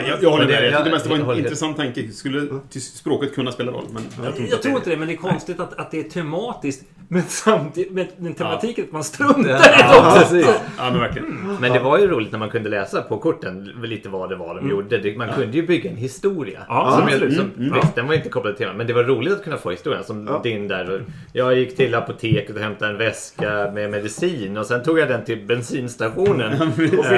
Nej, 0.01 0.09
jag, 0.09 0.23
jag 0.23 0.29
håller 0.31 0.45
med. 0.45 0.53
Jag 0.53 0.61
tyckte 0.63 0.83
jag- 0.83 0.91
mest 0.91 1.09
det 1.09 1.23
var 1.23 1.33
en 1.33 1.39
intressant 1.39 1.77
tanke. 1.77 2.07
Skulle 2.11 2.47
språket 2.79 3.35
kunna 3.35 3.51
spela 3.51 3.71
roll? 3.71 3.85
Men 3.93 4.03
jag 4.25 4.33
tror 4.35 4.41
inte 4.45 4.51
Jag 4.55 4.61
tror 4.61 4.71
det 4.71 4.77
inte 4.77 4.89
det, 4.89 4.97
men 4.97 5.07
det 5.07 5.13
är 5.13 5.17
konstigt 5.17 5.59
att, 5.59 5.79
att 5.79 5.91
det 5.91 5.99
är 5.99 6.03
tematiskt. 6.03 6.83
Men 7.09 7.23
samtidigt, 7.27 7.91
men, 7.91 8.05
men 8.17 8.33
tematiken 8.33 8.85
att 8.85 8.91
man 8.91 9.03
struntar 9.03 9.49
i 9.49 9.51
ja, 9.79 10.15
det 10.15 10.21
också. 10.21 10.53
Ja, 10.77 10.89
men 10.91 10.99
verkligen. 10.99 11.57
Men 11.61 11.73
det 11.73 11.79
var 11.79 11.97
ju 11.99 12.07
roligt 12.07 12.31
när 12.31 12.39
man 12.39 12.49
kunde 12.49 12.69
läsa 12.69 13.01
på 13.01 13.17
korten 13.17 13.71
lite 13.83 14.09
vad 14.09 14.29
det 14.29 14.35
var 14.35 14.55
de 14.55 14.69
gjorde. 14.69 14.97
Det- 14.97 15.17
Man 15.17 15.33
kunde 15.33 15.57
ju 15.57 15.67
bygga 15.67 15.89
en 15.89 15.95
historia. 15.97 16.59
Ja, 16.67 16.97
som 16.99 17.09
jag, 17.21 17.33
som, 17.33 17.51
Mm, 17.57 17.73
visst, 17.73 17.95
den 17.95 18.07
var 18.07 18.13
inte 18.13 18.29
kopplad 18.29 18.55
till 18.57 18.63
temat, 18.65 18.77
men 18.77 18.87
det 18.87 18.93
var 18.93 19.03
roligt 19.03 19.33
att 19.33 19.43
kunna 19.43 19.57
få 19.57 19.69
historien. 19.71 20.03
Som 20.03 20.27
Ja. 20.27 20.39
din 20.43 20.67
där. 20.67 21.03
Jag 21.33 21.55
gick 21.57 21.75
till 21.77 21.95
apoteket 21.95 22.55
och 22.55 22.61
hämtade 22.61 22.91
en 22.91 22.97
väska 22.97 23.71
med 23.73 23.89
medicin 23.91 24.57
och 24.57 24.65
sen 24.65 24.83
tog 24.83 24.99
jag 24.99 25.07
den 25.09 25.25
till 25.25 25.45
bensinstationen 25.45 26.61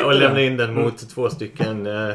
och 0.06 0.14
lämnade 0.14 0.44
in 0.46 0.58
den 0.58 0.74
mot 0.74 1.10
två 1.10 1.30
stycken 1.30 1.88
eh, 1.88 2.10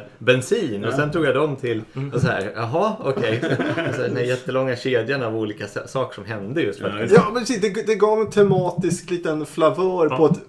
bensin. 0.61 0.85
Och 0.85 0.93
sen 0.93 1.11
tog 1.11 1.25
jag 1.25 1.35
dem 1.35 1.57
till 1.57 1.83
och 2.15 2.21
så 2.21 2.27
här, 2.27 2.53
jaha, 2.57 2.93
okej. 3.05 3.41
Alltså, 3.87 4.03
Den 4.03 4.17
här 4.17 4.25
jättelånga 4.25 4.77
kedjan 4.77 5.23
av 5.23 5.37
olika 5.37 5.67
sa- 5.67 5.87
saker 5.87 6.15
som 6.15 6.25
hände 6.25 6.63
just 6.63 6.81
för 6.81 6.89
att 6.89 7.11
Ja, 7.11 7.17
Ja, 7.17 7.31
men 7.33 7.43
precis. 7.43 7.61
Det, 7.61 7.87
det 7.87 7.95
gav 7.95 8.21
en 8.21 8.31
tematisk 8.31 9.11
liten 9.11 9.47
flavör 9.47 10.07
Ja. 10.11 10.17
på 10.17 10.27
ett, 10.27 10.41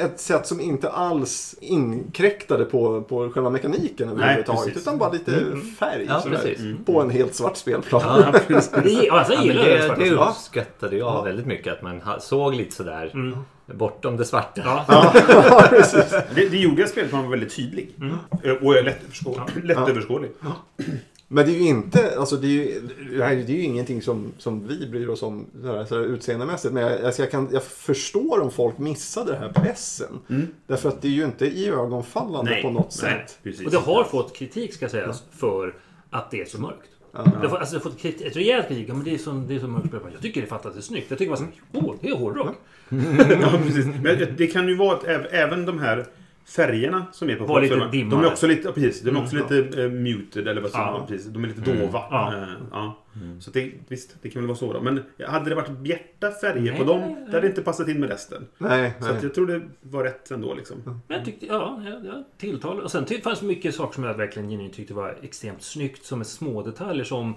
ett 0.00 0.20
sätt 0.20 0.46
som 0.46 0.60
inte 0.60 0.88
alls 0.90 1.54
inkräktade 1.60 2.64
på, 2.64 3.02
på 3.02 3.30
själva 3.30 3.50
mekaniken 3.50 4.08
överhuvudtaget. 4.08 4.64
precis. 4.64 4.82
Utan 4.82 4.98
bara 4.98 5.12
lite 5.12 5.32
färg 5.78 6.06
Ja, 6.08 6.20
sådär, 6.20 6.76
på 6.86 7.00
en 7.00 7.10
helt 7.10 7.34
svart 7.34 7.56
spelplan. 7.56 8.02
Ja, 8.04 8.40
Det, 8.48 8.54
alltså, 8.54 8.80
jag 8.82 9.04
Ja, 9.04 9.24
men 9.28 9.42
gillar 9.44 9.64
det, 9.64 9.94
det. 10.04 10.10
uppskattade 10.10 10.96
jag 10.96 11.24
väldigt 11.24 11.46
mycket. 11.46 11.72
Att 11.72 11.82
man 11.82 12.00
såg 12.20 12.54
lite 12.54 12.74
sådär 12.74 13.34
bortom 13.66 14.16
det 14.16 14.24
svarta. 14.24 14.62
ja. 14.64 14.84
Ja. 14.88 15.12
Det, 16.34 16.48
det 16.48 16.56
gjorde 16.56 16.84
att 16.84 16.90
spelplanen 16.90 17.24
var 17.24 17.30
väldigt 17.30 17.56
tydlig. 17.56 17.94
Eh, 18.44 18.52
Och 18.52 18.74
lättöverskådlig. 18.84 19.64
lättöverskådlig. 19.64 20.30
Men 21.28 21.46
det 21.46 21.52
är 21.52 21.58
ju 21.60 21.68
inte, 21.68 22.18
alltså 22.18 22.36
det 22.36 22.46
är 22.46 22.50
ju, 22.50 22.80
det 23.16 23.24
här- 23.24 23.34
det 23.36 23.52
är 23.52 23.56
ju 23.56 23.62
ingenting 23.62 24.02
som, 24.02 24.32
som 24.38 24.68
vi 24.68 24.86
bryr 24.86 25.08
oss 25.08 25.22
om 25.22 25.46
sådär, 25.62 25.84
sådär, 25.84 26.02
utseendemässigt. 26.04 26.74
Men 26.74 26.82
jag, 26.82 27.04
alltså 27.04 27.22
jag, 27.22 27.30
kan, 27.30 27.48
jag 27.52 27.62
förstår 27.62 28.40
om 28.40 28.50
folk 28.50 28.78
missade 28.78 29.32
det 29.32 29.38
här 29.38 29.48
på 29.52 29.60
Essen. 29.62 30.18
Därför 30.66 30.88
att 30.88 31.02
det 31.02 31.08
är 31.08 31.12
ju 31.12 31.24
inte 31.24 31.46
iögonfallande 31.46 32.50
Nej, 32.50 32.62
på 32.62 32.70
något 32.70 32.98
nej, 33.02 33.12
sätt. 33.26 33.38
precis. 33.42 33.64
Och 33.66 33.70
det 33.72 33.78
har 33.78 34.04
fått 34.04 34.36
kritik 34.36 34.74
ska 34.74 34.88
sägas 34.88 35.22
för 35.30 35.74
att 36.10 36.30
det 36.30 36.40
är 36.40 36.44
så 36.44 36.60
mörkt. 36.60 36.88
Det 37.12 37.48
har, 37.48 37.58
alltså, 37.58 37.74
det 37.78 37.84
har 37.84 37.90
fått 37.90 37.98
kritik, 38.00 38.26
ett 38.26 38.36
rejält 38.36 38.68
kritik. 38.68 38.88
Ja, 38.88 38.94
men 38.94 39.04
det 39.04 39.14
är 39.14 39.18
så, 39.18 39.30
det 39.32 39.54
är 39.54 39.58
så 39.60 39.66
mörkt. 39.68 39.88
Jag 40.12 40.22
tycker 40.22 40.40
det 40.40 40.46
fattas 40.46 40.76
är 40.76 40.80
snyggt. 40.80 41.06
Jag 41.08 41.18
tycker 41.18 41.30
bara 41.30 41.38
så, 41.38 41.46
åh, 41.72 41.94
det 42.00 42.08
är 42.08 42.16
hårdrock. 42.16 42.56
Ja, 43.40 43.58
precis. 43.66 43.86
Men 44.02 44.18
det 44.36 44.46
kan 44.46 44.68
ju 44.68 44.76
vara 44.76 44.96
att 44.96 45.04
äv- 45.04 45.26
även 45.30 45.66
de 45.66 45.78
här 45.78 46.04
färgerna 46.56 47.06
som 47.12 47.30
är 47.30 47.36
på 47.36 47.44
Var 47.46 47.60
lite 47.60 47.74
De 47.92 48.12
är 48.12 48.26
också 48.26 48.46
lite, 48.46 48.68
ja, 48.68 48.72
precis, 48.72 49.00
de 49.02 49.16
är 49.16 49.22
också 49.22 49.36
lite 49.36 49.82
eh, 49.82 49.90
muted 49.90 50.48
eller 50.48 50.60
vad 50.60 50.70
säger 50.70 50.84
Ja. 50.84 51.04
Precis. 51.08 51.26
De 51.26 51.44
är 51.44 51.48
lite 51.48 51.60
dova. 51.60 52.02
Ja. 52.10 52.32
Eh, 52.36 52.48
ja. 52.70 52.98
Så 53.40 53.50
det, 53.50 53.72
visst, 53.88 54.16
det 54.22 54.30
kan 54.30 54.42
väl 54.42 54.46
vara 54.48 54.58
så 54.58 54.72
då. 54.72 54.80
Men 54.80 55.02
hade 55.26 55.48
det 55.48 55.54
varit 55.54 55.70
bjärta 55.70 56.30
färger 56.30 56.60
Nej, 56.72 56.78
på 56.78 56.84
dem, 56.84 57.00
nej, 57.00 57.24
det 57.30 57.36
hade 57.36 57.46
inte 57.46 57.62
passat 57.62 57.88
in 57.88 58.00
med 58.00 58.08
resten. 58.08 58.46
Nej, 58.58 58.92
Så 59.00 59.06
nej. 59.06 59.16
att 59.16 59.22
jag 59.22 59.34
tror 59.34 59.46
det 59.46 59.60
var 59.80 60.04
rätt 60.04 60.30
ändå 60.30 60.54
liksom. 60.54 60.76
Men 61.08 61.16
jag 61.16 61.24
tyckte, 61.24 61.46
ja, 61.46 61.82
jag, 62.04 62.24
tilltalade. 62.38 62.82
Och 62.82 62.90
sen 62.90 63.06
fanns 63.24 63.40
det 63.40 63.46
mycket 63.46 63.74
saker 63.74 63.94
som 63.94 64.04
jag 64.04 64.14
verkligen 64.14 64.48
genuint 64.50 64.74
tyckte 64.74 64.94
var 64.94 65.18
extremt 65.22 65.62
snyggt. 65.62 66.04
Som 66.04 66.20
är 66.20 66.24
små 66.24 66.62
detaljer 66.62 67.04
som 67.04 67.34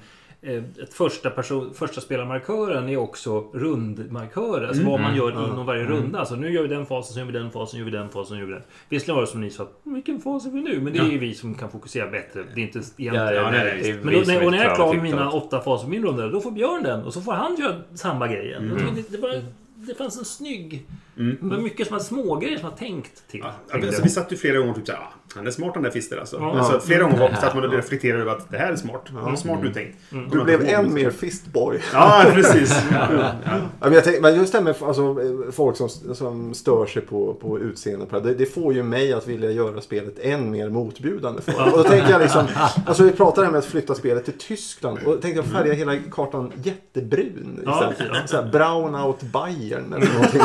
ett 0.84 0.94
första, 0.94 1.30
person, 1.30 1.74
första 1.74 2.02
spelarmarkören 2.02 2.90
är 2.90 2.98
också 2.98 3.40
rundmarkörer. 3.54 4.68
Alltså 4.68 4.84
vad 4.84 5.00
man 5.00 5.16
gör 5.16 5.32
inom 5.32 5.66
varje 5.66 5.84
runda. 5.84 6.20
Alltså 6.20 6.36
nu 6.36 6.52
gör 6.52 6.62
vi 6.62 6.68
den 6.68 6.86
fasen, 6.86 7.14
så 7.14 7.20
gör 7.20 7.26
vi 7.26 7.32
den 7.32 7.52
fasen, 7.52 7.80
gör 7.80 7.86
vi 7.86 7.92
den 7.92 8.10
fasen, 8.10 8.38
gör 8.38 8.46
vi 8.46 8.54
den. 8.54 8.62
Visserligen 8.90 9.16
var 9.16 9.22
det 9.22 9.28
som 9.28 9.42
ni 9.42 9.50
sa, 9.50 9.68
vilken 9.84 10.22
fas 10.22 10.46
är 10.46 10.50
vi 10.50 10.62
nu? 10.62 10.82
Men 10.82 10.94
det 10.94 11.00
är 11.00 11.12
ju 11.12 11.18
vi 11.18 11.34
som 11.34 11.56
kan 11.56 11.72
fokusera 11.72 12.08
bättre. 12.12 12.44
Det 12.56 12.62
är 12.62 12.66
inte 12.66 12.80
egentligen... 12.98 13.16
Ja, 13.16 13.34
ja, 13.34 13.52
nej, 13.52 13.80
nej, 13.82 14.00
Men 14.04 14.14
då, 14.14 14.20
när, 14.20 14.46
och 14.46 14.52
när 14.52 14.58
jag 14.58 14.72
är 14.72 14.76
klar 14.76 14.94
med 14.94 15.04
mina 15.04 15.32
åtta 15.32 15.62
faser 15.62 15.84
på 15.84 15.90
min 15.90 16.04
runda, 16.04 16.28
då 16.28 16.42
får 16.42 16.52
Björn 16.52 16.84
den. 16.84 17.04
Och 17.04 17.14
så 17.14 17.22
får 17.22 17.34
han 17.34 17.56
göra 17.56 17.76
samma 17.94 18.28
grej. 18.28 18.46
igen. 18.46 18.78
Tycker 18.78 19.18
Det, 19.18 19.18
det, 19.18 19.44
det 19.76 19.96
fanns 19.96 20.18
en 20.18 20.26
snygg... 20.26 20.86
Det 21.16 21.38
var 21.42 21.58
mycket 21.58 21.88
som 21.88 22.00
smågrejer 22.00 22.58
som 22.58 22.70
var 22.70 22.78
tänkt 22.78 23.28
till. 23.28 23.40
Ja, 23.40 23.54
alltså, 23.72 24.04
vi 24.04 24.10
satt 24.10 24.32
ju 24.32 24.38
flera 24.38 24.58
gånger 24.58 24.74
typ 24.74 24.88
såhär, 24.88 25.00
ah, 25.00 25.14
han 25.36 25.48
är 25.48 25.52
smart 25.52 25.74
den 25.74 25.84
där 25.84 25.90
Fister 25.90 26.18
alltså. 26.18 26.38
Ja. 26.40 26.60
alltså 26.60 26.80
flera 26.80 27.04
gånger 27.04 27.38
satt 27.42 27.56
man 27.56 27.64
och 27.66 27.72
reflekterade 27.72 28.22
över 28.22 28.32
att 28.32 28.52
det 28.52 28.58
här 28.58 28.72
är 28.72 28.76
smart. 28.76 29.06
Det 29.26 29.32
är 29.32 29.36
smart 29.36 29.60
uttänkt. 29.64 29.98
Du 30.32 30.44
blev 30.44 30.68
än 30.68 30.94
mer 30.94 31.10
fistboy. 31.12 31.80
Ja, 31.94 32.26
precis. 32.34 32.82
Ja, 32.92 33.08
ja. 33.12 33.32
Ja, 33.46 33.60
men, 33.80 33.94
jag 33.94 34.04
tänk, 34.04 34.22
men 34.22 34.36
just 34.36 34.52
det 34.52 34.58
här 34.58 34.64
med 34.66 34.76
alltså, 34.82 35.02
eh, 35.02 35.52
folk 35.52 35.78
som, 35.78 35.90
som 35.90 36.54
stör 36.54 36.86
sig 36.86 37.02
på, 37.02 37.34
på 37.34 37.60
utseende. 37.60 38.06
på 38.06 38.20
det, 38.20 38.34
det 38.34 38.46
får 38.46 38.74
ju 38.74 38.84
mig 38.84 39.14
att 39.14 39.28
vilja 39.28 39.52
göra 39.52 39.82
spelet 39.82 40.20
än 40.20 40.52
mer 40.52 40.70
motbjudande. 40.70 41.42
För. 41.42 41.66
Och 41.72 41.78
då 41.78 41.84
tänker 41.84 42.12
jag 42.12 42.22
liksom, 42.22 42.46
alltså 42.86 43.04
vi 43.04 43.12
pratar 43.12 43.44
här 43.44 43.52
med 43.52 43.60
att 43.60 43.66
flytta 43.66 43.96
spelet 43.96 44.26
till 44.26 44.38
Tyskland. 44.38 44.98
Och 45.06 45.16
då 45.16 45.22
tänkte 45.22 45.40
jag 45.40 45.46
färga 45.46 45.74
hela 45.74 45.98
kartan 46.12 46.52
jättebrun. 46.64 47.62
Ja, 47.66 47.92
istället. 47.92 48.14
ja. 48.22 48.28
Så 48.28 48.38
här, 48.42 48.52
brown 48.52 48.96
out 48.96 49.22
Bayern 49.22 49.94
eller 49.94 50.14
någonting. 50.14 50.42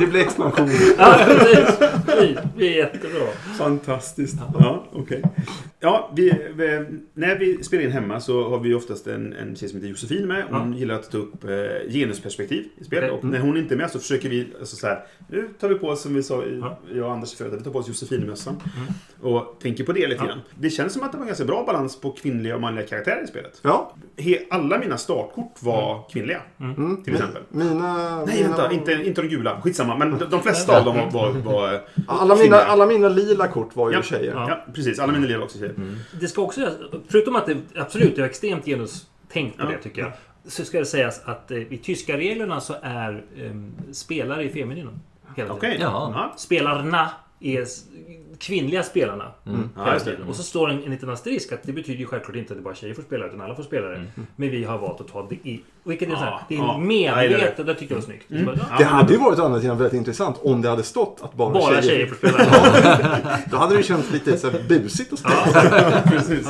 Det 0.00 0.06
blir 0.06 0.20
expansion. 0.20 0.68
Ja, 0.98 1.20
precis. 1.26 1.78
Vi, 2.20 2.36
vi 2.56 2.68
är 2.68 2.76
jättebra. 2.76 3.20
Fantastiskt. 3.58 4.36
Ja, 4.58 4.84
okej. 4.92 5.22
Ja, 5.80 6.10
vi, 6.16 6.32
vi, 6.54 6.86
när 7.14 7.38
vi 7.38 7.62
spelar 7.64 7.84
in 7.84 7.90
hemma 7.90 8.20
så 8.20 8.48
har 8.48 8.58
vi 8.60 8.74
oftast 8.74 9.06
en, 9.06 9.32
en 9.32 9.56
tjej 9.56 9.68
som 9.68 9.78
heter 9.78 9.88
Josefin 9.88 10.26
med. 10.28 10.44
Hon 10.50 10.72
gillar 10.76 10.94
att 10.94 11.10
ta 11.10 11.18
upp 11.18 11.44
eh, 11.44 11.92
genusperspektiv 11.92 12.64
i 12.78 12.84
spel. 12.84 13.10
Och 13.10 13.24
när 13.24 13.38
hon 13.40 13.56
inte 13.56 13.74
är 13.74 13.76
med 13.78 13.90
så 13.90 13.98
försöker 13.98 14.28
vi, 14.28 14.46
alltså 14.60 14.76
så 14.76 14.86
här, 14.86 15.04
nu 15.28 15.48
tar 15.60 15.68
vi 15.68 15.74
på 15.74 15.86
oss, 15.88 16.02
som 16.02 16.14
vi 16.14 16.22
sa, 16.22 16.42
i, 16.44 16.58
Ja. 16.60 16.78
jag 16.94 17.06
och 17.06 17.12
Anders 17.12 17.34
förut, 17.34 17.54
vi 17.58 17.64
tar 17.64 17.70
på 17.70 17.78
oss 17.78 17.88
Josefin-mössan. 17.88 18.56
Och 19.20 19.56
tänker 19.62 19.84
på 19.84 19.92
det 19.92 20.06
lite 20.08 20.20
Ja. 20.22 20.26
grann. 20.26 20.40
Det 20.60 20.70
känns 20.70 20.92
som 20.92 21.02
att 21.02 21.12
det 21.12 21.18
var 21.18 21.22
en 21.24 21.28
ganska 21.28 21.44
bra 21.44 21.64
balans 21.66 22.00
på 22.00 22.10
kvinnliga 22.10 22.54
och 22.54 22.60
manliga 22.60 22.86
karaktärer 22.86 23.24
i 23.24 23.26
spelet. 23.26 23.60
Ja. 23.62 23.94
He, 24.16 24.38
alla 24.50 24.78
mina 24.78 24.96
startkort 24.98 25.54
var 25.62 26.08
kvinnliga, 26.12 26.40
Mm. 26.60 27.02
till 27.04 27.12
exempel. 27.14 27.42
Mina, 27.48 28.24
Nej, 28.26 28.36
mina, 28.36 28.48
vänta, 28.48 28.72
inte, 28.72 28.92
inte 28.92 29.22
de 29.22 29.28
gula. 29.28 29.60
Skitsamma. 29.60 29.83
Men 29.86 30.18
de, 30.18 30.24
de 30.30 30.42
flesta 30.42 30.78
av 30.78 30.84
dem 30.84 30.96
var, 30.96 31.10
var, 31.10 31.32
var 31.32 31.80
alla, 32.08 32.36
mina, 32.36 32.56
alla 32.56 32.86
mina 32.86 33.08
lila 33.08 33.48
kort 33.48 33.76
var 33.76 33.90
ju 33.90 33.96
Ja. 33.96 34.02
tjejer. 34.02 34.32
Ja. 34.34 34.48
Ja, 34.48 34.72
precis. 34.74 34.98
Alla 34.98 35.12
mina 35.12 35.24
elever 35.26 35.44
också 35.44 35.58
tjejer. 35.58 35.74
Det 36.20 36.28
ska 36.28 36.42
också 36.42 36.70
förutom 37.08 37.36
att 37.36 37.46
det 37.46 37.56
absolut 37.76 38.18
är 38.18 38.22
extremt 38.22 38.64
genustänkt 38.64 39.58
på 39.58 39.64
Ja. 39.64 39.68
det 39.68 39.78
tycker 39.78 40.02
jag. 40.02 40.12
Så 40.46 40.64
ska 40.64 40.78
det 40.78 40.86
sägas 40.86 41.22
att 41.24 41.50
eh, 41.50 41.58
i 41.58 41.80
tyska 41.84 42.16
reglerna 42.16 42.60
så 42.60 42.74
är 42.82 43.24
eh, 43.36 43.52
spelare 43.92 44.44
i 44.44 44.48
femininen. 44.48 45.00
Hela 45.36 45.54
tiden. 45.54 45.56
Okej. 45.56 45.78
Ja. 45.80 46.32
Spelarna 46.36 47.10
är 47.40 47.64
kvinnliga 48.46 48.82
spelarna. 48.82 49.24
Ja, 49.44 49.52
Hela 49.76 49.92
just 49.94 50.04
det. 50.04 50.12
tiden. 50.12 50.28
Och 50.28 50.36
så 50.36 50.42
står 50.42 50.70
en, 50.70 50.84
en 50.84 50.90
liten 50.90 51.10
asterisk 51.10 51.52
att 51.52 51.62
det 51.62 51.72
betyder 51.72 52.00
ju 52.00 52.06
självklart 52.06 52.36
inte 52.36 52.52
att 52.52 52.58
det 52.58 52.62
bara 52.62 52.74
tjejer 52.74 52.94
får 52.94 53.02
spela 53.02 53.26
utan 53.26 53.40
alla 53.40 53.54
får 53.54 53.62
spela 53.62 53.88
det. 53.88 54.04
Men 54.36 54.50
vi 54.50 54.64
har 54.64 54.78
valt 54.78 55.00
att 55.00 55.08
ta 55.08 55.26
det 55.28 55.34
i... 55.34 55.60
Vilket 55.84 56.08
är 56.08 56.12
så 56.12 56.18
här, 56.20 56.30
Ja, 56.30 56.40
det 56.48 56.54
är 56.54 56.58
ja. 56.58 56.78
medvetet. 56.78 57.66
Det 57.66 57.74
tycker 57.74 57.94
jag 57.94 58.00
var 58.00 58.06
snyggt. 58.06 58.24
Så 58.28 58.44
bara, 58.44 58.56
ja, 58.56 58.76
Det 58.78 58.84
hade 58.84 59.12
ju 59.12 59.18
varit 59.18 59.38
å 59.38 59.44
andra 59.44 59.60
sidan 59.60 59.78
väldigt 59.78 59.98
intressant 59.98 60.36
om 60.42 60.62
det 60.62 60.68
hade 60.68 60.82
stått 60.82 61.18
att 61.22 61.34
bara, 61.34 61.50
bara 61.52 61.82
tjejer 61.82 62.06
får 62.06 62.16
spela. 62.16 62.38
Då 63.50 63.56
hade 63.56 63.74
det 63.74 63.76
ju 63.76 63.82
känts 63.82 64.10
lite 64.12 64.38
så 64.38 64.50
här 64.50 64.60
busigt 64.68 65.12
att 65.12 65.18
spela. 65.18 66.02
Precis. 66.10 66.48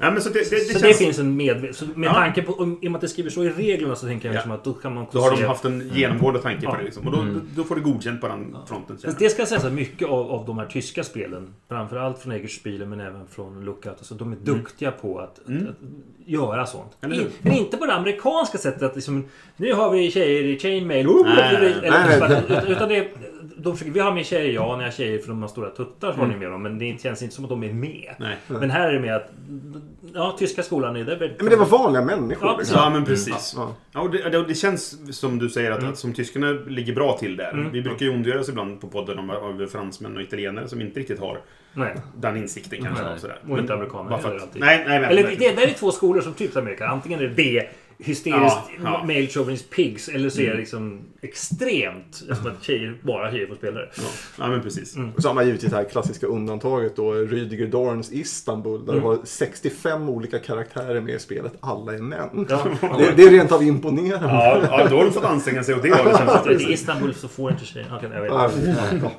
Ja, 0.00 0.10
men 0.10 0.22
så 0.22 0.28
det, 0.28 0.50
det, 0.50 0.56
det 0.56 0.60
Så 0.60 0.72
känns... 0.72 0.82
det 0.82 0.94
finns 1.04 1.18
en 1.18 1.36
medvet... 1.36 1.76
Så 1.76 1.84
med 1.94 2.06
Ja. 2.08 2.12
tanke 2.14 2.42
på... 2.42 2.52
om- 2.52 2.78
I 2.82 2.86
och 2.88 2.92
med 2.92 2.94
att 2.98 3.00
det 3.00 3.08
skriver 3.08 3.30
så 3.30 3.44
i 3.44 3.50
reglerna 3.50 3.96
så 3.96 4.06
tänker 4.06 4.28
jag 4.28 4.34
Ja. 4.34 4.38
liksom 4.38 4.52
att 4.52 4.64
då 4.64 4.72
kan 4.72 4.94
man 4.94 5.06
Då 5.12 5.20
har 5.20 5.36
de 5.36 5.42
haft 5.44 5.64
en 5.64 5.90
genomgående 5.94 6.40
tanke 6.40 6.66
på 6.66 6.72
Ja. 6.72 6.78
det. 6.78 6.84
Liksom. 6.84 7.06
Och 7.06 7.12
då, 7.12 7.40
då 7.56 7.64
får 7.64 7.74
det 7.74 7.80
godkänt 7.80 8.20
på 8.20 8.28
den 8.28 8.56
fronten. 8.68 8.98
Fast 8.98 9.18
det 9.18 9.28
ska 9.30 9.46
sägas 9.46 9.64
att 9.64 9.72
mycket 9.72 10.08
av, 10.08 10.30
av 10.30 10.46
de 10.46 10.58
här 10.58 10.66
tyska 10.66 11.04
spelen, 11.04 11.54
framförallt 11.68 12.18
från 12.18 12.32
Egerspielen 12.32 12.88
men 12.88 13.00
även 13.00 13.26
från 13.26 13.64
Lookout, 13.64 13.86
alltså, 13.98 14.14
de 14.14 14.32
är 14.32 14.36
duktiga 14.36 14.90
på 14.90 15.18
att, 15.18 15.38
att, 15.38 15.68
att 15.68 15.76
göra 16.28 16.66
sånt. 16.66 16.92
Eller 17.00 17.14
hur? 17.14 17.22
In, 17.22 17.30
men 17.42 17.52
inte 17.52 17.76
på 17.76 17.86
det 17.86 17.94
amerikanska 17.94 18.58
sättet 18.58 18.82
att 18.82 18.94
liksom, 18.94 19.24
nu 19.56 19.72
har 19.72 19.90
vi 19.90 20.10
tjejer 20.10 20.44
i 20.44 20.58
chainmail. 20.58 21.06
Nej, 21.06 21.54
eller, 21.56 21.90
nej, 21.90 22.20
nej. 22.28 22.42
utan- 22.48 22.66
utan 22.66 22.88
det, 22.88 23.08
de 23.56 23.72
försöker, 23.76 23.92
vi 23.92 24.00
har 24.00 24.12
med 24.12 24.26
tjejer, 24.26 24.52
ja, 24.52 24.76
ni 24.76 24.84
har 24.84 24.90
tjejer 24.90 25.18
för 25.18 25.28
de 25.28 25.42
har 25.42 25.48
stora 25.48 25.70
tuttar 25.70 26.12
så 26.12 26.18
har 26.18 26.26
ni 26.26 26.36
med 26.36 26.50
dem. 26.50 26.62
Men 26.62 26.78
det 26.78 27.00
känns 27.02 27.22
inte 27.22 27.34
som 27.34 27.44
att 27.44 27.50
de 27.50 27.62
är 27.64 27.72
med. 27.72 28.14
Nej. 28.18 28.36
Men 28.46 28.70
här 28.70 28.88
är 28.88 28.92
det 28.92 29.00
med 29.00 29.16
att, 29.16 29.30
ja, 30.14 30.36
tyska 30.38 30.62
skolan 30.62 30.96
är 30.96 31.04
där. 31.04 31.36
Men 31.40 31.48
det 31.50 31.56
var 31.56 31.66
vanliga 31.66 32.02
människor. 32.04 32.48
Ja, 32.48 32.56
liksom. 32.58 32.76
Ja, 32.80 32.90
men 32.90 33.04
precis. 33.04 33.52
Ja. 33.56 33.74
Ja, 33.92 34.00
och 34.00 34.10
det, 34.10 34.42
det, 34.48 34.54
känns 34.54 35.16
som 35.18 35.38
du 35.38 35.48
säger 35.48 35.70
att, 35.70 35.78
Mm. 35.78 35.90
att 35.90 35.98
som 35.98 36.12
tyskarna 36.12 36.50
ligger 36.66 36.94
bra 36.94 37.16
till 37.18 37.36
där. 37.36 37.68
Vi 37.72 37.82
brukar 37.82 38.06
ju 38.06 38.12
ondgöra 38.14 38.40
oss 38.40 38.48
ibland 38.48 38.80
på 38.80 38.86
podden 38.88 39.18
om, 39.18 39.30
om 39.30 39.68
fransmän 39.72 40.16
och 40.16 40.22
italienare 40.22 40.68
som 40.68 40.80
inte 40.80 41.00
riktigt 41.00 41.20
har 41.20 41.40
Nej. 41.74 41.94
den 42.16 42.36
insikten 42.36 42.82
kanske. 42.84 43.04
Nej. 43.04 43.14
Och, 43.14 43.20
sådär. 43.20 43.38
Och 43.48 43.58
inte 43.58 43.74
amerikaner 43.74 44.16
heller 44.16 44.38
alltid. 44.40 44.60
Nej, 44.60 44.84
nej, 44.88 45.00
men, 45.00 45.10
Eller 45.10 45.22
det, 45.22 45.36
det 45.36 45.62
är 45.64 45.74
två 45.74 45.90
skolor 45.90 46.17
som 46.22 46.34
typ 46.34 46.56
Amerika. 46.56 46.86
Antingen 46.86 47.18
är 47.20 47.22
det 47.22 47.34
B, 47.34 47.62
hysteriskt 47.98 48.56
Ja, 48.82 48.82
ja. 48.84 49.04
male 49.04 49.26
chauvinist 49.26 49.70
pigs. 49.70 50.08
Eller 50.08 50.30
så 50.30 50.40
är 50.40 50.50
det 50.50 50.56
liksom 50.56 51.00
extremt, 51.20 52.22
eftersom 52.30 52.46
att 52.52 52.64
tjejer, 52.64 52.94
bara 53.02 53.32
tjejer 53.32 53.46
får 53.46 53.54
spela 53.54 53.80
det. 53.80 53.88
Ja, 53.96 54.02
ja, 54.38 54.48
men 54.48 54.62
precis. 54.62 54.96
Mm. 54.96 55.12
Och 55.16 55.22
så 55.22 55.28
har 55.28 55.34
man 55.34 55.46
givetvis 55.46 55.70
det 55.70 55.76
här 55.76 55.84
klassiska 55.84 56.26
undantaget 56.26 56.96
då, 56.96 57.12
Rüdiger 57.14 57.66
Dorns 57.66 58.12
Istanbul, 58.12 58.86
där 58.86 58.92
Mm. 58.92 59.04
det 59.04 59.08
var 59.08 59.18
65 59.24 60.08
olika 60.08 60.38
karaktärer 60.38 61.00
med 61.00 61.14
i 61.14 61.18
spelet. 61.18 61.52
Alla 61.60 61.94
är 61.94 61.98
män. 61.98 62.46
Ja. 62.48 62.66
Det, 62.98 63.12
det 63.16 63.22
är 63.22 63.30
rent 63.30 63.52
av 63.52 63.62
imponerande. 63.62 64.26
Ja, 64.28 64.60
ja, 64.62 64.88
då 64.90 64.96
har 64.96 65.04
de 65.04 65.12
fått 65.12 65.24
anstränga 65.24 65.64
sig 65.64 65.74
åt 65.74 65.82
det 65.82 65.94
hållet. 65.94 66.60
I 66.60 66.72
Istanbul 66.72 67.14
så 67.14 67.28
får 67.28 67.52
inte 67.52 67.64
tjejer... 67.64 67.86
Okej, 67.96 68.10
jag 68.14 68.22
vet. 68.22 68.30
Ja, 68.32 68.50
ja. 69.02 69.10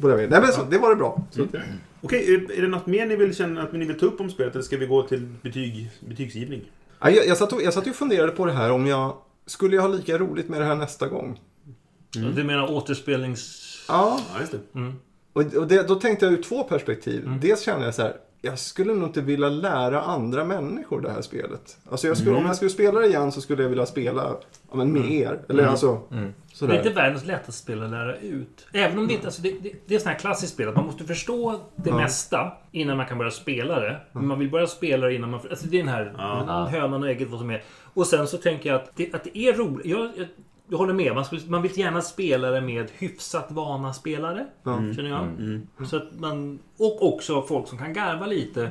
På 0.00 0.08
det 0.08 0.16
viset. 0.16 0.30
Nej 0.30 0.40
men 0.40 0.52
så, 0.52 0.62
det 0.62 0.78
var 0.78 0.90
det 0.90 0.96
bra. 0.96 1.22
Så, 1.30 1.46
Okej, 2.00 2.34
är, 2.34 2.58
är 2.58 2.62
det 2.62 2.68
något 2.68 2.86
mer 2.86 3.06
ni 3.06 3.16
vill 3.16 3.34
känna 3.34 3.62
att 3.62 3.72
ni 3.72 3.84
vill 3.84 3.98
ta 3.98 4.06
upp 4.06 4.20
om 4.20 4.30
spelet? 4.30 4.54
Eller 4.54 4.62
ska 4.62 4.76
vi 4.76 4.86
gå 4.86 5.02
till 5.02 5.26
betyg, 5.42 5.90
betygsgivning? 6.00 6.62
Ja, 7.00 7.10
jag, 7.10 7.26
jag, 7.26 7.36
satt 7.36 7.52
och, 7.52 7.62
jag 7.62 7.74
satt 7.74 7.86
och 7.86 7.94
funderade 7.94 8.32
på 8.32 8.44
det 8.44 8.52
här 8.52 8.72
om 8.72 8.86
jag 8.86 9.16
skulle 9.46 9.76
jag 9.76 9.82
ha 9.82 9.88
lika 9.88 10.18
roligt 10.18 10.48
med 10.48 10.60
det 10.60 10.64
här 10.66 10.74
nästa 10.74 11.08
gång. 11.08 11.40
Du 12.34 12.44
menar 12.44 12.72
återspelnings... 12.72 13.64
Ja, 13.88 14.20
Ja, 14.34 14.40
just 14.40 14.52
det. 14.52 14.58
och, 15.32 15.54
och 15.54 15.66
det, 15.66 15.88
då 15.88 15.94
tänkte 15.94 16.26
jag 16.26 16.32
ur 16.32 16.42
två 16.42 16.62
perspektiv. 16.62 17.38
Dels 17.40 17.62
kände 17.62 17.84
jag 17.84 17.94
så 17.94 18.02
här, 18.02 18.16
jag 18.42 18.58
skulle 18.58 18.94
nog 18.94 19.08
inte 19.08 19.20
vilja 19.20 19.48
lära 19.48 20.02
andra 20.02 20.44
människor 20.44 21.00
det 21.00 21.10
här 21.10 21.22
spelet. 21.22 21.76
Alltså 21.90 22.06
jag 22.06 22.16
skulle, 22.16 22.36
om 22.36 22.46
jag 22.46 22.56
skulle 22.56 22.70
spela 22.70 23.00
det 23.00 23.06
igen 23.06 23.32
så 23.32 23.40
skulle 23.40 23.62
jag 23.62 23.68
vilja 23.70 23.86
spela 23.86 24.36
ja, 24.70 24.76
men 24.76 24.92
med 24.92 25.10
er. 25.12 25.40
Eller 25.48 25.66
alltså, 25.66 26.02
Det 26.66 26.72
är 26.72 26.76
sådär. 26.76 26.88
inte 26.88 27.00
världens 27.00 27.24
lättaste 27.24 27.62
spel 27.62 27.82
att 27.82 27.90
lära 27.90 28.16
ut. 28.16 28.66
Även 28.72 28.98
om 28.98 29.06
det 29.06 29.14
inte... 29.14 29.26
Alltså 29.26 29.42
det, 29.42 29.50
det, 29.62 29.72
det 29.86 29.94
är 29.94 29.98
sånt 29.98 30.12
här 30.12 30.18
klassiskt 30.18 30.52
spel 30.52 30.68
att 30.68 30.76
man 30.76 30.86
måste 30.86 31.04
förstå 31.04 31.60
det 31.76 31.92
mesta 31.92 32.52
innan 32.72 32.96
man 32.96 33.06
kan 33.06 33.18
börja 33.18 33.30
spela 33.30 33.80
det. 33.80 34.00
Men 34.12 34.26
man 34.26 34.38
vill 34.38 34.50
börja 34.50 34.66
spela 34.66 35.06
det 35.06 35.14
innan 35.14 35.30
man... 35.30 35.40
Alltså 35.50 35.66
det 35.66 35.80
är 35.80 35.84
den 35.84 35.88
här 35.94 36.66
hönan 36.66 37.02
och 37.02 37.08
ägget 37.08 37.30
vad 37.30 37.40
som 37.40 37.50
är. 37.50 37.62
Och 37.94 38.06
sen 38.06 38.26
så 38.26 38.36
tänker 38.36 38.70
jag 38.70 38.80
att 38.80 38.96
det, 38.96 39.14
att 39.14 39.24
det 39.24 39.38
är 39.38 39.52
roligt. 39.52 39.86
Jag, 39.86 40.10
jag, 40.16 40.26
jag 40.70 40.78
håller 40.78 40.94
med. 40.94 41.14
Man, 41.14 41.24
skulle, 41.24 41.42
man 41.46 41.62
vill 41.62 41.78
gärna 41.78 42.02
spela 42.02 42.50
det 42.50 42.60
med 42.60 42.90
hyfsat 42.98 43.46
vana 43.50 43.92
spelare. 43.92 44.46
Känner 44.96 45.10
jag. 45.10 45.86
Så 45.86 45.96
att 45.96 46.18
man, 46.18 46.58
och 46.78 47.14
också 47.14 47.42
folk 47.42 47.68
som 47.68 47.78
kan 47.78 47.92
garva 47.92 48.26
lite. 48.26 48.70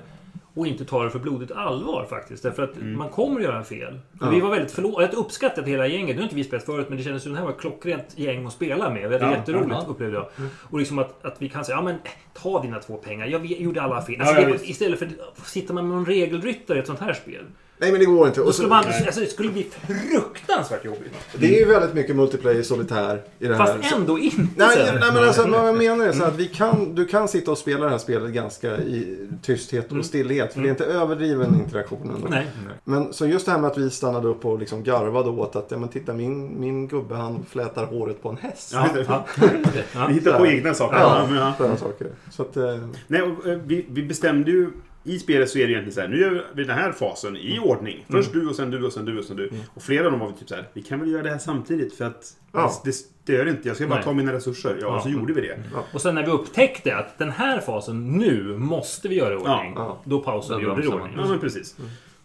Och 0.57 0.67
inte 0.67 0.85
ta 0.85 1.03
det 1.03 1.09
för 1.09 1.19
blodigt 1.19 1.51
allvar 1.51 2.05
faktiskt. 2.09 2.43
Därför 2.43 2.63
att 2.63 2.77
man 2.81 3.09
kommer 3.09 3.39
att 3.39 3.43
göra 3.43 3.63
fel. 3.63 3.99
Och 4.21 4.33
Vi 4.33 4.39
var 4.39 4.49
väldigt 4.49 4.71
förlåtande. 4.71 5.09
Jag 5.13 5.19
uppskattat 5.25 5.67
hela 5.67 5.87
gänget. 5.87 6.15
Nu 6.15 6.21
har 6.21 6.23
inte 6.23 6.35
vi 6.35 6.43
spelat 6.43 6.65
förut, 6.65 6.85
men 6.89 6.97
det 6.97 7.03
kändes 7.03 7.23
som 7.23 7.31
att 7.31 7.35
det 7.35 7.39
här 7.39 7.45
var 7.45 7.53
ett 7.53 7.61
klockrent 7.61 8.13
gäng 8.15 8.45
att 8.45 8.53
spela 8.53 8.89
med. 8.89 9.11
Det 9.11 9.17
var 9.17 9.27
Ja, 9.27 9.31
jätteroligt 9.35 9.69
ja. 9.71 9.85
upplevde 9.89 10.15
jag. 10.17 10.27
Och 10.69 10.79
liksom 10.79 10.99
att, 10.99 11.25
att 11.25 11.41
vi 11.41 11.49
kan 11.49 11.65
säga, 11.65 11.77
ja 11.77 11.81
men 11.81 11.95
eh, 11.95 11.99
ta 12.33 12.61
dina 12.61 12.79
två 12.79 12.97
pengar. 12.97 13.25
Jag 13.27 13.45
gjorde 13.45 13.81
alla 13.81 14.01
fel. 14.01 14.15
Ja, 14.19 14.25
Alltså, 14.25 14.41
ja, 14.41 14.47
det, 14.49 14.69
istället 14.69 14.99
för 14.99 15.09
sitter 15.45 15.73
man 15.73 15.87
med 15.87 15.95
någon 15.97 16.05
regelryttare 16.05 16.77
i 16.77 16.81
ett 16.81 16.87
sånt 16.87 16.99
här 16.99 17.13
spel. 17.13 17.43
Nej 17.79 17.91
men 17.91 17.99
det 17.99 18.05
går 18.05 18.27
inte. 18.27 18.39
Då 18.39 18.51
skulle 18.51 18.69
man, 18.69 18.83
alltså, 18.87 19.19
det 19.19 19.25
skulle 19.27 19.49
bli 19.51 19.67
fruktansvärt 19.87 20.85
jobbigt. 20.85 21.13
det 21.37 21.55
är 21.55 21.59
ju 21.59 21.65
väldigt 21.65 21.93
mycket 21.93 22.15
multiplayer 22.15 22.63
solitär 22.63 23.21
i 23.39 23.47
det 23.47 23.55
här. 23.55 23.65
Fast 23.65 23.93
ändå 23.95 24.19
inte. 24.19 24.37
Nej, 24.55 24.77
nej, 24.99 25.11
men 25.13 25.23
alltså, 25.23 25.47
vad 25.47 25.67
jag 25.67 25.77
menar 25.77 26.05
är 26.05 26.11
så 26.11 26.23
att 26.23 26.35
vi 26.35 26.47
kan, 26.47 26.95
du 26.95 27.05
kan 27.05 27.27
sitta 27.27 27.51
och 27.51 27.57
spela 27.57 27.85
det 27.85 27.91
här 27.91 27.97
spelet 27.97 28.31
ganska 28.31 28.77
i 28.77 29.27
tysthet 29.41 29.91
och 29.91 30.05
stillhet. 30.05 30.53
För 30.53 30.61
det 30.61 30.67
är 30.67 30.69
inte 30.69 30.85
överdriven 30.85 31.55
interaktionen. 31.65 32.15
Mm. 32.15 32.29
Nej. 32.29 32.47
Men 32.83 33.13
så 33.13 33.25
just 33.25 33.45
det 33.45 33.51
här 33.51 33.59
med 33.59 33.71
att 33.71 33.77
vi 33.77 33.89
stannade 33.89 34.27
upp 34.27 34.45
och 34.45 34.59
liksom 34.59 34.83
garvade 34.83 35.29
åt 35.29 35.55
att 35.55 35.71
ja, 35.71 35.77
men 35.77 35.89
titta 35.89 36.13
min, 36.13 36.59
min 36.59 36.87
gubbe 36.87 37.15
han 37.15 37.45
flätar 37.49 37.85
håret 37.85 38.21
på 38.23 38.29
en 38.29 38.37
häst. 38.37 38.71
Ja, 38.73 38.87
Ja. 39.07 39.25
Vi 40.07 40.13
hittar 40.13 40.39
på 40.39 40.47
egna 40.47 40.73
saker. 40.73 40.97
Ja, 40.97 41.27
Ja, 41.35 41.53
sådana 41.57 41.77
saker. 41.77 42.07
Så 42.31 42.41
att, 42.41 42.57
eh, 42.57 42.77
Nej, 43.07 43.21
och, 43.21 43.47
eh, 43.47 43.57
vi, 43.65 43.85
vi 43.89 44.03
bestämde 44.03 44.51
ju... 44.51 44.71
I 45.07 45.19
spelet 45.19 45.49
så 45.49 45.57
är 45.59 45.67
det 45.67 45.71
egentligen 45.73 45.93
så 45.93 46.01
här, 46.01 46.07
nu 46.07 46.19
gör 46.19 46.45
vi 46.53 46.63
den 46.63 46.77
här 46.77 46.91
fasen 46.91 47.37
i 47.37 47.59
ordning. 47.59 48.05
Först 48.09 48.33
du 48.33 48.47
och 48.49 48.55
sen 48.55 48.71
du 48.71 48.83
och 48.85 48.93
sen 48.93 49.05
du 49.05 49.17
och 49.19 49.23
sen 49.25 49.35
du. 49.37 49.49
Och 49.73 49.81
flera 49.83 50.05
av 50.05 50.11
dem 50.11 50.19
var 50.19 50.27
vi 50.27 50.33
typ 50.33 50.49
så 50.49 50.55
här, 50.55 50.65
vi 50.73 50.81
kan 50.81 50.99
väl 50.99 51.11
göra 51.11 51.23
det 51.23 51.29
här 51.29 51.37
samtidigt 51.37 51.93
för 51.97 52.05
att 52.05 52.33
Ja. 52.53 52.81
det, 52.85 52.91
stör 52.91 53.47
inte. 53.49 53.67
Jag 53.67 53.75
ska 53.77 53.87
bara 53.87 53.95
Nej. 53.95 54.03
ta 54.03 54.13
mina 54.13 54.33
resurser. 54.33 54.77
Ja, 54.81 54.95
och 54.95 55.01
så 55.03 55.09
Ja. 55.09 55.13
gjorde 55.13 55.33
vi 55.33 55.41
det. 55.41 55.59
Och 55.93 56.01
sen 56.01 56.15
när 56.15 56.25
vi 56.25 56.31
upptäckte 56.31 56.95
att 56.95 57.17
den 57.17 57.31
här 57.31 57.59
fasen, 57.59 58.17
nu 58.17 58.57
måste 58.57 59.07
vi 59.07 59.15
göra 59.15 59.33
i 59.33 59.37
ordning. 59.37 59.73
Ja, 59.75 60.01
Då 60.05 60.19
pausade 60.19 60.59
vi 60.59 60.65
och 60.65 60.69
gjorde 60.69 60.81
det 60.81 60.87
i 60.87 60.91
ordning. 60.91 61.13
Ja, 61.17 61.27
men 61.27 61.39
precis. 61.39 61.75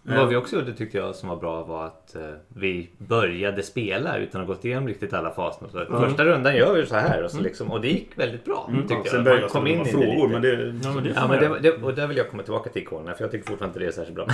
Men 0.04 0.18
vad 0.18 0.28
vi 0.28 0.36
också 0.36 0.56
gjorde 0.56 0.72
tyckte 0.72 0.98
jag 0.98 1.14
som 1.14 1.28
var 1.28 1.36
bra 1.36 1.62
var 1.62 1.86
att 1.86 2.16
eh, 2.16 2.22
vi 2.48 2.90
började 2.98 3.62
spela 3.62 4.18
utan 4.18 4.40
att 4.40 4.46
ha 4.46 4.54
gått 4.54 4.64
igenom 4.64 4.88
riktigt 4.88 5.12
alla 5.12 5.30
faserna. 5.30 5.68
Så 5.68 5.98
Första 6.00 6.24
rundan 6.24 6.56
gör 6.56 6.74
vi 6.74 6.86
så 6.86 6.94
här 6.94 7.22
och, 7.22 7.30
så 7.30 7.40
liksom, 7.40 7.70
och 7.70 7.80
det 7.80 7.88
gick 7.88 8.18
väldigt 8.18 8.44
bra. 8.44 8.70
Tyckte 8.76 8.94
jag. 8.94 9.06
Sen 9.06 9.24
började 9.24 9.48
kom 9.48 9.66
ställa 9.66 9.68
in 9.68 9.84
frågor, 9.84 10.28
lite. 10.28 10.28
men 10.28 10.42
det... 10.42 10.88
Ja, 10.88 10.94
men 10.94 11.04
det 11.04 11.12
Ja, 11.16 11.28
men 11.28 11.40
det, 11.40 11.58
det, 11.60 11.82
och 11.82 11.94
där 11.94 12.06
vill 12.06 12.16
jag 12.16 12.30
komma 12.30 12.42
tillbaka 12.42 12.70
till 12.70 12.82
ikonerna 12.82 13.14
för 13.14 13.24
jag 13.24 13.30
tycker 13.30 13.46
fortfarande 13.46 13.70
inte 13.70 13.78
det 13.78 13.86
är 13.86 13.92
särskilt 13.92 14.16
bra. 14.16 14.26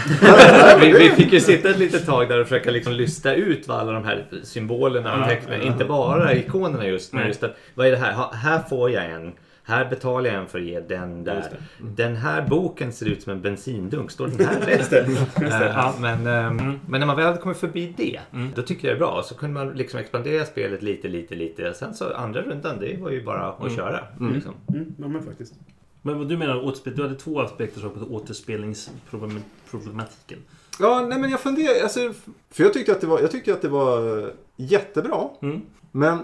vi, 0.81 0.93
vi 0.93 1.11
fick 1.11 1.33
ju 1.33 1.41
sitta 1.41 1.71
ett 1.71 1.79
litet 1.79 2.07
tag 2.07 2.29
där 2.29 2.41
och 2.41 2.47
försöka 2.47 2.71
liksom 2.71 2.93
lysta 2.93 3.35
ut 3.35 3.69
vad 3.69 3.79
alla 3.79 3.93
de 3.93 4.05
här 4.05 4.25
symbolerna 4.43 5.21
och 5.21 5.29
tecknen, 5.29 5.63
inte 5.63 5.85
bara 5.85 6.35
ikonerna 6.35 6.87
just, 6.87 7.13
men 7.13 7.27
just 7.27 7.43
att 7.43 7.57
vad 7.75 7.87
är 7.87 7.91
det 7.91 7.97
här? 7.97 8.13
Ha, 8.13 8.33
här 8.33 8.59
får 8.69 8.91
jag 8.91 9.05
en. 9.05 9.33
Här 9.69 9.91
betalar 9.91 10.31
jag 10.31 10.41
en 10.41 10.47
för 10.47 10.59
att 10.59 10.65
ge 10.65 10.81
den 10.81 11.25
där. 11.25 11.51
Den 11.79 12.17
här 12.17 12.47
boken 12.49 12.93
ser 12.93 13.07
ut 13.07 13.23
som 13.23 13.33
en 13.33 13.41
bensindunk. 13.41 14.11
Står 14.11 14.29
den 14.29 14.47
här 14.47 14.61
rätt? 14.67 14.93
Eh, 14.93 15.09
men, 16.01 16.27
ehm, 16.27 16.81
men 16.87 17.01
när 17.01 17.07
man 17.07 17.17
väl 17.17 17.27
hade 17.27 17.39
kommit 17.39 17.59
förbi 17.59 17.95
det, 17.97 18.21
då 18.55 18.63
tycker 18.63 18.89
jag 18.89 18.97
det 18.97 18.97
är 18.97 18.99
bra. 18.99 19.23
Så 19.23 19.35
kunde 19.35 19.55
man 19.65 19.77
liksom 19.77 20.01
expandera 20.01 20.45
spelet 20.45 20.83
lite, 20.83 21.09
lite, 21.09 21.35
lite. 21.35 21.75
Sen 21.75 21.95
så 21.95 22.15
andra 22.15 22.43
rundan, 22.43 22.79
det 22.81 22.97
var 23.01 23.11
ju 23.11 23.25
bara 23.25 23.49
att 23.53 23.77
köra. 23.77 24.01
Liksom. 24.35 24.55
Mm, 24.69 24.95
ja, 24.99 25.09
men 25.09 25.23
faktiskt. 25.23 25.55
Men 26.03 26.19
vad 26.19 26.29
du 26.29 26.37
menar 26.37 26.65
återspel, 26.65 26.97
du 26.97 27.03
hade 27.03 27.15
två 27.15 27.41
aspekter 27.41 27.81
som 27.81 27.91
på 27.91 28.01
återspelningsproblematiken. 28.01 30.39
ja, 30.81 31.07
nej 31.09 31.19
men 31.19 31.31
jag 31.31 31.41
funderar, 31.41 31.83
alltså, 31.83 32.13
för 32.51 32.65
jag 32.65 32.73
tyckte 32.73 32.93
att 32.93 33.01
det 33.01 33.07
var, 33.07 33.21
jag 33.21 33.31
tyckte 33.31 33.53
att 33.53 33.63
det 33.63 33.69
var 33.69 34.19
eh, 34.19 34.29
jättebra. 34.57 35.29
Mm. 35.43 35.61
Men 35.93 36.19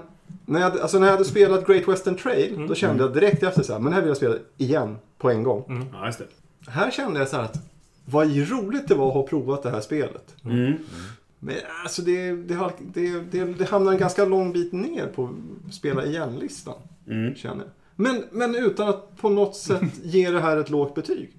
när 0.47 0.61
jag, 0.61 0.81
alltså 0.81 0.99
när 0.99 1.07
jag 1.07 1.13
hade 1.13 1.25
spelat 1.25 1.67
Great 1.67 1.89
Western 1.89 2.17
Trail, 2.17 2.67
då 2.69 2.75
kände 2.75 3.05
jag 3.05 3.15
direkt 3.15 3.43
efter 3.43 3.63
så 3.63 3.73
här, 3.73 3.81
men 3.81 3.93
här 3.93 4.01
vill 4.01 4.09
jag 4.09 4.17
spela 4.17 4.35
igen 4.57 4.97
på 5.19 5.31
en 5.31 5.43
gång. 5.43 5.89
Ja, 5.93 6.07
just 6.07 6.19
det. 6.19 6.27
Här 6.71 6.91
kände 6.91 7.19
jag 7.19 7.29
så 7.29 7.37
här 7.37 7.45
att, 7.45 7.57
vad 8.05 8.37
roligt 8.37 8.89
det 8.89 8.95
var 8.95 9.09
att 9.09 9.15
ha 9.15 9.23
provat 9.23 9.63
det 9.63 9.71
här 9.71 9.81
spelet. 9.81 10.35
Mm. 10.45 10.75
Men 11.39 11.57
alltså 11.85 12.03
det, 12.03 12.33
det, 12.33 12.71
det, 12.79 13.21
det, 13.31 13.45
det 13.45 13.69
hamnar 13.69 13.93
en 13.93 13.99
ganska 13.99 14.25
lång 14.25 14.53
bit 14.53 14.73
ner 14.73 15.07
på 15.07 15.35
spela 15.73 16.05
igen-listan. 16.05 16.75
Mm. 17.09 17.35
Känner 17.35 17.65
jag. 17.65 17.73
Men, 17.97 18.25
men 18.31 18.55
utan 18.55 18.89
att 18.89 19.17
på 19.17 19.29
något 19.29 19.57
sätt 19.57 19.83
ge 20.03 20.31
det 20.31 20.41
här 20.41 20.57
ett 20.57 20.71
lågt 20.71 20.95
betyg. 20.95 21.33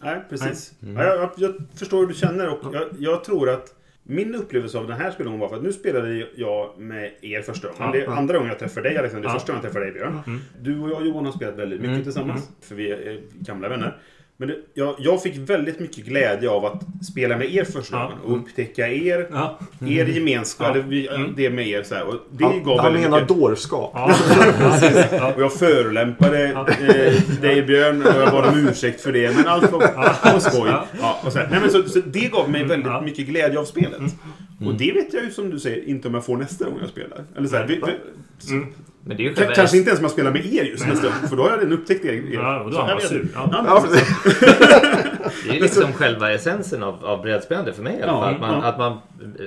Nej, 0.00 0.24
precis. 0.28 0.72
Ja, 0.80 1.04
jag, 1.04 1.18
jag, 1.18 1.30
jag 1.36 1.54
förstår 1.74 1.98
hur 1.98 2.06
du 2.06 2.14
känner 2.14 2.48
och 2.48 2.74
jag, 2.74 2.88
jag 2.98 3.24
tror 3.24 3.50
att 3.50 3.74
min 4.10 4.34
upplevelse 4.34 4.78
av 4.78 4.86
den 4.86 4.96
här 5.00 5.10
spelgången 5.10 5.40
var 5.40 5.48
för 5.48 5.56
att 5.56 5.62
nu 5.62 5.72
spelade 5.72 6.26
jag 6.36 6.78
med 6.78 7.10
er 7.20 7.42
första 7.42 7.68
gången. 7.68 7.82
Ja, 7.82 7.92
det 7.92 8.00
är 8.00 8.04
ja. 8.04 8.16
andra 8.16 8.34
gången 8.34 8.48
jag 8.48 8.58
träffar 8.58 8.82
dig 8.82 8.96
Alexander. 8.98 9.28
Det 9.28 9.32
är 9.32 9.34
Ja. 9.34 9.38
första 9.38 9.52
gången 9.52 9.64
jag 9.64 9.72
träffar 9.72 9.84
dig 9.86 9.92
Björn. 9.92 10.40
Du 10.60 10.80
och 10.80 10.90
jag 10.90 11.06
Johan 11.06 11.24
har 11.24 11.32
spelat 11.32 11.54
väldigt 11.58 11.80
mycket 11.80 12.04
tillsammans. 12.04 12.50
För 12.60 12.74
vi 12.74 12.90
är 12.90 13.20
gamla 13.40 13.68
vänner. 13.68 13.98
Men 14.40 14.48
det, 14.48 14.54
jag, 14.74 14.94
jag 14.98 15.22
fick 15.22 15.36
väldigt 15.36 15.80
mycket 15.80 16.04
glädje 16.04 16.50
av 16.50 16.64
att 16.64 16.82
spela 17.12 17.36
med 17.36 17.54
er 17.54 17.64
första 17.64 17.96
Ja. 17.96 18.02
gången. 18.02 18.18
Och 18.24 18.36
upptäcka 18.36 18.88
er. 18.88 19.26
Ja. 19.32 19.58
Er 19.88 20.04
gemenskap. 20.06 20.76
Ja. 20.76 20.82
Vi, 20.88 21.08
det 21.36 21.50
med 21.50 21.68
er. 21.68 21.82
Så 21.82 21.94
här. 21.94 22.04
Och 22.04 22.14
det 22.30 22.44
Han, 22.44 22.62
gav 22.64 22.78
han 22.78 22.84
väldigt 22.92 23.02
menar 23.10 23.20
mycket. 23.20 23.36
dårskap. 23.36 23.90
Ja. 23.94 24.14
Ja. 25.12 25.32
Och 25.34 25.42
jag 25.42 25.52
förolämpade 25.52 26.44
eh, 26.46 27.40
dig 27.40 27.62
Björn 27.62 28.02
och 28.02 28.14
jag 28.22 28.30
bad 28.32 28.44
om 28.48 28.68
ursäkt 28.68 29.00
för 29.00 29.12
det. 29.12 29.36
Men 29.36 29.46
allt 29.48 29.72
var, 29.72 29.80
var 30.32 30.38
skoj. 30.40 30.68
Ja. 30.68 30.86
Ja, 31.00 31.20
och 31.24 31.32
så, 31.32 31.38
här. 31.38 31.48
Nej, 31.50 31.60
men 31.60 31.70
så, 31.70 31.82
så 31.82 31.98
det 32.06 32.28
gav 32.32 32.50
mig 32.50 32.64
väldigt 32.64 32.86
Ja. 32.92 33.00
mycket 33.00 33.26
glädje 33.26 33.58
av 33.58 33.64
spelet. 33.64 34.00
Och 34.66 34.74
det 34.74 34.92
vet 34.92 35.14
jag 35.14 35.24
ju 35.24 35.30
som 35.30 35.50
du 35.50 35.58
säger 35.58 35.88
inte 35.88 36.08
om 36.08 36.14
jag 36.14 36.24
får 36.24 36.36
nästa 36.36 36.64
gång 36.64 36.78
jag 36.80 36.88
spelar. 36.90 37.24
Eller 37.36 37.48
så 37.48 37.56
här, 37.56 37.66
vi, 37.66 37.74
vi, 38.48 38.62
Men 39.04 39.16
det 39.16 39.22
är 39.22 39.28
ju 39.28 39.34
själva 39.34 39.54
Kanske 39.54 39.76
inte 39.76 39.88
ens 39.90 40.00
om 40.00 40.04
jag 40.04 40.10
spelar 40.12 40.32
med 40.32 40.46
er 40.46 40.64
just 40.64 40.86
nästa 40.86 41.06
gång. 41.06 41.28
För 41.28 41.36
då 41.36 41.42
har 41.42 41.50
jag 41.50 41.58
redan 41.58 41.72
upptäckt 41.72 42.04
er. 42.04 42.22
Ja, 42.32 42.60
och 42.60 42.70
då 42.70 42.76
är 42.76 42.80
han 42.82 42.90
jag 42.90 43.02
sur. 43.02 43.28
Ja. 43.34 43.48
Ja, 43.52 43.84
Ja. 43.90 44.00
Det 45.44 45.56
är 45.56 45.60
liksom 45.60 45.92
själva 45.92 46.32
essensen 46.32 46.82
av, 46.82 47.04
av 47.04 47.22
brädspelande 47.22 47.72
för 47.72 47.82
mig 47.82 47.98
i 47.98 48.02
alla 48.02 48.12
Ja, 48.12 48.20
fall. 48.20 48.34
Att 48.34 48.40
man, 48.40 48.50
ja. 48.54 48.62
att 48.68 48.78
man 48.78 48.98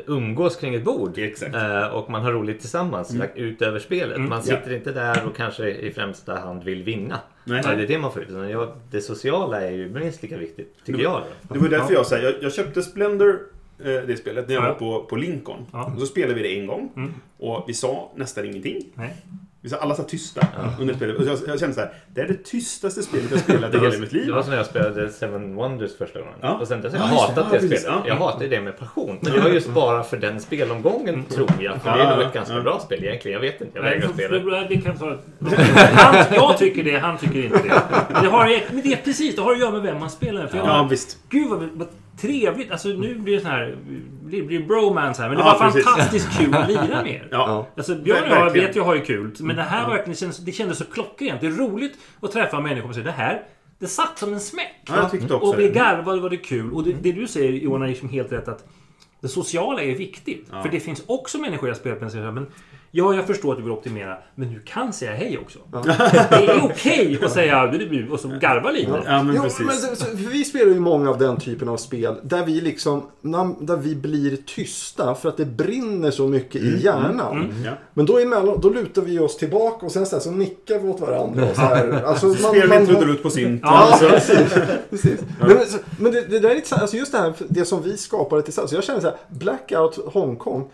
umgås 0.07 0.55
kring 0.55 0.75
ett 0.75 0.83
bord. 0.83 1.17
Exakt. 1.17 1.55
Eh, 1.55 1.85
och 1.87 2.09
man 2.09 2.21
har 2.21 2.31
roligt 2.31 2.59
tillsammans 2.59 3.11
Mm. 3.13 3.27
utöver 3.35 3.79
spelet. 3.79 4.19
Man 4.21 4.43
sitter 4.43 4.73
inte 4.73 4.91
där 4.91 5.23
och 5.25 5.35
kanske 5.35 5.69
i 5.69 5.91
främsta 5.91 6.35
hand 6.39 6.63
vill 6.63 6.83
vinna. 6.83 7.19
Nej. 7.43 7.61
Ja, 7.65 7.75
det 7.75 7.83
är 7.83 7.87
det 7.87 7.97
man 7.97 8.11
får 8.13 8.21
ut. 8.21 8.49
Jag, 8.51 8.69
det 8.91 9.01
sociala 9.01 9.61
är 9.61 9.71
ju 9.71 9.89
minst 9.89 10.23
lika 10.23 10.37
viktigt, 10.37 10.75
tycker 10.85 11.01
jag. 11.03 11.21
Då. 11.47 11.53
Det 11.53 11.59
var 11.59 11.69
därför 11.69 11.93
jag 11.93 12.05
säger, 12.05 12.23
jag, 12.23 12.33
jag 12.43 12.53
köpte 12.53 12.81
Splendor, 12.83 13.29
eh, 13.29 13.35
det 13.83 14.17
spelet, 14.19 14.47
när 14.47 14.55
jag 14.55 14.63
Ja. 14.63 14.67
var 14.67 14.75
på, 14.75 15.03
på 15.05 15.15
Lincoln. 15.15 15.65
Ja. 15.71 15.91
Och 15.95 15.99
så 15.99 16.05
spelade 16.05 16.33
vi 16.33 16.41
det 16.43 16.59
en 16.59 16.67
gång. 16.67 16.91
Mm. 16.97 17.13
Och 17.39 17.65
vi 17.67 17.73
sa 17.73 18.11
nästan 18.15 18.45
ingenting. 18.45 18.81
Nej. 18.95 19.13
Vi 19.61 19.69
sa, 19.69 19.77
alla 19.77 19.95
satt 19.95 20.07
tysta 20.09 20.47
under 20.79 20.93
spelet. 20.93 21.17
Och 21.17 21.25
jag, 21.25 21.37
jag 21.47 21.59
kände 21.59 21.75
så 21.75 21.81
här, 21.81 21.93
det 22.13 22.21
är 22.21 22.27
det 22.27 22.43
tystaste 22.43 23.03
spelet 23.03 23.31
jag 23.31 23.39
spelat 23.39 23.75
i 23.75 23.77
hela 23.79 23.97
mitt 23.97 24.11
liv. 24.13 24.25
Det 24.27 24.33
var 24.33 24.41
som 24.41 24.49
när 24.49 24.57
jag 24.57 24.65
spelade 24.65 25.09
Seven 25.09 25.55
Wonders 25.55 25.97
första 25.97 26.19
gången. 26.19 26.33
Ja. 26.41 26.53
Och 26.61 26.67
sen 26.67 26.81
dess 26.81 26.93
har 26.93 26.99
Ja, 26.99 27.05
jag 27.27 27.35
det. 27.35 27.41
hatat 27.41 27.47
Ja, 27.53 27.59
det 27.59 27.65
spelet. 27.67 27.83
Ja. 27.87 28.03
Jag 28.07 28.15
hatar 28.15 28.45
det 28.47 28.61
med 28.61 28.77
passion. 28.79 29.17
Men 29.21 29.33
det 29.33 29.39
var 29.39 29.49
just 29.49 29.67
bara 29.69 30.03
för 30.03 30.17
den 30.17 30.39
spelomgången, 30.39 31.25
tror 31.25 31.49
jag. 31.59 31.81
För 31.81 31.97
det 31.97 32.03
är 32.03 32.15
nog 32.17 32.25
ett 32.25 32.33
ganska 32.33 32.53
ja. 32.55 32.61
bra 32.61 32.79
spel 32.79 33.03
egentligen. 33.03 33.33
Jag 33.33 33.51
vet 33.51 33.61
inte. 33.61 33.77
Jag 33.77 33.83
vägrar 33.83 34.07
spela. 34.07 34.39
för- 34.41 34.67
vi 34.69 34.81
kan 34.81 34.97
ta 34.97 35.17
han, 35.93 36.25
Jag 36.33 36.57
tycker 36.57 36.83
det, 36.83 36.97
han 36.99 37.17
tycker 37.17 37.43
inte 37.43 37.57
det. 37.63 37.81
Det 38.21 38.27
har, 38.27 38.73
men 38.73 38.81
det 38.83 38.93
är 38.93 38.97
precis, 39.03 39.35
det 39.35 39.41
har 39.41 39.51
att 39.51 39.59
göra 39.59 39.71
med 39.71 39.81
vem 39.81 39.99
man 39.99 40.09
spelar 40.09 40.47
för 40.47 40.57
jag 40.57 40.67
Ja, 40.67 40.87
visst. 40.89 41.17
Gud 41.29 41.49
vad, 41.49 41.69
vad 41.73 41.87
trevligt. 42.17 42.71
Alltså 42.71 42.87
nu 42.87 43.15
blir 43.15 43.35
det 43.35 43.41
sån 43.41 43.51
här... 43.51 43.77
Det 44.25 44.41
blir 44.41 44.65
bromance 44.67 45.21
här. 45.21 45.29
Men 45.29 45.37
det 45.37 45.43
Ja, 45.43 45.57
var 45.59 45.71
fantastiskt 45.71 46.37
kul 46.37 46.53
att 46.53 46.67
lira 46.67 46.81
med 47.03 47.07
er. 47.07 47.27
Ja. 47.31 47.67
Alltså 47.77 47.95
Björn 47.95 48.23
och 48.31 48.37
jag 48.37 48.53
vet 48.53 48.75
jag 48.75 48.83
har 48.83 48.95
ju 48.95 49.01
kul. 49.01 49.35
Men 49.39 49.55
det 49.55 49.61
här 49.61 49.89
verkligen 49.89 50.15
känns, 50.15 50.37
det 50.37 50.51
kändes 50.51 50.77
så 50.77 50.85
klockrent. 50.85 51.41
Det 51.41 51.47
är 51.47 51.51
roligt 51.51 51.97
att 52.21 52.31
träffa 52.31 52.59
människor 52.59 52.89
och 52.89 52.95
säga 52.95 53.05
det 53.05 53.11
här, 53.11 53.41
det 53.79 53.87
satt 53.87 54.17
som 54.19 54.33
en 54.33 54.39
smäck. 54.39 54.81
Ja, 54.87 54.95
jag 54.97 55.11
tyckte 55.11 55.33
också 55.33 55.47
och 55.51 55.59
vi 55.59 55.69
garvade 55.69 56.21
var 56.21 56.29
det 56.29 56.37
kul. 56.37 56.73
Och 56.73 56.83
det, 56.83 56.93
det 57.01 57.11
du 57.11 57.27
säger 57.27 57.51
Johan 57.51 57.81
är 57.83 57.87
liksom 57.87 58.09
helt 58.09 58.31
rätt 58.31 58.47
att 58.47 58.65
det 59.21 59.27
sociala 59.27 59.81
är 59.81 59.95
viktigt. 59.95 60.49
För 60.61 60.69
det 60.69 60.79
finns 60.79 61.03
också 61.07 61.37
människor 61.37 61.69
jag 61.69 61.77
spelar 61.77 61.99
med 61.99 62.33
men 62.33 62.47
Ja, 62.95 63.15
jag 63.15 63.27
förstår 63.27 63.51
att 63.51 63.57
du 63.57 63.63
vill 63.63 63.71
optimera, 63.71 64.17
men 64.35 64.53
du 64.53 64.59
kan 64.59 64.93
säga 64.93 65.11
hej 65.11 65.37
också. 65.37 65.59
Det 65.71 65.89
är 66.35 66.63
okej 66.63 67.19
att 67.23 67.31
säga 67.31 67.71
och 68.11 68.19
så 68.19 68.27
garva 68.27 68.71
lite. 68.71 69.01
Ja, 69.05 69.23
men 69.23 69.35
Jo, 69.35 69.41
precis. 69.43 69.65
men 69.65 69.95
så, 69.95 70.05
vi 70.15 70.45
spelar 70.45 70.71
ju 70.71 70.79
många 70.79 71.09
av 71.09 71.17
den 71.17 71.37
typen 71.37 71.69
av 71.69 71.77
spel 71.77 72.15
där 72.23 72.45
vi 72.45 72.61
liksom 72.61 73.03
där 73.59 73.77
vi 73.77 73.95
blir 73.95 74.37
tysta 74.45 75.15
för 75.15 75.29
att 75.29 75.37
det 75.37 75.45
brinner 75.45 76.11
så 76.11 76.27
mycket 76.27 76.61
i 76.61 76.83
hjärnan. 76.83 77.53
Ja. 77.65 77.71
Men 77.93 78.05
då 78.05 78.19
emellan, 78.19 78.59
då 78.61 78.69
lutar 78.69 79.01
vi 79.01 79.19
oss 79.19 79.37
tillbaka 79.37 79.85
och 79.85 79.91
sen 79.91 80.05
så, 80.05 80.15
här, 80.15 80.23
så 80.23 80.31
nickar 80.31 80.79
vi 80.79 80.89
åt 80.89 80.99
varandra. 80.99 81.49
Och 81.49 81.55
så 81.55 81.61
här. 81.61 82.03
Alltså, 82.05 82.25
man, 82.25 82.35
Spelar 82.35 82.67
man, 82.67 82.85
trudelutt 82.85 83.23
på 83.23 83.29
sin 83.29 83.59
Ja, 83.63 83.97
precis. 83.99 84.53
precis. 84.89 85.19
Men, 85.39 85.57
men, 85.99 86.11
det, 86.11 86.21
det 86.21 86.39
där 86.39 86.49
är 86.49 86.55
lite 86.55 86.67
så 86.67 86.75
här, 86.75 86.81
alltså 86.81 86.97
just 86.97 87.11
det 87.11 87.17
här, 87.17 87.33
det 87.47 87.65
som 87.65 87.81
vi 87.83 87.97
skapade 87.97 88.41
tillsammans. 88.41 88.73
Jag 88.73 88.83
känner 88.83 88.99
så 88.99 89.07
här, 89.07 89.17
Blackout 89.29 89.99
Hongkong, 90.13 90.69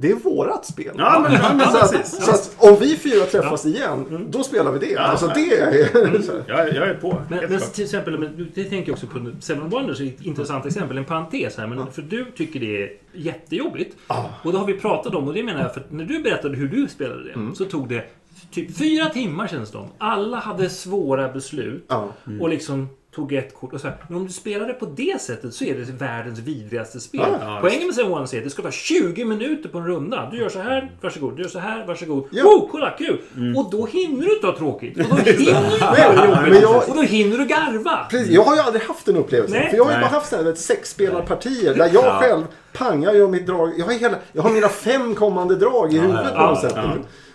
det 0.00 0.10
är 0.10 0.14
vårat 0.14 0.66
spel. 0.66 0.94
Ja, 0.98 1.20
men, 1.22 1.32
ja, 1.32 1.54
men 1.54 1.70
så, 1.72 1.78
att, 1.78 1.92
precis. 1.92 2.24
så 2.24 2.30
att 2.30 2.56
om 2.58 2.76
vi 2.80 2.96
fyra 2.96 3.24
träffas 3.24 3.66
igen, 3.66 4.26
då 4.30 4.42
spelar 4.42 4.72
vi 4.72 4.78
det. 4.78 4.96
alltså 4.96 5.26
det 5.26 5.58
är... 5.58 5.70
här. 5.72 6.44
Jag, 6.48 6.74
jag 6.74 6.88
är 6.88 6.94
på. 6.94 7.22
Men, 7.28 7.50
men 7.50 7.60
till 7.60 7.84
exempel, 7.84 8.18
men 8.18 8.50
det 8.54 8.64
tänker 8.64 8.88
jag 8.88 8.94
också 8.94 9.06
på 9.06 9.30
Seven 9.40 9.68
Wonders, 9.68 10.00
är 10.00 10.06
ett 10.06 10.22
intressant 10.22 10.66
exempel, 10.66 10.98
en 10.98 11.04
parentes 11.04 11.56
här. 11.56 11.66
Men 11.66 11.92
för 11.92 12.02
du 12.02 12.24
tycker 12.36 12.60
det 12.60 12.82
är 12.82 12.92
jättejobbigt. 13.12 13.96
Och 14.42 14.52
det 14.52 14.58
har 14.58 14.66
vi 14.66 14.74
pratat 14.74 15.14
om 15.14 15.28
och 15.28 15.34
det 15.34 15.42
menar 15.42 15.60
jag, 15.60 15.74
för 15.74 15.82
när 15.88 16.04
du 16.04 16.22
berättade 16.22 16.56
hur 16.56 16.68
du 16.68 16.88
spelade 16.88 17.24
det, 17.24 17.54
så 17.54 17.64
tog 17.64 17.88
det 17.88 18.04
typ 18.50 18.76
fyra 18.76 19.06
timmar 19.06 19.46
känns 19.46 19.68
det 19.68 19.78
som. 19.78 19.88
Alla 19.98 20.36
hade 20.36 20.70
svåra 20.70 21.32
beslut. 21.32 21.84
Ja. 21.88 22.12
Och 22.40 22.48
liksom 22.48 22.88
tog 23.14 23.32
ett 23.32 23.54
kort 23.60 23.72
och 23.72 23.80
så 23.80 23.86
här. 23.88 23.96
Men 24.08 24.16
om 24.16 24.26
du 24.26 24.32
spelar 24.32 24.66
det 24.66 24.72
på 24.72 24.86
det 24.86 25.20
sättet 25.20 25.54
så 25.54 25.64
är 25.64 25.74
det 25.74 25.92
världens 25.92 26.38
vidrigaste 26.38 27.00
spel. 27.00 27.20
Ja, 27.40 27.58
Poängen 27.60 27.86
med 27.86 27.94
Seven 27.94 28.10
Wonders 28.10 28.34
är 28.34 28.38
att 28.38 28.44
det 28.44 28.50
ska 28.50 28.62
ta 28.62 28.70
20 28.70 29.24
minuter 29.24 29.68
på 29.68 29.78
en 29.78 29.86
runda. 29.86 30.28
Du 30.32 30.38
gör 30.38 30.48
så 30.48 30.58
här, 30.60 30.90
varsågod. 31.00 31.36
Du 31.36 31.42
gör 31.42 31.48
så 31.50 31.58
här, 31.58 31.86
varsågod. 31.86 32.24
Ja. 32.30 32.44
Oh, 32.44 32.68
kolla, 32.70 32.90
kul! 32.90 33.20
Och 33.56 33.70
då 33.70 33.86
hinner 33.86 34.26
du 34.26 34.34
inte 34.34 34.46
ha 34.46 34.56
tråkigt. 34.56 34.96
Och 34.98 35.04
då 35.08 35.16
hinner 35.16 35.68
du 35.68 35.72
inte 35.74 35.84
ha 35.84 36.26
jobbigt. 36.44 36.62
Jag- 36.62 36.88
Och 36.88 36.96
då 36.96 37.02
hinner 37.02 37.38
du 37.38 37.44
garva. 37.44 38.06
Precis, 38.10 38.28
jag 38.30 38.42
har 38.42 38.54
ju 38.54 38.60
aldrig 38.60 38.82
haft 38.82 39.06
den 39.06 39.16
upplevelsen. 39.16 39.58
Nej. 39.60 39.70
För 39.70 39.76
jag 39.76 39.84
har 39.84 39.92
ju 39.92 39.98
bara 40.00 40.06
haft 40.10 40.30
sådana 40.30 40.48
här 40.48 40.54
sexspelarpartier 40.54 41.74
där 41.74 41.90
jag 41.94 42.20
själv 42.22 42.42
pangar 42.72 43.12
gör 43.12 43.28
mitt 43.28 43.46
drag. 43.46 43.72
Jag 43.78 43.84
har, 43.86 43.92
hela, 43.92 44.16
jag 44.32 44.42
har 44.42 44.50
mina 44.50 44.68
fem 44.68 45.14
kommande 45.14 45.56
drag 45.56 45.92
i 45.94 45.98
huvudet 45.98 46.34
på 46.34 46.40
något 46.42 46.60
sätt. 46.60 46.74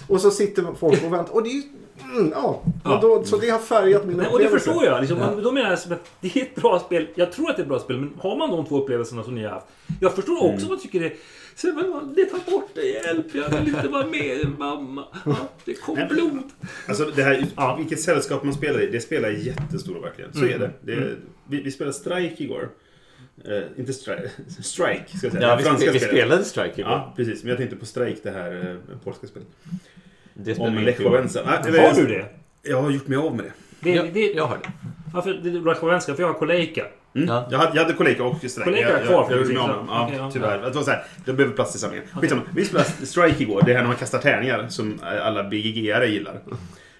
Och 0.08 0.22
så 0.22 0.32
sitter 0.32 0.74
folk 0.80 1.04
och 1.04 1.14
väntar. 1.14 1.34
Och 1.34 1.44
det 1.44 1.50
är 1.50 1.54
ju... 1.54 1.62
Mm, 2.18 2.32
ja. 2.32 2.64
Men 2.84 3.02
Då, 3.02 3.24
så 3.24 3.38
det 3.38 3.50
har 3.50 3.60
färgat 3.60 4.06
min 4.06 4.18
Nej, 4.18 4.28
och 4.28 4.40
det 4.40 4.46
upplevelse. 4.46 4.66
förstår 4.70 4.86
jag. 4.86 5.02
Liksom, 5.02 5.18
men 5.20 5.44
Då 5.44 5.52
menar 5.52 5.70
jag 5.70 5.94
att 5.94 6.06
det 6.22 6.36
är 6.38 6.42
ett 6.42 6.56
bra 6.56 6.80
spel. 6.80 7.08
Jag 7.16 7.32
tror 7.32 7.50
att 7.50 7.56
det 7.56 7.62
är 7.62 7.64
ett 7.64 7.70
bra 7.70 7.80
spel, 7.80 7.98
men 8.00 8.14
har 8.20 8.38
man 8.38 8.50
de 8.50 8.66
två 8.66 8.82
upplevelserna 8.84 9.24
som 9.24 9.36
ni 9.36 9.44
har 9.44 9.52
haft. 9.52 9.66
Jag 10.02 10.16
förstår 10.16 10.44
också 10.54 10.66
att 10.66 10.70
man 10.70 10.80
tycker 10.80 11.00
det 11.00 11.14
så, 11.56 11.68
men 11.68 12.14
det 12.16 12.26
tar 12.26 12.52
bort 12.52 12.70
det, 12.74 12.82
hjälp, 12.86 13.26
jag 13.34 13.50
vill 13.50 13.68
inte 13.68 13.88
vara 13.88 14.06
med 14.08 14.48
mamma. 14.60 15.06
Ja, 15.26 15.36
det 15.66 15.74
kom 15.74 15.96
Nej, 15.96 16.06
men- 16.10 16.16
blod. 16.16 16.44
Alltså 16.88 17.06
det 17.16 17.24
här, 17.24 17.46
Ja. 17.56 17.76
vilket 17.80 18.02
sällskap 18.02 18.44
man 18.44 18.54
spelar 18.54 18.82
i, 18.82 18.88
det 18.88 19.02
spelar 19.02 19.30
jättestor 19.30 20.00
verkligen. 20.02 20.34
Så 20.34 20.46
är 20.46 20.60
det. 20.60 20.72
det 20.82 21.16
vi, 21.50 21.62
vi 21.62 21.72
spelade 21.72 21.94
Strike 21.94 22.44
igår. 22.44 22.70
Eh, 23.46 23.80
inte 23.80 23.94
Strike, 23.94 24.30
Strike 24.64 25.18
ska 25.18 25.28
jag 25.28 25.34
säga. 25.34 25.60
Ja, 25.64 25.76
vi, 25.80 25.90
vi 25.90 26.00
spelade 26.00 26.44
Strike 26.44 26.82
igår. 26.82 26.92
Ja, 26.92 27.14
precis. 27.16 27.44
Men 27.44 27.50
jag 27.50 27.58
tänkte 27.58 27.76
på 27.76 27.86
Strike, 27.86 28.20
det 28.24 28.32
här 28.32 28.80
eh, 28.92 28.98
polska 29.04 29.28
spelet. 29.28 29.48
Det 30.38 30.60
Om 30.60 30.76
vi 30.76 30.82
Lech 30.82 30.90
inte 30.90 31.04
igår. 31.04 31.12
Wałęsa. 31.12 31.40
Nej, 31.46 31.60
det 31.64 31.72
var- 31.72 31.90
Har 31.90 31.96
du 31.96 32.08
det? 32.08 32.26
Jag 32.62 32.82
har 32.82 32.90
gjort 32.92 33.08
mig 33.08 33.18
av 33.18 33.36
med 33.36 33.46
det. 33.46 33.52
det, 33.80 33.96
Ja, 33.96 34.04
det 34.14 34.20
jag 34.34 34.46
har 34.46 34.58
det. 34.58 34.70
varför, 35.14 35.66
Rachovanska, 35.66 36.16
för 36.16 36.22
jag 36.24 36.28
har 36.28 36.34
Kolejka. 36.34 36.86
Mm. 37.16 37.28
Ja. 37.28 37.48
Jag, 37.52 37.58
hade, 37.58 37.72
jag 37.78 37.84
hade 37.84 37.94
Kollega 37.96 38.24
och 38.24 38.38
Strike. 38.38 38.64
Kollega 38.64 38.88
är 38.88 39.00
jag, 39.00 39.08
kvar, 39.08 39.28
jag, 39.30 39.40
jag 39.40 39.48
med 39.48 39.56
dem. 39.56 39.86
Ja, 39.90 40.10
ja. 40.18 40.30
tyvärr. 40.34 40.62
Det 40.62 40.72
var 40.72 40.84
så 40.84 40.92
här, 40.92 41.04
det 41.26 41.34
behöver 41.34 41.56
plats 41.56 41.76
i 41.76 41.80
samlingen. 41.80 42.06
Skitsamma. 42.14 42.42
Vi 42.56 42.66
spelade 42.66 42.90
Strike 42.90 43.44
igår. 43.44 43.62
Det 43.66 43.74
här 43.74 43.82
när 43.82 43.88
man 43.88 43.96
kastar 43.96 44.20
tärningar 44.20 44.68
som 44.70 45.00
alla 45.22 45.44
BGG-are 45.44 46.06
gillar. 46.06 46.40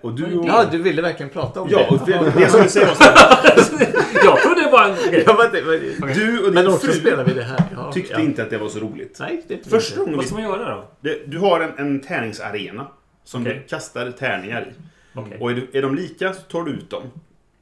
Och 0.02 0.14
du 0.14 0.38
och... 0.38 0.46
Ja, 0.48 0.66
du 0.72 0.78
ville 0.78 1.02
verkligen 1.02 1.30
prata 1.30 1.62
om 1.62 1.68
Ja, 1.72 1.78
det. 1.78 1.88
och 1.88 2.00
det, 2.06 2.40
det 2.40 2.50
som 2.50 2.62
du 2.64 2.70
säger 2.70 2.88
jag 4.24 4.42
trodde 4.42 4.62
det 4.62 4.70
var 4.72 4.84
en 4.88 5.12
grej. 5.12 5.24
Ja, 5.28 5.50
men, 5.54 5.66
men, 6.00 6.14
Du 6.14 6.40
och 6.48 6.54
men 6.54 6.66
din 6.66 6.74
också 6.74 6.88
fru 6.88 6.94
spelar 6.94 7.24
vi 7.24 7.34
det 7.34 7.44
här. 7.44 7.64
Ja, 7.76 7.92
tyckte 7.92 8.14
ja. 8.14 8.20
inte 8.20 8.44
att 8.44 8.50
det 8.50 8.58
var 8.58 8.70
så 8.70 8.80
roligt. 8.80 9.18
Nej, 9.20 9.44
det 9.48 9.54
är 9.66 9.70
Första 9.70 10.00
gången 10.00 10.18
Vad 10.18 10.26
ska 10.26 10.36
man 10.36 10.44
göra 10.44 10.76
då? 10.76 10.88
Det, 11.02 11.32
du 11.32 11.38
har 11.38 11.60
en, 11.60 11.72
en 11.78 12.00
tärningsarena 12.00 12.88
som 13.26 13.42
Okej. 13.42 13.54
du 13.54 13.68
kastar 13.68 14.12
tärningar 14.12 14.62
i. 14.62 14.74
Okej. 15.20 15.38
Och 15.40 15.52
är, 15.52 15.56
du, 15.56 15.70
är 15.74 15.82
de 15.82 15.96
lika 15.96 16.34
så 16.34 16.42
tar 16.42 16.64
du 16.64 16.72
ut 16.72 16.90
dem. 16.90 17.04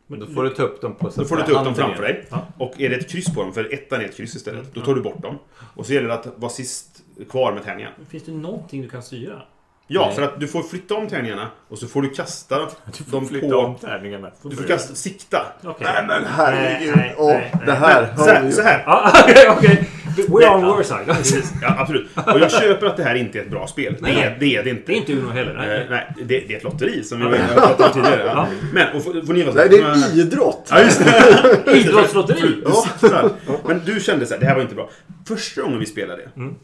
Då 0.07 0.26
får 0.26 0.43
du 0.43 0.49
ta 0.49 0.64
upp 0.64 0.82
dem 0.82 0.95
på 0.95 1.11
så 1.11 1.22
Då 1.22 1.28
får 1.28 1.38
du 1.38 1.43
ta 1.43 1.51
upp 1.51 1.66
dem 1.66 1.76
framför 1.76 2.03
dig. 2.03 2.26
Ja. 2.30 2.47
Och 2.57 2.82
är 2.82 2.89
det 2.89 2.95
ett 2.95 3.09
kryss 3.09 3.34
på 3.34 3.41
dem, 3.41 3.53
för 3.53 3.74
ettan 3.74 4.01
är 4.01 4.05
ett 4.05 4.18
kryss 4.18 4.36
istället, 4.36 4.74
då 4.74 4.82
tar 4.82 4.95
du 4.95 5.01
bort 5.01 5.22
dem. 5.22 5.39
Och 5.76 5.86
så 5.86 5.93
gäller 5.93 6.07
det 6.07 6.14
att 6.14 6.28
vara 6.36 6.51
sist 6.51 7.03
kvar 7.30 7.53
med 7.53 7.64
tärningar. 7.64 7.93
Finns 8.09 8.24
det 8.24 8.32
någonting 8.32 8.82
du 8.82 8.89
kan 8.89 9.03
styra? 9.03 9.41
Ja, 9.88 10.05
Nej. 10.05 10.16
för 10.16 10.22
att 10.22 10.39
du 10.39 10.47
får 10.47 10.64
flytta 10.64 10.95
om 10.95 11.07
tärningarna 11.07 11.51
och 11.68 11.80
så 11.80 11.88
får 11.88 12.01
du 12.01 12.09
kasta 12.09 12.59
Du 12.97 13.03
får 13.03 13.11
dem 13.11 13.28
flytta 13.28 13.49
på... 13.49 13.57
om 13.57 13.76
tärningarna. 13.76 14.32
Du 14.43 14.55
får 14.55 14.64
kasta, 14.64 14.95
sikta. 14.95 15.45
Okej. 15.64 15.88
Nej 15.93 16.05
men 16.07 16.26
herregud. 16.26 16.93
Nej, 16.95 17.05
nej, 17.05 17.16
Åh, 17.18 17.28
nej, 17.28 17.53
det 17.66 17.72
här 17.72 18.16
Så 18.16 18.22
har 18.22 18.34
här, 18.34 18.51
så 18.51 18.61
här. 18.61 18.84
Ja, 18.86 19.11
Okej, 19.24 19.49
okej. 19.49 19.89
We're 20.16 20.55
on 20.55 20.61
Ja. 20.61 20.68
your 20.68 20.84
side. 20.84 21.05
Precis. 21.07 21.53
Ja, 21.61 21.76
absolut. 21.80 22.07
Och 22.16 22.39
jag 22.39 22.51
köper 22.51 22.86
att 22.88 22.97
det 22.97 23.03
här 23.03 23.16
inte 23.16 23.39
är 23.39 23.41
ett 23.43 23.49
bra 23.49 23.68
spel. 23.68 23.95
Det 24.01 24.09
är 24.09 24.38
det, 24.39 24.55
är 24.55 24.64
det 24.64 24.70
inte. 24.70 24.84
Det 24.86 24.93
är 24.93 24.97
inte 24.97 25.14
Uno 25.14 25.30
heller. 25.30 25.51
Eh, 25.51 25.57
Nej. 25.68 25.88
Nej, 25.89 26.14
det, 26.18 26.24
det 26.47 26.53
är 26.53 26.57
ett 26.57 26.64
lotteri 26.64 27.03
som 27.03 27.20
vi 27.20 27.26
har 27.26 27.47
pratat 27.47 27.95
om 27.95 28.03
tidigare. 28.03 28.26
Ja. 28.26 28.47
Men, 28.74 28.95
och 28.95 29.03
får, 29.03 29.26
får 29.26 29.34
ni 29.34 29.43
vara 29.43 29.53
så 29.53 29.59
Nej, 29.59 29.70
det 29.70 29.78
är 29.78 30.20
idrott. 30.20 30.68
Ja, 30.70 30.82
just 30.82 31.05
det. 31.05 31.72
Idrottslotteri. 31.78 32.64
Sitter. 32.99 33.30
Men 33.68 33.82
du 33.86 33.99
kände 33.99 34.26
så 34.26 34.34
här, 34.34 34.41
det 34.41 34.45
här 34.45 34.55
var 34.55 34.61
inte 34.61 34.76
bra. 34.76 34.89
Första 35.28 35.61
gången 35.61 35.80
vi 35.80 35.86
spelade 35.86 36.22
det. 36.22 36.41
Mm. 36.41 36.55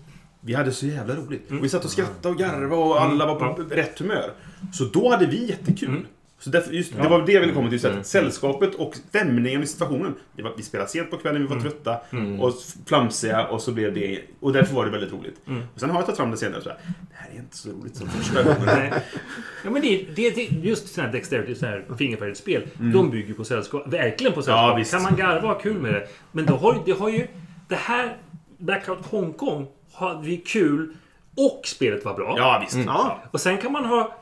Vi 0.41 0.53
hade 0.53 0.71
så 0.71 0.85
jävla 0.85 1.15
roligt. 1.15 1.51
Och 1.51 1.63
vi 1.63 1.69
satt 1.69 1.85
och 1.85 1.91
skrattade 1.91 2.29
och 2.33 2.37
garvade 2.39 2.75
och 2.75 3.01
alla 3.01 3.25
var 3.25 3.35
på 3.35 3.61
rätt 3.71 3.99
humör. 3.99 4.31
Så 4.73 4.83
då 4.83 5.09
hade 5.09 5.25
vi 5.25 5.45
jättekul. 5.49 6.05
Mm. 6.39 6.43
Så 6.43 6.49
därför, 6.49 6.71
just, 6.73 6.93
Det 6.95 7.03
Ja. 7.03 7.09
var 7.09 7.25
det 7.25 7.31
jag 7.31 7.41
ville 7.41 7.53
komma 7.53 7.69
till. 7.69 7.73
Just 7.73 7.85
att 7.85 8.07
Sällskapet 8.07 8.75
och 8.75 8.95
stämningen 8.95 9.63
i 9.63 9.67
situationen. 9.67 10.15
Det 10.35 10.43
var, 10.43 10.53
vi 10.57 10.63
spelade 10.63 10.89
sent 10.89 11.11
på 11.11 11.17
kvällen, 11.17 11.41
vi 11.41 11.47
var 11.55 11.61
trötta 11.61 11.97
och 12.39 12.53
flamsiga 12.85 13.47
och 13.47 13.61
så 13.61 13.71
blev 13.71 13.93
det... 13.93 14.21
Och 14.39 14.53
därför 14.53 14.75
var 14.75 14.85
det 14.85 14.91
väldigt 14.91 15.13
roligt. 15.13 15.41
Och 15.73 15.79
sen 15.79 15.89
har 15.89 15.97
jag 15.97 16.05
tagit 16.05 16.17
fram 16.17 16.31
det 16.31 16.37
senare 16.37 16.57
och 16.57 16.63
så 16.63 16.69
här, 16.69 16.77
Det 16.85 17.15
här 17.15 17.29
är 17.31 17.35
inte 17.39 17.57
så 17.57 17.69
roligt 17.69 17.95
som 17.95 18.07
första 18.09 18.43
gången. 18.55 18.93
Ja, 19.63 19.69
men 19.69 19.81
det, 19.81 20.05
det, 20.15 20.29
det, 20.29 20.41
just 20.63 20.87
sådana 20.93 21.07
här 21.07 21.13
Dexterity, 21.17 21.55
sådana 21.55 21.75
här 21.77 21.95
fingerfärdigt 21.97 22.37
spel, 22.39 22.67
de 22.93 23.11
bygger 23.11 23.33
på 23.33 23.43
sällskap. 23.43 23.93
Verkligen 23.93 24.33
på 24.33 24.41
sällskap. 24.41 24.69
Ja, 24.69 24.75
visst. 24.75 24.91
kan 24.91 25.03
man 25.03 25.15
garva 25.15 25.41
och 25.41 25.53
ha 25.55 25.59
kul 25.61 25.77
med 25.81 25.93
det. 25.93 26.07
Men 26.31 26.45
då 26.45 26.55
har, 26.55 26.81
det 26.85 26.91
har 26.91 27.09
ju... 27.09 27.27
Det 27.67 27.75
här 27.75 28.17
Blackout 28.57 29.05
Hongkong 29.05 29.67
hade 29.93 30.27
vi 30.27 30.37
kul 30.37 30.93
och 31.37 31.61
spelet 31.65 32.05
var 32.05 32.13
bra. 32.13 32.35
Ja, 32.37 32.59
visst. 32.61 32.85
Ja. 32.87 33.23
Och 33.31 33.41
sen 33.41 33.57
kan 33.57 33.71
man 33.71 33.85
ha 33.85 34.15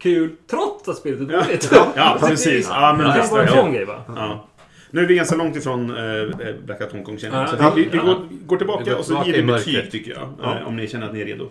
kul 0.00 0.36
trots 0.50 0.88
att 0.88 0.96
spelet 0.96 1.20
är 1.20 1.24
dåligt. 1.24 1.72
Ja, 1.96 2.16
precis. 2.20 2.68
Ja, 2.70 2.94
men 2.98 3.06
det 3.06 3.18
kan 3.20 3.30
vara 3.30 3.42
en 3.42 3.48
ja. 3.54 3.62
sån 3.62 3.72
grej 3.72 3.84
va? 3.84 4.02
Ja. 4.08 4.48
Nu 4.90 5.00
är 5.00 5.06
vi 5.06 5.14
ganska 5.14 5.36
långt 5.36 5.56
ifrån 5.56 5.90
äh, 5.90 6.54
Blackout 6.64 6.92
Hongkong 6.92 7.18
känner 7.18 7.36
jag. 7.36 7.44
Ja. 7.44 7.56
Så 7.56 7.62
att 7.66 7.76
vi, 7.76 7.82
vi, 7.82 7.88
vi 7.88 7.96
Ja. 7.96 8.02
går, 8.04 8.28
går 8.46 8.56
tillbaka 8.56 8.84
Vi 8.84 8.90
går 8.90 8.98
och 8.98 9.04
så 9.04 9.22
ger 9.26 9.32
vi 9.32 9.42
betyg 9.42 9.90
tycker 9.90 10.10
jag. 10.12 10.56
eh, 10.60 10.66
Om 10.68 10.76
ni 10.76 10.88
känner 10.88 11.06
att 11.06 11.12
ni 11.14 11.20
är 11.20 11.24
redo. 11.24 11.48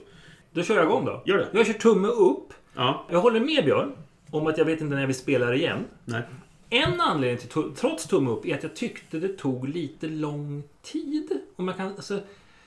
Då 0.54 0.64
kör 0.64 0.76
jag 0.76 0.84
igång 0.86 1.06
då. 1.06 1.24
Gör 1.26 1.38
det. 1.38 1.48
Jag 1.52 1.66
kör 1.66 1.74
tumme 1.74 2.08
upp. 2.08 2.54
Ja. 2.76 3.06
Jag 3.12 3.20
håller 3.20 3.40
med 3.40 3.66
Björn 3.66 3.92
om 4.32 4.48
att 4.48 4.58
jag 4.58 4.66
vet 4.66 4.82
inte 4.82 4.96
när 4.96 5.08
vi 5.08 5.14
spelar 5.14 5.54
igen. 5.54 5.78
Nej. 6.06 6.22
En 6.70 7.02
anledning 7.02 7.38
till 7.38 7.64
trots 7.76 8.08
tumme 8.08 8.30
upp 8.32 8.46
är 8.46 8.56
att 8.56 8.64
jag 8.64 8.76
tyckte 8.76 9.18
det 9.20 9.28
tog 9.38 9.70
lite 9.70 10.08
lång 10.08 10.64
tid. 10.82 11.30
Om 11.56 11.68
jag 11.68 11.78
kan, 11.78 11.88
alltså, 11.88 12.20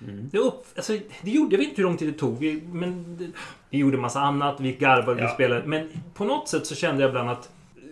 Mm. 0.08 0.28
det, 0.32 0.38
upp, 0.38 0.66
alltså, 0.76 0.92
det 1.22 1.30
gjorde, 1.30 1.56
vet 1.56 1.68
inte 1.68 1.82
hur 1.82 1.88
lång 1.88 1.96
tid 1.96 2.08
det 2.08 2.18
tog. 2.18 2.38
Vi, 2.38 2.62
men 2.72 3.16
det, 3.16 3.30
vi 3.70 3.78
gjorde 3.78 3.96
massa 3.98 4.20
annat, 4.20 4.60
vi 4.60 4.72
garvade, 4.72 5.14
vi 5.14 5.22
Ja. 5.22 5.34
spelade. 5.34 5.66
Men 5.66 5.88
på 6.14 6.24
något 6.24 6.48
sätt 6.48 6.66
så 6.66 6.74
kände 6.74 7.02
jag 7.02 7.08
ibland 7.08 7.30
att 7.30 7.50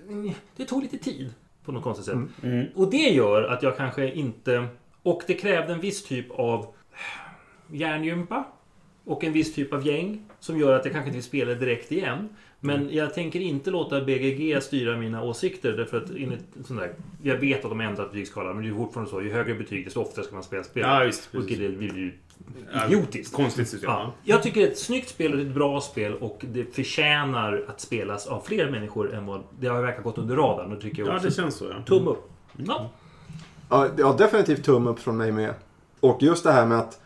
mm, 0.09 0.31
det 0.57 0.65
tog 0.65 0.83
lite 0.83 0.99
tid. 0.99 1.35
På 1.65 1.73
något 1.73 1.83
konstigt 1.83 2.07
sätt. 2.07 2.15
Mm. 2.43 2.67
Och 2.75 2.91
det 2.91 2.97
gör 2.97 3.43
att 3.43 3.63
jag 3.63 3.77
kanske 3.77 4.13
inte... 4.13 4.67
Och 5.03 5.23
det 5.27 5.35
krävde 5.35 5.73
en 5.73 5.81
viss 5.81 6.05
typ 6.05 6.31
av 6.31 6.67
hjärngympa. 7.73 8.45
Och 9.05 9.25
en 9.25 9.33
viss 9.33 9.55
typ 9.55 9.73
av 9.73 9.87
gäng. 9.87 10.23
Som 10.41 10.59
gör 10.59 10.73
att 10.75 10.85
jag 10.85 10.93
kanske 10.93 11.09
inte 11.09 11.17
vill 11.17 11.25
spela 11.25 11.55
direkt 11.55 11.93
igen. 11.93 12.29
Men 12.65 12.81
Mm. 12.83 12.95
jag 12.95 13.15
tänker 13.15 13.41
inte 13.41 13.71
låta 13.71 14.01
BGG 14.01 14.61
styra 14.63 14.97
mina 14.97 15.23
åsikter. 15.23 15.73
Därför 15.73 15.97
att 15.97 16.11
enligt 16.11 16.45
sån 16.67 16.77
där, 16.77 16.93
jag 17.23 17.37
vet 17.37 17.65
att 17.65 17.71
de 17.71 17.81
ändrat 17.81 18.11
betygsskalan. 18.13 18.57
Men 18.57 18.65
det 18.65 18.71
är 18.71 18.75
fortfarande 18.75 19.11
så. 19.11 19.23
Ju 19.23 19.33
högre 19.33 19.55
betyg 19.55 19.85
desto 19.85 20.01
oftare 20.01 20.25
ska 20.25 20.35
man 20.35 20.45
spela 20.45 20.65
spel. 20.65 20.83
Ja, 20.87 21.05
visst. 21.07 21.29
Vilket 21.35 21.59
är- 21.61 21.69
blir 21.77 21.95
ju 21.97 22.13
Ja, 22.75 22.87
idiotiskt. 22.87 23.35
Konstigt 23.35 23.69
system. 23.69 23.91
Ja. 23.91 24.03
Ja. 24.03 24.33
Jag 24.35 24.43
tycker 24.43 24.61
det 24.61 24.67
är 24.67 24.71
ett 24.71 24.79
snyggt 24.79 25.09
spel 25.09 25.33
och 25.33 25.39
det 25.39 25.45
ett 25.45 25.55
bra 25.55 25.81
spel 25.81 26.15
och 26.15 26.45
det 26.53 26.75
förtjänar 26.75 27.65
att 27.69 27.81
spelas 27.81 28.27
av 28.27 28.41
fler 28.41 28.71
människor 28.71 29.15
än 29.15 29.27
vad 29.27 29.43
det 29.61 29.67
har 29.69 29.83
verkat 29.83 30.05
gått 30.05 30.19
under 30.19 30.37
radarn. 30.37 30.81
Tycker 30.81 30.99
jag 31.03 31.09
ja, 31.09 31.15
också. 31.17 31.29
det 31.29 31.35
känns 31.35 31.55
så 31.55 31.65
ja. 31.65 31.83
Tumme 31.87 32.11
upp. 32.11 32.31
Ja. 32.57 32.91
Ja, 33.71 33.89
ja, 33.99 34.15
definitivt 34.19 34.65
tum 34.65 34.87
upp 34.87 34.99
från 34.99 35.17
mig 35.17 35.33
med. 35.33 35.55
Och 36.01 36.23
just 36.23 36.45
det 36.45 36.53
här 36.53 36.67
med 36.67 36.79
att 36.79 37.01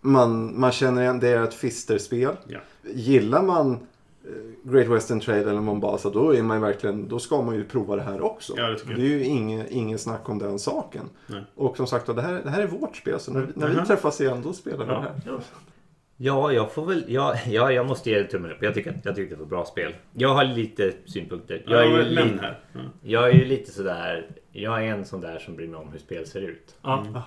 man, 0.00 0.60
man 0.60 0.72
känner 0.72 1.02
igen 1.02 1.20
det 1.20 1.28
är 1.28 1.42
ett 1.44 1.54
fisterspel. 1.54 2.34
Ja. 2.48 2.58
Gillar 2.94 3.42
man 3.42 3.78
Great 4.64 4.88
Western 4.88 5.20
Trail 5.20 5.48
eller 5.48 5.60
Mombasa 5.60 6.10
då 6.10 6.34
är 6.34 6.42
man 6.42 6.60
verkligen, 6.60 7.08
då 7.08 7.18
ska 7.18 7.42
man 7.42 7.54
ju 7.54 7.64
prova 7.64 7.96
det 7.96 8.02
här 8.02 8.20
också. 8.20 8.52
Ja, 8.56 8.66
det 8.66 8.78
jag. 8.88 8.98
är 8.98 9.04
ju 9.04 9.24
ingen, 9.24 9.66
ingen 9.70 9.98
snack 9.98 10.28
om 10.28 10.38
den 10.38 10.58
saken. 10.58 11.04
Nej. 11.26 11.42
Och 11.54 11.76
som 11.76 11.86
sagt 11.86 12.06
det 12.06 12.22
här, 12.22 12.40
det 12.44 12.50
här 12.50 12.62
är 12.62 12.66
vårt 12.66 12.96
spel 12.96 13.20
så 13.20 13.32
när, 13.32 13.46
när 13.54 13.68
vi 13.68 13.74
Mhm. 13.76 13.84
träffas 13.84 14.20
igen 14.20 14.42
då 14.44 14.52
spelar 14.52 14.78
vi 14.78 14.84
det 14.84 15.00
här. 15.00 15.12
Ja. 15.26 15.38
Ja, 16.22 16.52
jag 16.52 16.72
får 16.72 16.86
väl... 16.86 17.04
Ja, 17.08 17.34
ja, 17.46 17.72
jag 17.72 17.86
måste 17.86 18.10
ge 18.10 18.18
det 18.18 18.24
tummen 18.24 18.50
upp. 18.50 18.62
Jag 18.62 18.74
tycker, 18.74 19.00
jag 19.04 19.16
tycker 19.16 19.34
det 19.36 19.40
var 19.40 19.48
bra 19.48 19.64
spel. 19.64 19.94
Jag 20.12 20.34
har 20.34 20.44
lite 20.44 20.92
synpunkter. 21.06 21.64
Jag 21.66 21.80
är 21.82 21.86
ju, 21.86 22.02
li, 22.04 22.20
här. 22.40 22.58
Ja. 22.72 22.80
jag 23.02 23.28
är 23.28 23.32
ju 23.34 23.44
lite 23.44 23.72
sådär... 23.72 24.26
Jag 24.52 24.86
är 24.86 24.92
en 24.94 25.04
sån 25.04 25.20
där 25.20 25.38
som 25.38 25.56
bryr 25.56 25.68
mig 25.68 25.80
om 25.80 25.88
hur 25.92 25.98
spel 25.98 26.26
ser 26.26 26.40
ut. 26.40 26.74
Ja. 26.82 27.04
Eh, 27.14 27.20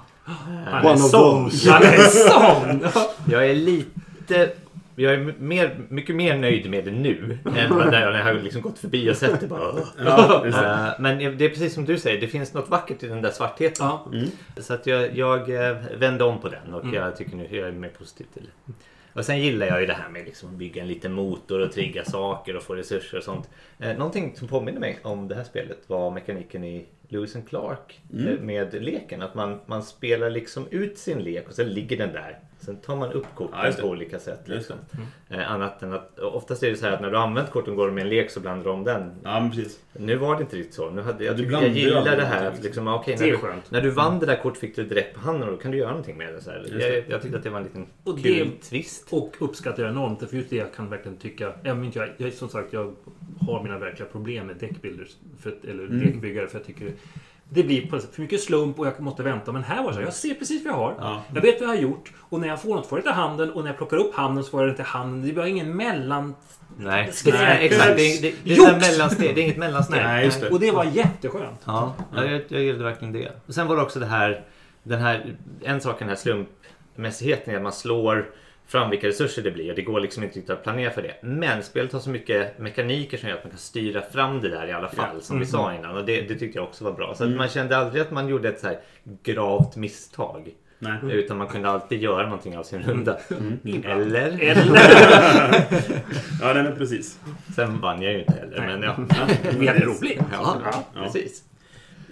Han 0.65 0.81
One 0.85 0.89
är 0.91 0.93
of 0.93 0.99
sån! 1.01 1.43
those. 1.49 1.71
Han 1.71 1.83
är 1.83 1.97
sån! 1.97 2.89
Jag 3.31 3.49
är 3.49 3.55
lite... 3.55 4.51
Jag 4.95 5.13
är 5.13 5.33
mer, 5.39 5.79
mycket 5.89 6.15
mer 6.15 6.37
nöjd 6.37 6.69
med 6.69 6.85
det 6.85 6.91
nu 6.91 7.37
än 7.57 7.75
vad 7.75 7.91
där 7.91 8.11
när 8.11 8.17
jag 8.17 8.25
har 8.25 8.33
liksom 8.33 8.61
gått 8.61 8.79
förbi 8.79 9.11
och 9.11 9.15
sett 9.15 9.39
det 9.39 9.47
bara... 9.47 9.73
Ja, 10.05 10.41
det. 10.43 10.49
Eh, 10.49 10.89
Men 10.99 11.37
det 11.37 11.45
är 11.45 11.49
precis 11.49 11.73
som 11.73 11.85
du 11.85 11.97
säger, 11.97 12.21
det 12.21 12.27
finns 12.27 12.53
något 12.53 12.69
vackert 12.69 13.03
i 13.03 13.07
den 13.07 13.21
där 13.21 13.31
svartheten. 13.31 13.87
Ja. 13.87 14.05
Så 14.57 14.73
att 14.73 14.87
jag, 14.87 15.17
jag 15.17 15.69
eh, 15.69 15.75
vände 15.97 16.23
om 16.23 16.41
på 16.41 16.49
den 16.49 16.73
och 16.73 16.85
jag 16.93 17.15
tycker 17.17 17.35
nu 17.35 17.47
jag 17.51 17.67
är 17.67 17.71
mer 17.71 17.89
positiv 17.89 18.25
till 18.33 18.43
det. 18.43 18.73
Och 19.13 19.25
sen 19.25 19.41
gillar 19.41 19.67
jag 19.67 19.81
ju 19.81 19.85
det 19.87 19.93
här 19.93 20.09
med 20.09 20.25
liksom 20.25 20.49
att 20.49 20.55
bygga 20.55 20.81
en 20.81 20.87
liten 20.87 21.13
motor 21.13 21.59
och 21.59 21.71
trigga 21.71 22.05
saker 22.05 22.55
och 22.55 22.63
få 22.63 22.75
resurser 22.75 23.17
och 23.17 23.23
sånt. 23.23 23.49
Eh, 23.79 23.97
någonting 23.97 24.35
som 24.35 24.47
påminner 24.47 24.79
mig 24.79 24.99
om 25.03 25.27
det 25.27 25.35
här 25.35 25.43
spelet 25.43 25.79
var 25.87 26.11
mekaniken 26.11 26.63
i 26.63 26.85
Lewis 27.07 27.35
and 27.35 27.49
Clark 27.49 28.01
eh, 28.13 28.39
med 28.41 28.83
leken. 28.83 29.21
Att 29.21 29.35
man, 29.35 29.59
man 29.65 29.83
spelar 29.83 30.29
liksom 30.29 30.67
ut 30.71 30.97
sin 30.97 31.19
lek 31.19 31.47
och 31.47 31.53
sen 31.53 31.69
ligger 31.69 31.97
den 31.97 32.13
där. 32.13 32.39
Sen 32.65 32.77
tar 32.77 32.95
man 32.95 33.11
upp 33.11 33.25
korten 33.35 33.59
Ja, 33.63 33.69
det. 33.71 33.81
på 33.81 33.87
olika 33.87 34.19
sätt. 34.19 34.41
Liksom. 34.45 34.75
Eh, 35.29 35.51
annat 35.51 35.83
än 35.83 35.93
att 35.93 36.19
oftast 36.19 36.63
är 36.63 36.69
det 36.69 36.75
så 36.75 36.85
här 36.85 36.93
att 36.93 37.01
när 37.01 37.09
du 37.11 37.17
har 37.17 37.23
använt 37.23 37.51
korten 37.51 37.75
går 37.75 37.87
du 37.87 37.93
med 37.93 38.01
en 38.01 38.09
lek 38.09 38.31
så 38.31 38.39
blandar 38.39 38.63
du 38.63 38.69
om 38.69 38.83
den. 38.83 39.11
ja, 39.23 39.39
men 39.39 39.49
precis. 39.51 39.79
Nu 39.93 40.15
var 40.15 40.35
det 40.35 40.41
inte 40.41 40.55
riktigt 40.55 40.73
så. 40.73 40.89
Nu 40.89 41.01
hade, 41.01 41.23
jag, 41.23 41.39
jag 41.39 41.67
gillar 41.69 42.15
det 42.17 42.25
här 42.25 42.45
att 42.47 42.63
liksom, 42.63 42.87
okej, 42.87 43.15
Det 43.19 43.25
när, 43.25 43.33
är 43.33 43.37
du, 43.53 43.61
när 43.69 43.81
du 43.81 43.89
vann 43.89 44.19
det 44.19 44.25
där 44.25 44.35
kortet 44.35 44.59
fick 44.59 44.75
du 44.75 44.83
direkt 44.83 45.13
på 45.15 45.19
handen 45.21 45.49
och 45.49 45.55
då 45.55 45.61
kan 45.61 45.71
du 45.71 45.77
göra 45.77 45.89
någonting 45.89 46.17
med 46.17 46.33
det. 46.33 46.41
Så 46.41 46.51
här. 46.51 46.67
Jag, 46.79 47.03
jag 47.09 47.21
tyckte 47.21 47.37
att 47.37 47.43
det 47.43 47.49
var 47.49 47.57
en 47.57 47.63
liten 47.63 47.87
Och 48.03 48.19
kul 48.23 48.47
det- 48.61 48.69
twist. 48.69 49.07
Och 49.13 49.35
uppskattar 49.39 49.83
jag 49.83 49.91
enormt. 49.91 50.29
För 50.29 50.37
just 50.37 50.49
det 50.49 50.55
jag 50.55 50.73
kan 50.73 50.89
verkligen 50.89 51.17
tycka. 51.17 51.53
Jag, 51.63 51.75
men 51.77 51.85
inte 51.85 51.99
jag, 51.99 52.09
jag, 52.17 52.33
som 52.33 52.49
sagt, 52.49 52.73
jag 52.73 52.93
har 53.41 53.63
mina 53.63 53.77
verkliga 53.79 54.09
problem 54.09 54.47
med 54.47 54.55
deckbuilders. 54.57 55.09
För, 55.41 55.49
att- 55.49 55.65
eller 55.65 55.87
lekbyggare. 55.87 56.47
För 56.47 56.57
jag 56.57 56.65
tycker 56.67 56.91
det 57.49 57.63
blir 57.63 57.87
för 57.87 58.21
mycket 58.21 58.41
slump 58.41 58.79
och 58.79 58.87
jag 58.87 58.99
måste 58.99 59.23
vänta. 59.23 59.51
Men 59.51 59.63
här 59.63 59.83
var 59.83 59.87
det 59.87 59.93
så 59.93 59.99
här, 59.99 60.07
jag 60.07 60.13
ser 60.13 60.33
precis 60.33 60.65
vad 60.65 60.73
jag 60.73 60.77
har. 60.77 60.95
Ja. 60.99 61.23
Jag 61.33 61.41
vet 61.41 61.59
vad 61.59 61.69
jag 61.69 61.75
har 61.75 61.81
gjort. 61.81 62.11
Och 62.19 62.39
när 62.39 62.47
jag 62.47 62.61
får 62.61 62.75
något 62.75 62.87
får 62.87 62.97
jag 62.97 63.05
det 63.05 63.09
till 63.09 63.15
handen. 63.15 63.51
Och 63.51 63.61
när 63.63 63.69
jag 63.69 63.77
plockar 63.77 63.97
upp 63.97 64.15
handen 64.15 64.43
så 64.43 64.49
får 64.49 64.61
jag 64.61 64.69
det 64.69 64.75
till 64.75 64.85
handen. 64.85 65.29
Det 65.29 65.35
var 65.35 65.45
ingen 65.45 65.75
mellan... 65.77 66.35
Nej. 66.77 67.13
Nej 67.25 67.65
exakt. 67.65 67.97
Det, 67.97 68.21
det, 68.21 68.35
det, 68.43 68.55
är 68.55 68.79
mellansteg. 68.79 69.35
Det 69.35 69.41
är 69.41 69.43
inget 69.43 69.57
mellansteg. 69.57 70.03
Nej, 70.03 70.25
just 70.25 70.41
det. 70.41 70.49
Och 70.49 70.59
det 70.59 70.71
var 70.71 70.83
jätteskönt. 70.83 71.61
Ja, 71.65 71.95
ja 72.15 72.25
jag, 72.25 72.41
jag 72.47 72.61
gillade 72.61 72.83
verkligen 72.83 73.13
det. 73.13 73.31
Och 73.47 73.53
sen 73.53 73.67
var 73.67 73.75
det 73.75 73.81
också 73.81 73.99
det 73.99 74.05
här, 74.05 74.43
den 74.83 75.01
här, 75.01 75.35
en 75.61 75.81
sak 75.81 75.99
den 75.99 76.09
här 76.09 76.15
slumpmässigheten 76.15 77.53
är 77.53 77.57
att 77.57 77.63
man 77.63 77.73
slår 77.73 78.29
fram 78.73 78.89
vilka 78.89 79.07
resurser 79.07 79.41
det 79.41 79.51
blir 79.51 79.69
och 79.69 79.75
det 79.75 79.81
går 79.81 79.99
liksom 79.99 80.23
inte 80.23 80.35
riktigt 80.37 80.49
att 80.53 80.63
planera 80.63 80.91
för 80.91 81.01
det. 81.01 81.15
Men 81.21 81.63
spelet 81.63 81.93
har 81.93 81.99
så 81.99 82.09
mycket 82.09 82.59
mekaniker 82.59 83.17
som 83.17 83.29
gör 83.29 83.35
att 83.37 83.43
man 83.43 83.51
kan 83.51 83.59
styra 83.59 84.01
fram 84.01 84.41
det 84.41 84.49
där 84.49 84.67
i 84.67 84.71
alla 84.71 84.89
fall 84.89 85.21
som 85.21 85.39
vi 85.39 85.45
sa 85.45 85.73
innan 85.75 85.97
och 85.97 86.05
det, 86.05 86.21
det 86.21 86.35
tyckte 86.35 86.57
jag 86.59 86.67
också 86.67 86.83
var 86.83 86.91
bra. 86.91 87.13
Så 87.15 87.23
att 87.23 87.29
man 87.29 87.47
kände 87.49 87.77
aldrig 87.77 88.01
att 88.01 88.11
man 88.11 88.27
gjorde 88.27 88.49
ett 88.49 88.59
så 88.59 88.67
här 88.67 88.77
gravt 89.23 89.75
misstag. 89.75 90.49
Nej. 90.79 90.97
Utan 91.11 91.37
man 91.37 91.47
kunde 91.47 91.69
alltid 91.69 92.01
göra 92.01 92.23
någonting 92.23 92.57
av 92.57 92.63
sin 92.63 92.81
runda. 92.81 93.17
Eller? 93.85 94.37
Ja, 96.41 96.53
nej, 96.53 96.63
men 96.63 96.75
precis. 96.77 97.19
Sen 97.55 97.79
vann 97.81 98.01
jag 98.01 98.13
ju 98.13 98.19
inte 98.19 98.33
heller. 98.33 98.59
Men 98.67 98.81
ja. 98.83 98.95
Vi 99.59 99.67
hade 99.67 99.85
roligt. 99.85 100.19
Ja, 100.31 100.57
Ja. 100.65 101.03
precis. 101.03 101.43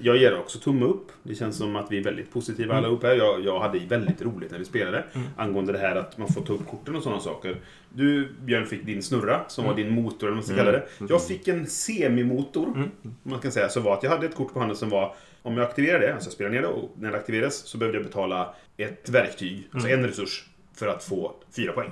Jag 0.02 0.18
ger 0.18 0.40
också 0.40 0.60
tumme 0.60 0.86
upp. 0.86 1.12
Det 1.24 1.36
känns 1.36 1.58
som 1.58 1.76
att 1.76 1.92
vi 1.92 1.98
är 1.98 2.04
väldigt 2.04 2.34
positiva 2.34 2.76
allihop 2.76 3.04
här. 3.04 3.16
Jag, 3.16 3.46
jag 3.46 3.60
hade 3.60 3.80
väldigt 3.80 4.22
roligt 4.22 4.52
när 4.52 4.60
vi 4.60 4.66
spelade. 4.66 5.04
Angående 5.38 5.72
det 5.72 5.80
här 5.80 5.96
att 5.96 6.18
man 6.18 6.28
får 6.28 6.42
ta 6.42 6.54
upp 6.54 6.68
korten 6.68 6.96
och 6.96 7.04
sådana 7.04 7.22
saker. 7.22 7.58
Du, 7.90 8.28
Björn, 8.42 8.66
fick 8.66 8.86
din 8.86 9.04
snurra 9.04 9.42
som 9.48 9.66
var 9.66 9.76
din 9.76 9.94
motor, 9.94 10.28
eller 10.28 10.30
vad 10.30 10.36
man 10.36 10.44
ska 10.44 10.56
kalla 10.56 10.72
det. 10.72 10.84
Jag 11.10 11.28
fick 11.28 11.48
en 11.48 11.68
semimotor, 11.68 12.68
om 13.04 13.12
man 13.24 13.40
kan 13.40 13.52
säga. 13.52 13.70
Så 13.70 13.80
var 13.80 13.94
att 13.94 14.04
jag 14.04 14.10
hade 14.10 14.26
ett 14.26 14.36
kort 14.36 14.54
på 14.54 14.60
handen 14.60 14.78
som 14.78 14.90
var, 14.90 15.16
om 15.42 15.58
jag 15.58 15.68
aktiverade 15.68 16.06
det, 16.08 16.14
alltså 16.14 16.28
jag 16.28 16.34
spelade 16.34 16.56
ner 16.56 16.62
det 16.62 16.68
och 16.68 16.92
när 17.00 17.12
det 17.12 17.18
aktiverades 17.18 17.56
så 17.68 17.78
behövde 17.78 17.98
jag 17.98 18.06
betala 18.06 18.56
ett 18.78 19.10
verktyg, 19.10 19.68
alltså 19.72 19.90
en 19.90 20.08
resurs, 20.08 20.46
för 20.74 20.88
att 20.88 21.04
få 21.04 21.36
fyra 21.56 21.72
poäng. 21.72 21.92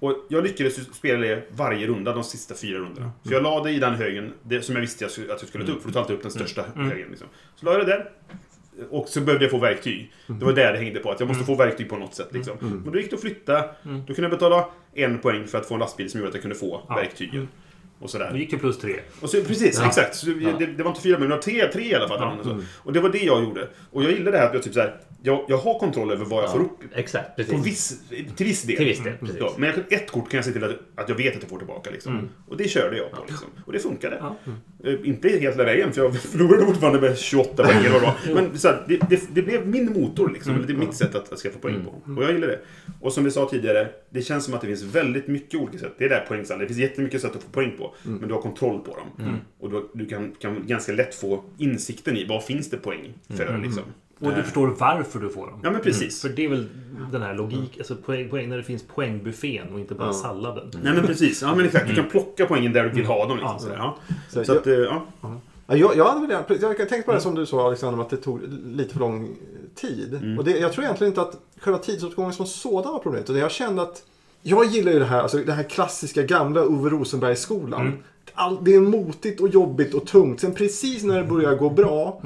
Och 0.00 0.26
jag 0.28 0.44
lyckades 0.44 0.94
spela 0.94 1.20
det 1.20 1.42
varje 1.50 1.86
runda, 1.86 2.12
de 2.14 2.24
sista 2.24 2.54
fyra 2.54 2.78
rundorna. 2.78 3.10
För 3.24 3.32
jag 3.32 3.42
la 3.42 3.64
det 3.64 3.70
i 3.70 3.78
den 3.78 3.94
högen 3.94 4.32
det, 4.42 4.62
som 4.62 4.74
jag 4.74 4.80
visste 4.80 5.06
att 5.06 5.18
jag 5.18 5.40
skulle 5.40 5.66
ta 5.66 5.72
upp, 5.72 5.80
för 5.82 5.88
du 5.88 5.92
tar 5.92 6.00
alltid 6.00 6.16
upp 6.16 6.22
den 6.22 6.30
största 6.30 6.64
högen. 6.74 7.08
Liksom. 7.10 7.26
Så 7.56 7.66
la 7.66 7.72
jag 7.72 7.80
det 7.80 7.86
där. 7.86 8.10
Och 8.90 9.08
så 9.08 9.20
behövde 9.20 9.44
jag 9.44 9.50
få 9.50 9.58
verktyg. 9.58 10.12
Det 10.26 10.44
var 10.44 10.52
där 10.52 10.72
det 10.72 10.78
hängde 10.78 11.00
på, 11.00 11.10
att 11.10 11.20
jag 11.20 11.28
måste 11.28 11.44
få 11.44 11.54
verktyg 11.54 11.88
på 11.88 11.96
något 11.96 12.14
sätt. 12.14 12.28
Liksom. 12.32 12.56
Men 12.60 12.92
då 12.92 12.98
gick 12.98 13.10
det 13.10 13.16
att 13.16 13.22
flytta. 13.22 13.64
Då 13.82 14.14
kunde 14.14 14.22
jag 14.22 14.30
betala 14.30 14.68
en 14.94 15.18
poäng 15.18 15.46
för 15.46 15.58
att 15.58 15.66
få 15.66 15.74
en 15.74 15.80
lastbil 15.80 16.10
som 16.10 16.20
gjorde 16.20 16.28
att 16.28 16.34
jag 16.34 16.42
kunde 16.42 16.56
få 16.56 16.82
verktygen. 16.88 17.48
Och 18.00 18.10
sådär. 18.10 18.30
Nu 18.32 18.38
gick 18.38 18.50
det 18.50 18.58
plus 18.58 18.78
tre. 18.78 18.94
Och 19.20 19.30
så, 19.30 19.44
precis, 19.44 19.80
exakt. 19.86 20.14
Så 20.16 20.26
det, 20.26 20.66
det 20.66 20.82
var 20.82 20.90
inte 20.90 21.02
fyra, 21.02 21.18
men 21.18 21.28
det 21.28 21.34
var 21.34 21.42
tre, 21.42 21.66
tre 21.72 21.84
i 21.84 21.94
alla 21.94 22.08
fall. 22.08 22.18
Ja. 22.20 22.44
Så. 22.44 22.60
Och 22.78 22.92
det 22.92 23.00
var 23.00 23.08
det 23.08 23.18
jag 23.18 23.42
gjorde. 23.42 23.68
Och 23.90 24.04
jag 24.04 24.12
gillade 24.12 24.30
det 24.30 24.38
här 24.38 24.46
att 24.46 24.54
jag, 24.54 24.62
typ 24.62 24.74
så 24.74 24.80
här, 24.80 24.96
jag, 25.22 25.44
jag 25.48 25.56
har 25.56 25.78
kontroll 25.78 26.10
över 26.10 26.24
vad 26.24 26.44
jag 26.44 26.52
får 26.52 26.60
upp. 26.60 26.78
Exakt, 26.94 27.36
På 27.36 27.42
precis. 27.42 27.66
viss, 27.66 28.00
till 28.36 28.46
viss 28.46 28.62
del. 28.62 28.76
Till 28.76 28.86
viss 28.86 29.04
del, 29.04 29.12
precis. 29.20 29.36
Ja, 29.40 29.54
men 29.58 29.68
jag, 29.88 29.92
ett 29.92 30.10
kort 30.10 30.30
kan 30.30 30.38
jag 30.38 30.44
se 30.44 30.52
till 30.52 30.64
att, 30.64 30.70
att 30.94 31.08
jag 31.08 31.16
vet 31.16 31.36
att 31.36 31.42
jag 31.42 31.50
får 31.50 31.58
tillbaka. 31.58 31.90
Liksom. 31.90 32.28
Och 32.48 32.56
det 32.56 32.68
körde 32.68 32.96
jag 32.96 33.10
på. 33.10 33.24
Liksom. 33.28 33.48
Och 33.66 33.72
det 33.72 33.78
funkade. 33.78 34.16
Ja. 34.20 34.36
Eh, 34.84 34.94
Inte 35.04 35.28
helt 35.28 35.42
hela 35.42 35.64
vägen, 35.64 35.92
för 35.92 36.02
jag 36.02 36.16
förlorade 36.20 36.66
fortfarande 36.66 37.00
med 37.00 37.18
28 37.18 37.64
poäng 37.64 37.76
eller 37.78 37.90
vad 37.90 38.02
det 38.02 38.06
var. 38.34 38.42
Men 38.42 38.58
så 38.58 38.68
här, 38.68 38.84
det, 38.88 38.96
det, 39.10 39.22
det 39.34 39.42
blev 39.42 39.66
min 39.68 39.92
motor, 39.92 40.30
liksom. 40.30 40.54
Eller 40.54 40.66
det 40.66 40.72
är 40.72 40.76
mitt 40.76 40.94
sätt 40.94 41.14
att, 41.14 41.32
att 41.32 41.38
skaffa 41.38 41.58
poäng 41.58 41.84
på. 41.84 42.12
Och 42.16 42.24
jag 42.24 42.32
gillar 42.32 42.48
det. 42.48 42.58
Och 43.00 43.12
som 43.12 43.24
vi 43.24 43.30
sa 43.30 43.48
tidigare, 43.48 43.88
det 44.10 44.22
känns 44.22 44.44
som 44.44 44.54
att 44.54 44.60
det 44.60 44.66
finns 44.66 44.82
väldigt 44.82 45.26
mycket 45.26 45.60
olika 45.60 45.78
sätt. 45.78 45.92
Det 45.98 46.04
är 46.04 46.08
där 46.08 46.24
poängsamling. 46.28 46.68
Det 46.68 46.74
finns 46.74 46.88
jättemycket 46.90 47.20
sätt 47.20 47.36
att 47.36 47.42
få 47.42 47.48
poäng 47.48 47.74
på. 47.78 47.89
Då. 48.02 48.10
Men 48.10 48.28
du 48.28 48.34
har 48.34 48.40
kontroll 48.42 48.78
på 48.80 48.96
dem. 48.96 49.36
Och 49.60 49.70
du, 49.70 49.88
du 49.94 50.06
kan, 50.06 50.32
kan 50.38 50.66
ganska 50.66 50.92
lätt 50.92 51.14
få 51.14 51.42
insikten 51.58 52.16
i 52.16 52.26
vad 52.28 52.44
finns 52.44 52.70
det 52.70 52.76
poäng 52.76 53.12
för. 53.36 53.58
Liksom. 53.62 53.82
Och 54.20 54.34
du 54.34 54.42
förstår 54.42 54.66
varför 54.78 55.20
du 55.20 55.28
får 55.30 55.46
dem. 55.46 55.60
Ja, 55.62 55.70
men 55.70 55.80
precis. 55.80 56.22
För 56.22 56.28
det 56.28 56.44
är 56.44 56.48
väl 56.48 56.68
den 57.12 57.22
här 57.22 57.34
logik, 57.34 57.78
alltså 57.78 57.96
poäng, 57.96 58.28
poäng 58.28 58.48
när 58.48 58.56
det 58.56 58.62
finns 58.62 58.82
poängbuffén 58.82 59.68
och 59.72 59.80
inte 59.80 59.94
bara 59.94 60.12
salladen. 60.12 60.70
Nej 60.82 60.92
men 60.94 61.06
precis. 61.06 61.42
Ja 61.42 61.54
men 61.54 61.64
exakt. 61.66 61.88
Du 61.88 61.94
kan 61.94 62.08
plocka 62.10 62.46
poängen 62.46 62.72
där 62.72 62.84
du 62.84 62.90
vill 62.90 63.04
ha 63.06 63.26
dem. 63.28 63.36
Liksom, 63.38 63.52
Ja. 63.52 63.58
sådär, 63.58 63.76
ja. 63.76 63.98
Så 64.30 64.44
Så 64.44 64.52
jag- 64.52 64.58
att, 64.58 64.66
eh, 64.66 64.72
ja. 64.74 65.06
Ja, 65.66 65.76
jag, 65.76 65.96
jag 65.96 66.04
hade 66.04 66.20
väl 66.20 66.30
gärna- 66.30 66.74
jag 66.78 66.88
tänkte 66.88 67.02
på 67.02 67.12
det 67.12 67.20
som 67.20 67.34
du 67.34 67.46
sa 67.46 67.66
Alexander, 67.66 68.00
att 68.02 68.10
det 68.10 68.16
tog 68.16 68.40
lite 68.64 68.92
för 68.92 69.00
lång 69.00 69.36
tid. 69.74 70.36
Och 70.38 70.44
det, 70.44 70.58
jag 70.58 70.72
tror 70.72 70.84
egentligen 70.84 71.10
inte 71.10 71.22
att 71.22 71.36
själva 71.60 71.78
tidsåtgången 71.78 72.32
som 72.32 72.46
sådan 72.46 72.92
var 72.92 72.98
problemet. 72.98 73.30
Utan 73.30 73.40
jag 73.42 73.50
kände 73.50 73.82
att 73.82 74.02
jag 74.42 74.64
gillar 74.66 74.92
ju 74.92 74.98
det 74.98 75.04
här, 75.04 75.20
alltså 75.20 75.36
den 75.38 75.56
här 75.56 75.62
klassiska 75.62 76.22
gamla 76.22 76.62
Ove 76.64 76.90
Rosenberg-skolan. 76.90 77.92
All, 78.34 78.58
det 78.64 78.74
är 78.74 78.80
motigt 78.80 79.40
och 79.40 79.48
jobbigt 79.48 79.94
och 79.94 80.06
tungt. 80.06 80.40
Sen 80.40 80.54
precis 80.54 81.02
när 81.02 81.16
det 81.18 81.24
börjar 81.24 81.54
gå 81.54 81.70
bra, 81.70 82.22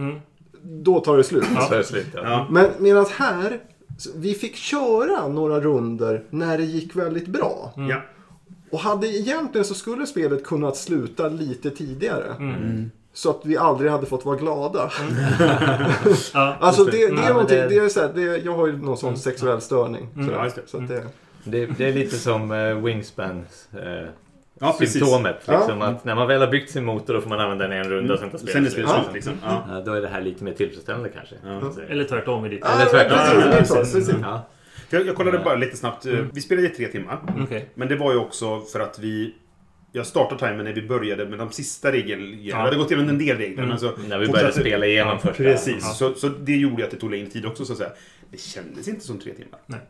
då 0.63 1.01
tar 1.01 1.17
det 1.17 1.25
slut. 1.25 1.45
Så 1.69 1.75
det. 2.13 2.21
Ja. 2.23 2.47
Men 2.51 2.67
medan 2.79 3.07
här, 3.17 3.59
så 3.99 4.11
vi 4.17 4.35
fick 4.35 4.57
köra 4.57 5.29
några 5.29 5.61
runder 5.61 6.23
när 6.31 6.59
det 6.59 6.65
gick 6.65 6.97
väldigt 6.97 7.27
bra. 7.29 7.73
ja. 7.77 8.03
Och 8.71 8.81
hade 8.81 9.07
egentligen 9.07 9.65
så 9.65 9.75
skulle 9.75 10.07
spelet 10.07 10.45
kunnat 10.45 10.77
sluta 10.77 11.29
lite 11.29 11.71
tidigare. 11.71 12.35
Mm. 12.39 12.91
Så 13.13 13.31
att 13.31 13.41
vi 13.45 13.57
aldrig 13.57 13.91
hade 13.91 14.07
fått 14.07 14.25
vara 14.25 14.37
glada. 14.37 14.91
Ja, 16.35 16.57
Alltså 16.61 16.85
det, 16.85 16.91
det 16.91 17.23
är 17.23 17.29
någonting, 17.33 17.57
det- 17.57 17.69
det 17.69 17.77
är 17.79 17.89
så 17.89 18.01
här, 18.01 18.11
det, 18.15 18.23
jag 18.45 18.53
har 18.57 18.67
ju 18.67 18.77
någon 18.77 18.97
sån 18.97 19.17
sexuell 19.17 19.61
störning. 19.61 20.09
det. 20.55 20.63
Så 20.67 20.77
att 20.77 20.89
det, 20.89 21.03
Det, 21.45 21.67
det 21.67 21.89
är 21.89 21.93
lite 21.93 22.17
som 22.17 22.51
uh, 22.51 22.85
Wingspan. 22.85 23.45
eh, 23.73 24.09
Ja, 24.61 24.73
symptomet. 24.73 25.37
Ja. 25.47 25.59
Liksom, 25.59 25.83
att 25.83 26.05
när 26.05 26.15
man 26.15 26.29
väl 26.29 26.41
har 26.41 26.49
byggt 26.49 26.71
sin 26.71 26.85
motor 26.85 27.15
då 27.15 27.21
får 27.21 27.29
man 27.29 27.41
använda 27.41 27.69
den 27.69 27.79
en 27.79 27.91
runda 27.91 28.15
och 28.15 28.21
sen 28.21 28.31
tar 28.31 28.39
Sen 28.39 28.49
är 28.57 28.61
det 28.65 28.71
spelet 28.71 28.91
slut. 28.91 29.15
Liksom. 29.15 29.33
Ja. 29.45 29.65
Ja, 29.69 29.81
då 29.81 29.93
är 29.93 30.01
det 30.01 30.09
här 30.09 30.21
lite 30.21 30.45
mer 30.45 30.53
tillfredsställande 30.53 31.09
kanske. 31.09 31.35
Ja. 31.45 31.73
Eller 31.89 32.05
tvärtom 32.05 32.47
i 32.47 32.49
ditt 32.49 32.65
Eller 32.65 32.91
tvärtom. 32.91 33.19
Ja, 33.19 33.35
Ja, 33.47 33.53
precis, 33.59 33.75
precis. 33.77 33.93
precis. 33.95 34.15
Ja. 34.23 34.47
För 34.89 34.97
Jag, 34.97 35.07
jag 35.07 35.17
kollade 35.17 35.39
bara 35.39 35.55
lite 35.57 35.77
snabbt. 35.77 36.07
Eh, 36.07 36.19
Vi 36.33 36.41
spelade 36.41 36.67
i 36.67 36.71
tre 36.71 36.89
timmar. 36.89 37.19
Okej. 37.43 37.69
Men 37.75 37.89
det 37.89 37.97
var 37.97 38.13
ju 38.13 38.19
också 38.19 38.61
för 38.61 38.81
att 38.81 38.99
vi... 38.99 39.35
Jag 39.93 40.07
startade 40.07 40.41
timern 40.41 40.65
när 40.65 40.73
vi 40.73 40.83
började 40.83 41.27
med 41.27 41.39
de 41.39 41.51
sista 41.53 41.93
reglerna. 41.93 42.23
Vi 42.23 42.51
Ja. 42.51 42.57
hade 42.57 42.77
gått 42.77 42.91
igenom 42.91 43.09
en 43.09 43.19
del 43.19 43.37
regler. 43.37 43.67
Men 43.67 43.79
så 43.79 43.87
När 43.87 44.19
vi 44.19 44.27
fortsatte- 44.27 44.33
började 44.33 44.53
spela 44.61 44.87
igenom 44.87 45.19
först. 45.19 45.37
Precis. 45.37 45.77
Ja. 45.81 45.89
Så, 45.89 46.15
så 46.15 46.29
det 46.29 46.57
gjorde 46.57 46.85
att 46.85 46.91
det 46.91 46.97
tog 46.97 47.11
längre 47.11 47.27
tid 47.27 47.47
också 47.47 47.65
så 47.65 47.73
att 47.73 47.79
säga. 47.79 47.91
Det 48.31 48.41
kändes 48.41 48.89
inte 48.89 49.01
som 49.07 49.19
tre 49.19 49.33
timmar. 49.35 49.59
Nej. 49.67 49.81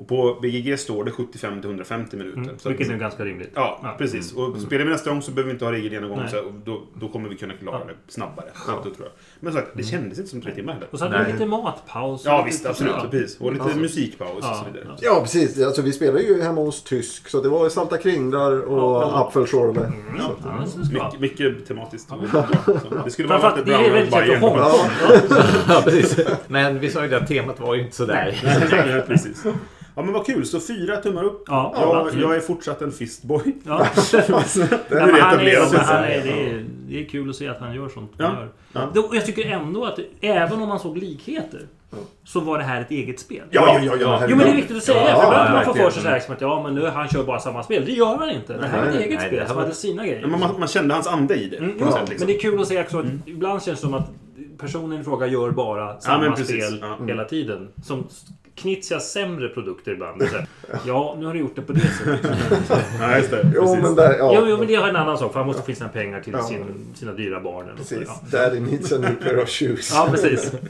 Och 0.00 0.08
på 0.08 0.38
BGG 0.42 0.78
står 0.78 1.04
det 1.04 1.10
75 1.10 1.60
till 1.60 1.70
150 1.70 2.16
minuter. 2.16 2.38
Mm, 2.38 2.58
Så 2.58 2.68
att- 2.68 2.72
vilket 2.78 2.94
är 2.94 2.98
ganska 2.98 3.24
rimligt. 3.24 3.50
Ja, 3.54 3.94
precis. 3.98 4.32
Och 4.32 4.56
spelar 4.60 4.84
vi 4.84 4.90
nästa 4.90 5.10
gång 5.10 5.22
så 5.22 5.30
behöver 5.30 5.46
vi 5.48 5.52
inte 5.52 5.64
ha 5.64 5.72
regelgenomgång. 5.72 6.18
Nej. 6.18 6.28
Så 6.30 6.52
då, 6.64 6.82
då 7.00 7.08
kommer 7.08 7.28
vi 7.28 7.36
kunna 7.36 7.54
klara 7.54 7.78
Ja. 7.78 7.84
det 8.06 8.12
snabbare. 8.12 8.46
Då 8.66 8.82
tror 8.82 8.94
jag. 8.98 9.08
Men 9.40 9.52
så 9.52 9.58
att, 9.58 9.70
det 9.74 9.82
kändes 9.82 10.18
inte 10.18 10.30
som 10.30 10.40
tre 10.42 10.54
timmar 10.54 10.72
heller. 10.72 10.88
Och 10.90 10.98
så 10.98 11.04
hade 11.04 11.16
Nej. 11.18 11.26
vi 11.26 11.32
lite 11.32 11.46
matpaus. 11.46 12.22
Ja 12.24 12.42
visst, 12.46 12.58
lite- 12.60 12.70
absolut. 12.70 12.92
Ja. 12.96 13.06
Precis. 13.10 13.40
Och 13.40 13.52
lite 13.52 13.64
Alltså. 13.64 13.78
musikpaus 13.78 14.30
och 14.36 14.42
så 14.44 14.48
Ja, 14.50 14.66
vidare. 14.72 14.84
ja. 14.88 14.96
Ja, 15.14 15.20
precis. 15.20 15.62
Alltså, 15.64 15.82
vi 15.82 15.92
spelade 15.92 16.22
ju 16.22 16.42
hemma 16.42 16.60
hos 16.60 16.82
Tysk. 16.84 17.28
Så 17.28 17.40
det 17.42 17.48
var 17.48 17.68
salta 17.68 17.96
kringlar 17.96 18.60
och 18.60 19.02
Ja. 19.02 19.26
apfelschorle. 19.28 19.92
Ja, 20.18 20.30
ja, 20.44 20.64
det 20.66 20.92
Mycket, 20.92 21.20
mycket 21.20 21.66
tematiskt. 21.68 22.10
Det 23.04 23.10
skulle 23.10 23.28
vara 23.28 23.38
är 23.52 23.64
Brown 23.64 23.82
lätt 23.82 24.10
Bayern. 24.10 24.40
Ja, 25.68 25.80
precis. 25.84 26.18
Men 26.48 26.78
vi 26.78 26.90
sa 26.90 27.02
ju 27.02 27.08
det 27.08 27.16
att 27.16 27.28
temat 27.28 27.60
var 27.60 27.74
ju 27.74 27.82
inte 27.82 27.96
sådär. 27.96 28.40
Ja, 28.94 29.02
precis. 29.06 29.44
Ja 29.94 30.02
men 30.02 30.12
vad 30.12 30.26
kul, 30.26 30.46
så 30.46 30.60
fyra 30.60 30.96
tummar 30.96 31.24
upp. 31.24 31.44
Ja, 31.46 31.74
jag, 31.76 31.96
absolut. 31.96 32.22
jag 32.24 32.36
är 32.36 32.40
fortsatt 32.40 32.82
en 32.82 32.92
fistboy. 32.92 33.56
Ja. 33.66 33.86
Det 34.12 34.28
Ja, 34.28 34.40
är 34.96 35.06
men 35.06 35.20
han 35.20 35.40
är, 35.40 35.84
han 35.84 36.04
är, 36.04 36.08
det, 36.08 36.50
är, 36.50 36.64
det 36.88 37.00
är 37.00 37.08
kul 37.08 37.30
att 37.30 37.36
se 37.36 37.48
att 37.48 37.58
han 37.60 37.74
gör 37.74 37.88
sånt 37.88 38.12
Ja, 38.16 38.24
gör. 38.24 38.48
ja. 38.72 39.08
Jag 39.12 39.26
tycker 39.26 39.46
ändå 39.50 39.84
att 39.84 39.98
även 40.20 40.62
om 40.62 40.68
man 40.68 40.78
såg 40.80 40.98
likheter 40.98 41.66
så 42.24 42.40
var 42.40 42.58
det 42.58 42.64
här 42.64 42.80
ett 42.80 42.90
eget 42.90 43.20
spel. 43.20 43.42
Ja, 43.50 43.78
ja, 43.82 43.92
ja. 43.94 43.96
ja. 44.00 44.26
Jo 44.28 44.36
men 44.36 44.46
det 44.46 44.52
är 44.52 44.56
viktigt 44.56 44.76
att 44.76 44.82
säga. 44.82 45.08
Ja, 45.08 45.16
för 45.20 45.26
ibland 45.26 45.48
ja, 45.48 45.54
man 45.54 45.64
få 45.64 45.74
för 45.74 45.90
sig 45.90 46.02
så 46.02 46.08
här 46.08 46.20
som 46.20 46.34
att 46.34 46.40
ja 46.40 46.62
men 46.62 46.74
nu 46.74 46.86
han 46.86 47.08
kör 47.08 47.24
bara 47.24 47.40
samma 47.40 47.62
spel. 47.62 47.82
Det 47.86 47.92
gör 47.92 48.16
han 48.16 48.30
inte. 48.30 48.56
Det 48.56 48.66
här 48.66 48.82
är 48.82 48.88
ett 48.88 48.94
Nej, 48.94 49.04
eget 49.04 49.18
nej, 49.18 49.26
spel 49.28 49.40
det 49.40 49.46
som 49.46 49.56
var- 49.56 49.62
hade 49.62 49.74
sina 49.74 50.06
grejer. 50.06 50.26
Men 50.26 50.40
man, 50.40 50.58
man 50.58 50.68
kände 50.68 50.94
hans 50.94 51.06
ande 51.06 51.34
i 51.34 51.48
det. 51.48 51.56
Mm, 51.56 51.76
ja, 51.80 51.92
sätt, 51.92 52.08
liksom. 52.08 52.26
Men 52.26 52.34
det 52.34 52.38
är 52.38 52.40
kul 52.50 52.60
att 52.60 52.68
se 52.68 52.80
också 52.80 52.98
att 52.98 53.06
ibland 53.26 53.62
känns 53.62 53.80
det 53.80 53.86
som 53.86 53.94
att 53.94 54.10
personen 54.58 55.00
i 55.00 55.04
fråga 55.04 55.26
gör 55.26 55.50
bara 55.50 56.00
samma 56.00 56.30
precis. 56.30 56.64
spel 56.66 56.78
Ja. 56.98 57.04
hela 57.06 57.24
tiden. 57.24 57.68
Som 57.84 58.06
Knizias 58.60 59.12
sämre 59.12 59.48
produkter 59.48 59.92
ibland. 59.92 60.22
Så 60.22 60.28
här, 60.36 60.46
Ja, 60.86 61.16
nu 61.18 61.26
har 61.26 61.32
du 61.34 61.40
gjort 61.40 61.56
det 61.56 61.62
på 61.62 61.72
det 61.72 61.80
sättet. 61.80 62.30
Ja, 63.00 63.16
just 63.18 63.30
det. 63.30 63.52
Jo, 63.54 63.62
Precis. 63.62 63.82
men 63.82 63.94
där, 63.94 64.18
ja. 64.18 64.32
Jo, 64.34 64.46
jo, 64.48 64.56
men 64.58 64.66
det 64.66 64.74
är 64.74 64.88
en 64.88 64.96
annan 64.96 65.18
sak. 65.18 65.32
För 65.32 65.38
han 65.40 65.46
måste 65.46 65.62
få 65.62 65.70
in 65.70 65.76
sina 65.76 65.88
pengar 65.88 66.20
till 66.20 66.32
Ja. 66.32 66.42
sin, 66.42 66.64
sina 66.94 67.12
dyra 67.12 67.40
barn. 67.40 67.64
Eller 67.68 67.84
så. 67.84 67.94
Precis. 67.94 68.08
Ja. 68.32 68.38
Daddy 68.38 68.60
needs 68.60 68.92
a 68.92 68.98
new 68.98 69.14
pair 69.14 69.42
of 69.42 69.48
shoes. 69.48 69.90
ja, 69.94 70.08
precis. 70.10 70.52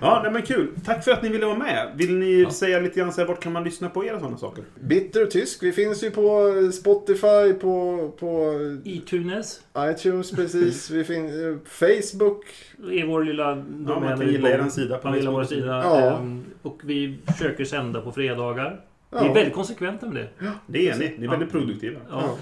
Ja, 0.00 0.20
nej, 0.22 0.32
men 0.32 0.42
kul. 0.42 0.68
Tack 0.84 1.04
för 1.04 1.10
att 1.12 1.22
ni 1.22 1.28
ville 1.28 1.46
vara 1.46 1.58
med. 1.58 1.92
Vill 1.96 2.18
ni 2.18 2.46
säga 2.50 2.80
lite 2.80 3.00
grann 3.00 3.12
så 3.12 3.20
här, 3.20 3.28
vart 3.28 3.42
kan 3.42 3.52
man 3.52 3.64
lyssna 3.64 3.88
på 3.88 4.04
er 4.04 4.14
och 4.14 4.20
sådana 4.20 4.36
saker? 4.36 4.64
Bitter 4.80 5.22
och 5.22 5.30
tysk. 5.30 5.62
Vi 5.62 5.72
finns 5.72 6.04
ju 6.04 6.10
på 6.10 6.52
Spotify, 6.72 7.52
på, 7.60 8.10
på 8.18 8.52
iTunes 8.84 9.60
iTunes 9.78 10.30
precis. 10.30 10.90
Vi 10.90 11.04
finns 11.04 11.32
Facebook. 11.64 12.44
är 12.90 13.06
vår 13.06 13.24
lilla 13.24 13.48
Ja, 13.50 13.54
domän. 13.56 14.00
man 14.08 14.18
kan 14.18 14.28
gilla 14.28 14.48
er 14.50 14.68
sida 14.68 14.98
på 14.98 15.08
Man 15.08 15.16
gillar 15.16 15.32
vår 15.32 15.44
sida. 15.44 15.66
Ja. 15.84 16.16
Ehm, 16.16 16.44
Och 16.62 16.80
vi 16.84 17.18
försöker 17.26 17.64
sända 17.64 18.00
på 18.00 18.12
fredagar. 18.12 18.80
Ja. 19.16 19.22
Vi 19.24 19.30
är 19.30 19.34
väldigt 19.34 19.54
konsekventa 19.54 20.06
med 20.06 20.16
det. 20.16 20.28
Det 20.66 20.88
är 20.88 20.98
ni. 20.98 21.14
Ni 21.18 21.26
är 21.26 21.30
väldigt 21.30 21.50
produktiva. 21.50 22.00
Ja. 22.10 22.36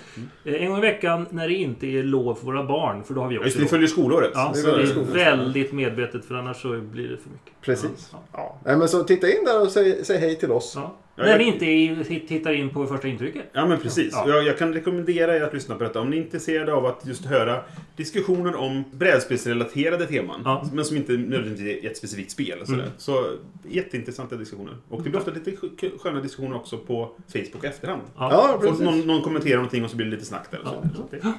Eh, 0.45 0.62
En 0.62 0.68
gång 0.68 0.79
i 0.79 0.81
veckan 0.81 1.27
när 1.31 1.49
det 1.49 1.55
inte 1.55 1.87
är 1.87 2.03
lov 2.03 2.35
för 2.35 2.47
våra 2.47 2.64
barn. 2.64 3.05
För 3.05 3.14
då 3.14 3.20
har 3.20 3.29
vi 3.29 3.39
också 3.39 3.45
Just 3.47 3.57
det, 3.57 3.61
ni 3.61 3.64
lov. 3.64 3.70
följer 3.70 3.89
skolåret. 3.89 4.31
Ja, 4.35 4.51
Det 4.55 4.59
är 4.61 4.62
så 4.62 4.70
det 4.70 4.77
väldigt 4.77 4.97
är 4.97 5.14
väldigt 5.14 5.72
medvetet 5.72 6.25
för 6.25 6.35
annars 6.35 6.62
så 6.62 6.68
blir 6.81 7.09
det 7.09 7.16
för 7.16 7.31
mycket. 7.31 7.54
Precis. 7.65 8.09
Ja. 8.12 8.19
Ja. 8.33 8.59
Nej, 8.65 8.77
men 8.77 8.89
så 8.89 9.05
titta 9.05 9.29
in 9.29 9.45
där 9.45 9.62
och 9.62 9.69
säg, 9.71 10.05
säg 10.05 10.19
hej 10.19 10.37
till 10.37 10.51
oss. 10.53 10.73
Ja. 10.77 10.95
Ja, 11.17 11.23
När 11.25 11.31
jag- 11.31 11.39
ni 11.39 11.45
inte 11.45 11.65
är- 11.67 12.27
tittar 12.27 12.53
in 12.53 12.71
på 12.71 12.87
första 12.87 13.09
intrycket. 13.09 13.43
Ja 13.53 13.67
men 13.67 13.79
precis. 13.81 14.12
Ja. 14.12 14.29
Jag, 14.29 14.45
jag 14.45 14.59
kan 14.59 14.75
rekommendera 14.75 15.37
er 15.37 15.41
att 15.41 15.55
lyssna 15.55 15.75
på 15.75 15.83
detta 15.85 16.01
om 16.01 16.11
ni 16.11 16.17
är 16.17 16.21
intresserade 16.23 16.75
av 16.75 16.87
att 16.87 17.07
just 17.07 17.25
höra 17.25 17.61
diskussioner 17.97 18.55
om 18.57 18.85
brädspelsrelaterade 18.93 20.07
teman. 20.07 20.41
Ja. 20.45 20.67
Men 20.73 20.85
som 20.85 20.97
inte 20.97 21.12
nödvändigtvis 21.12 21.85
är 21.85 21.91
ett 21.91 21.97
specifikt 21.97 22.31
spel. 22.31 22.59
Sådär. 22.67 22.79
Mm. 22.81 22.91
Så 22.99 23.27
jätteintressanta 23.69 24.37
diskussioner. 24.37 24.77
Och 24.89 25.03
det 25.03 25.11
blir 25.11 25.19
ofta 25.21 25.31
lite 25.31 25.51
sk- 25.51 25.99
sköna 25.99 26.21
diskussioner 26.21 26.57
också 26.57 26.79
på 26.79 27.11
Facebook 27.33 27.65
efterhand. 27.65 28.03
Ja. 28.17 28.29
Ja, 28.33 28.49
Folk, 28.49 28.61
precis. 28.62 28.81
någon, 28.85 29.01
någon 29.07 29.23
kommenterar 29.23 29.57
någonting 29.57 29.85
och 29.85 29.91
så 29.91 29.97
blir 29.97 30.07
det 30.07 30.12
lite 30.12 30.25
snack 30.27 30.51
där. 30.51 30.61
Och 30.61 30.67
så. 30.69 31.33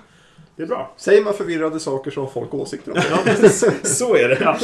Det, 0.56 0.64
är 0.64 0.68
bra. 0.68 0.94
Säger 0.98 1.24
man 1.24 1.34
förvirrade 1.34 1.80
saker 1.80 2.12
så 2.12 2.22
har 2.22 2.28
folk 2.28 2.54
åsikter 2.54 2.92
om 2.92 2.98
det. 2.98 3.08
Ja, 3.10 3.20
precis. 3.26 3.98
Så 3.98 4.16
är 4.16 4.30
det. 4.30 4.38
Ja. 4.42 4.58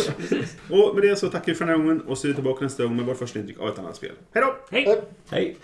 Och 0.70 0.96
med 0.96 1.04
det 1.04 1.16
så 1.16 1.30
tackar 1.30 1.46
vi 1.46 1.56
för 1.56 1.66
den 1.66 1.76
här 1.76 1.86
gången 1.86 2.02
och 2.02 2.18
så 2.18 2.28
är 2.28 2.30
vi 2.30 2.36
tillbaka 2.36 2.64
nästa 2.64 2.84
gång 2.84 2.96
med 2.96 3.06
vårt 3.06 3.18
första 3.18 3.40
intryck 3.40 3.60
av 3.60 3.70
ett 3.70 3.80
annat 3.80 3.96
spel. 3.96 4.12
Hej 4.34 4.44
då! 4.44 4.56
Hej! 4.72 5.02
Hej! 5.30 5.58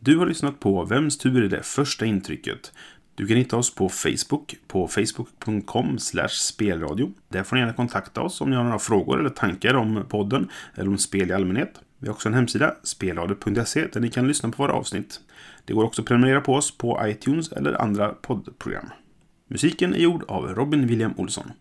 Du 0.00 0.18
har 0.18 0.26
lyssnat 0.26 0.60
på 0.60 0.84
Vems 0.84 1.18
tur 1.18 1.44
är 1.44 1.48
det 1.48 1.62
första 1.62 2.06
intrycket? 2.06 2.72
Du 3.14 3.26
kan 3.26 3.36
hitta 3.36 3.56
oss 3.56 3.74
på 3.74 3.88
Facebook 3.88 4.56
på 4.68 4.88
facebook.com 4.88 5.98
spelradio. 6.28 7.12
Där 7.28 7.42
får 7.42 7.56
ni 7.56 7.60
gärna 7.60 7.72
kontakta 7.72 8.20
oss 8.20 8.40
om 8.40 8.50
ni 8.50 8.56
har 8.56 8.64
några 8.64 8.78
frågor 8.78 9.20
eller 9.20 9.30
tankar 9.30 9.74
om 9.74 10.04
podden 10.08 10.48
eller 10.74 10.88
om 10.88 10.98
spel 10.98 11.30
i 11.30 11.32
allmänhet. 11.32 11.80
Vi 11.98 12.08
har 12.08 12.14
också 12.14 12.28
en 12.28 12.34
hemsida, 12.34 12.74
spelradio.se, 12.82 13.86
där 13.92 14.00
ni 14.00 14.10
kan 14.10 14.28
lyssna 14.28 14.48
på 14.50 14.62
våra 14.62 14.72
avsnitt. 14.72 15.20
Det 15.64 15.72
går 15.72 15.84
också 15.84 16.02
att 16.02 16.08
prenumerera 16.08 16.40
på 16.40 16.54
oss 16.54 16.78
på 16.78 17.00
iTunes 17.04 17.52
eller 17.52 17.82
andra 17.82 18.08
poddprogram. 18.08 18.90
Musiken 19.48 19.94
är 19.94 19.98
gjord 19.98 20.24
av 20.28 20.54
Robin 20.54 20.86
William 20.86 21.14
Olsson. 21.16 21.52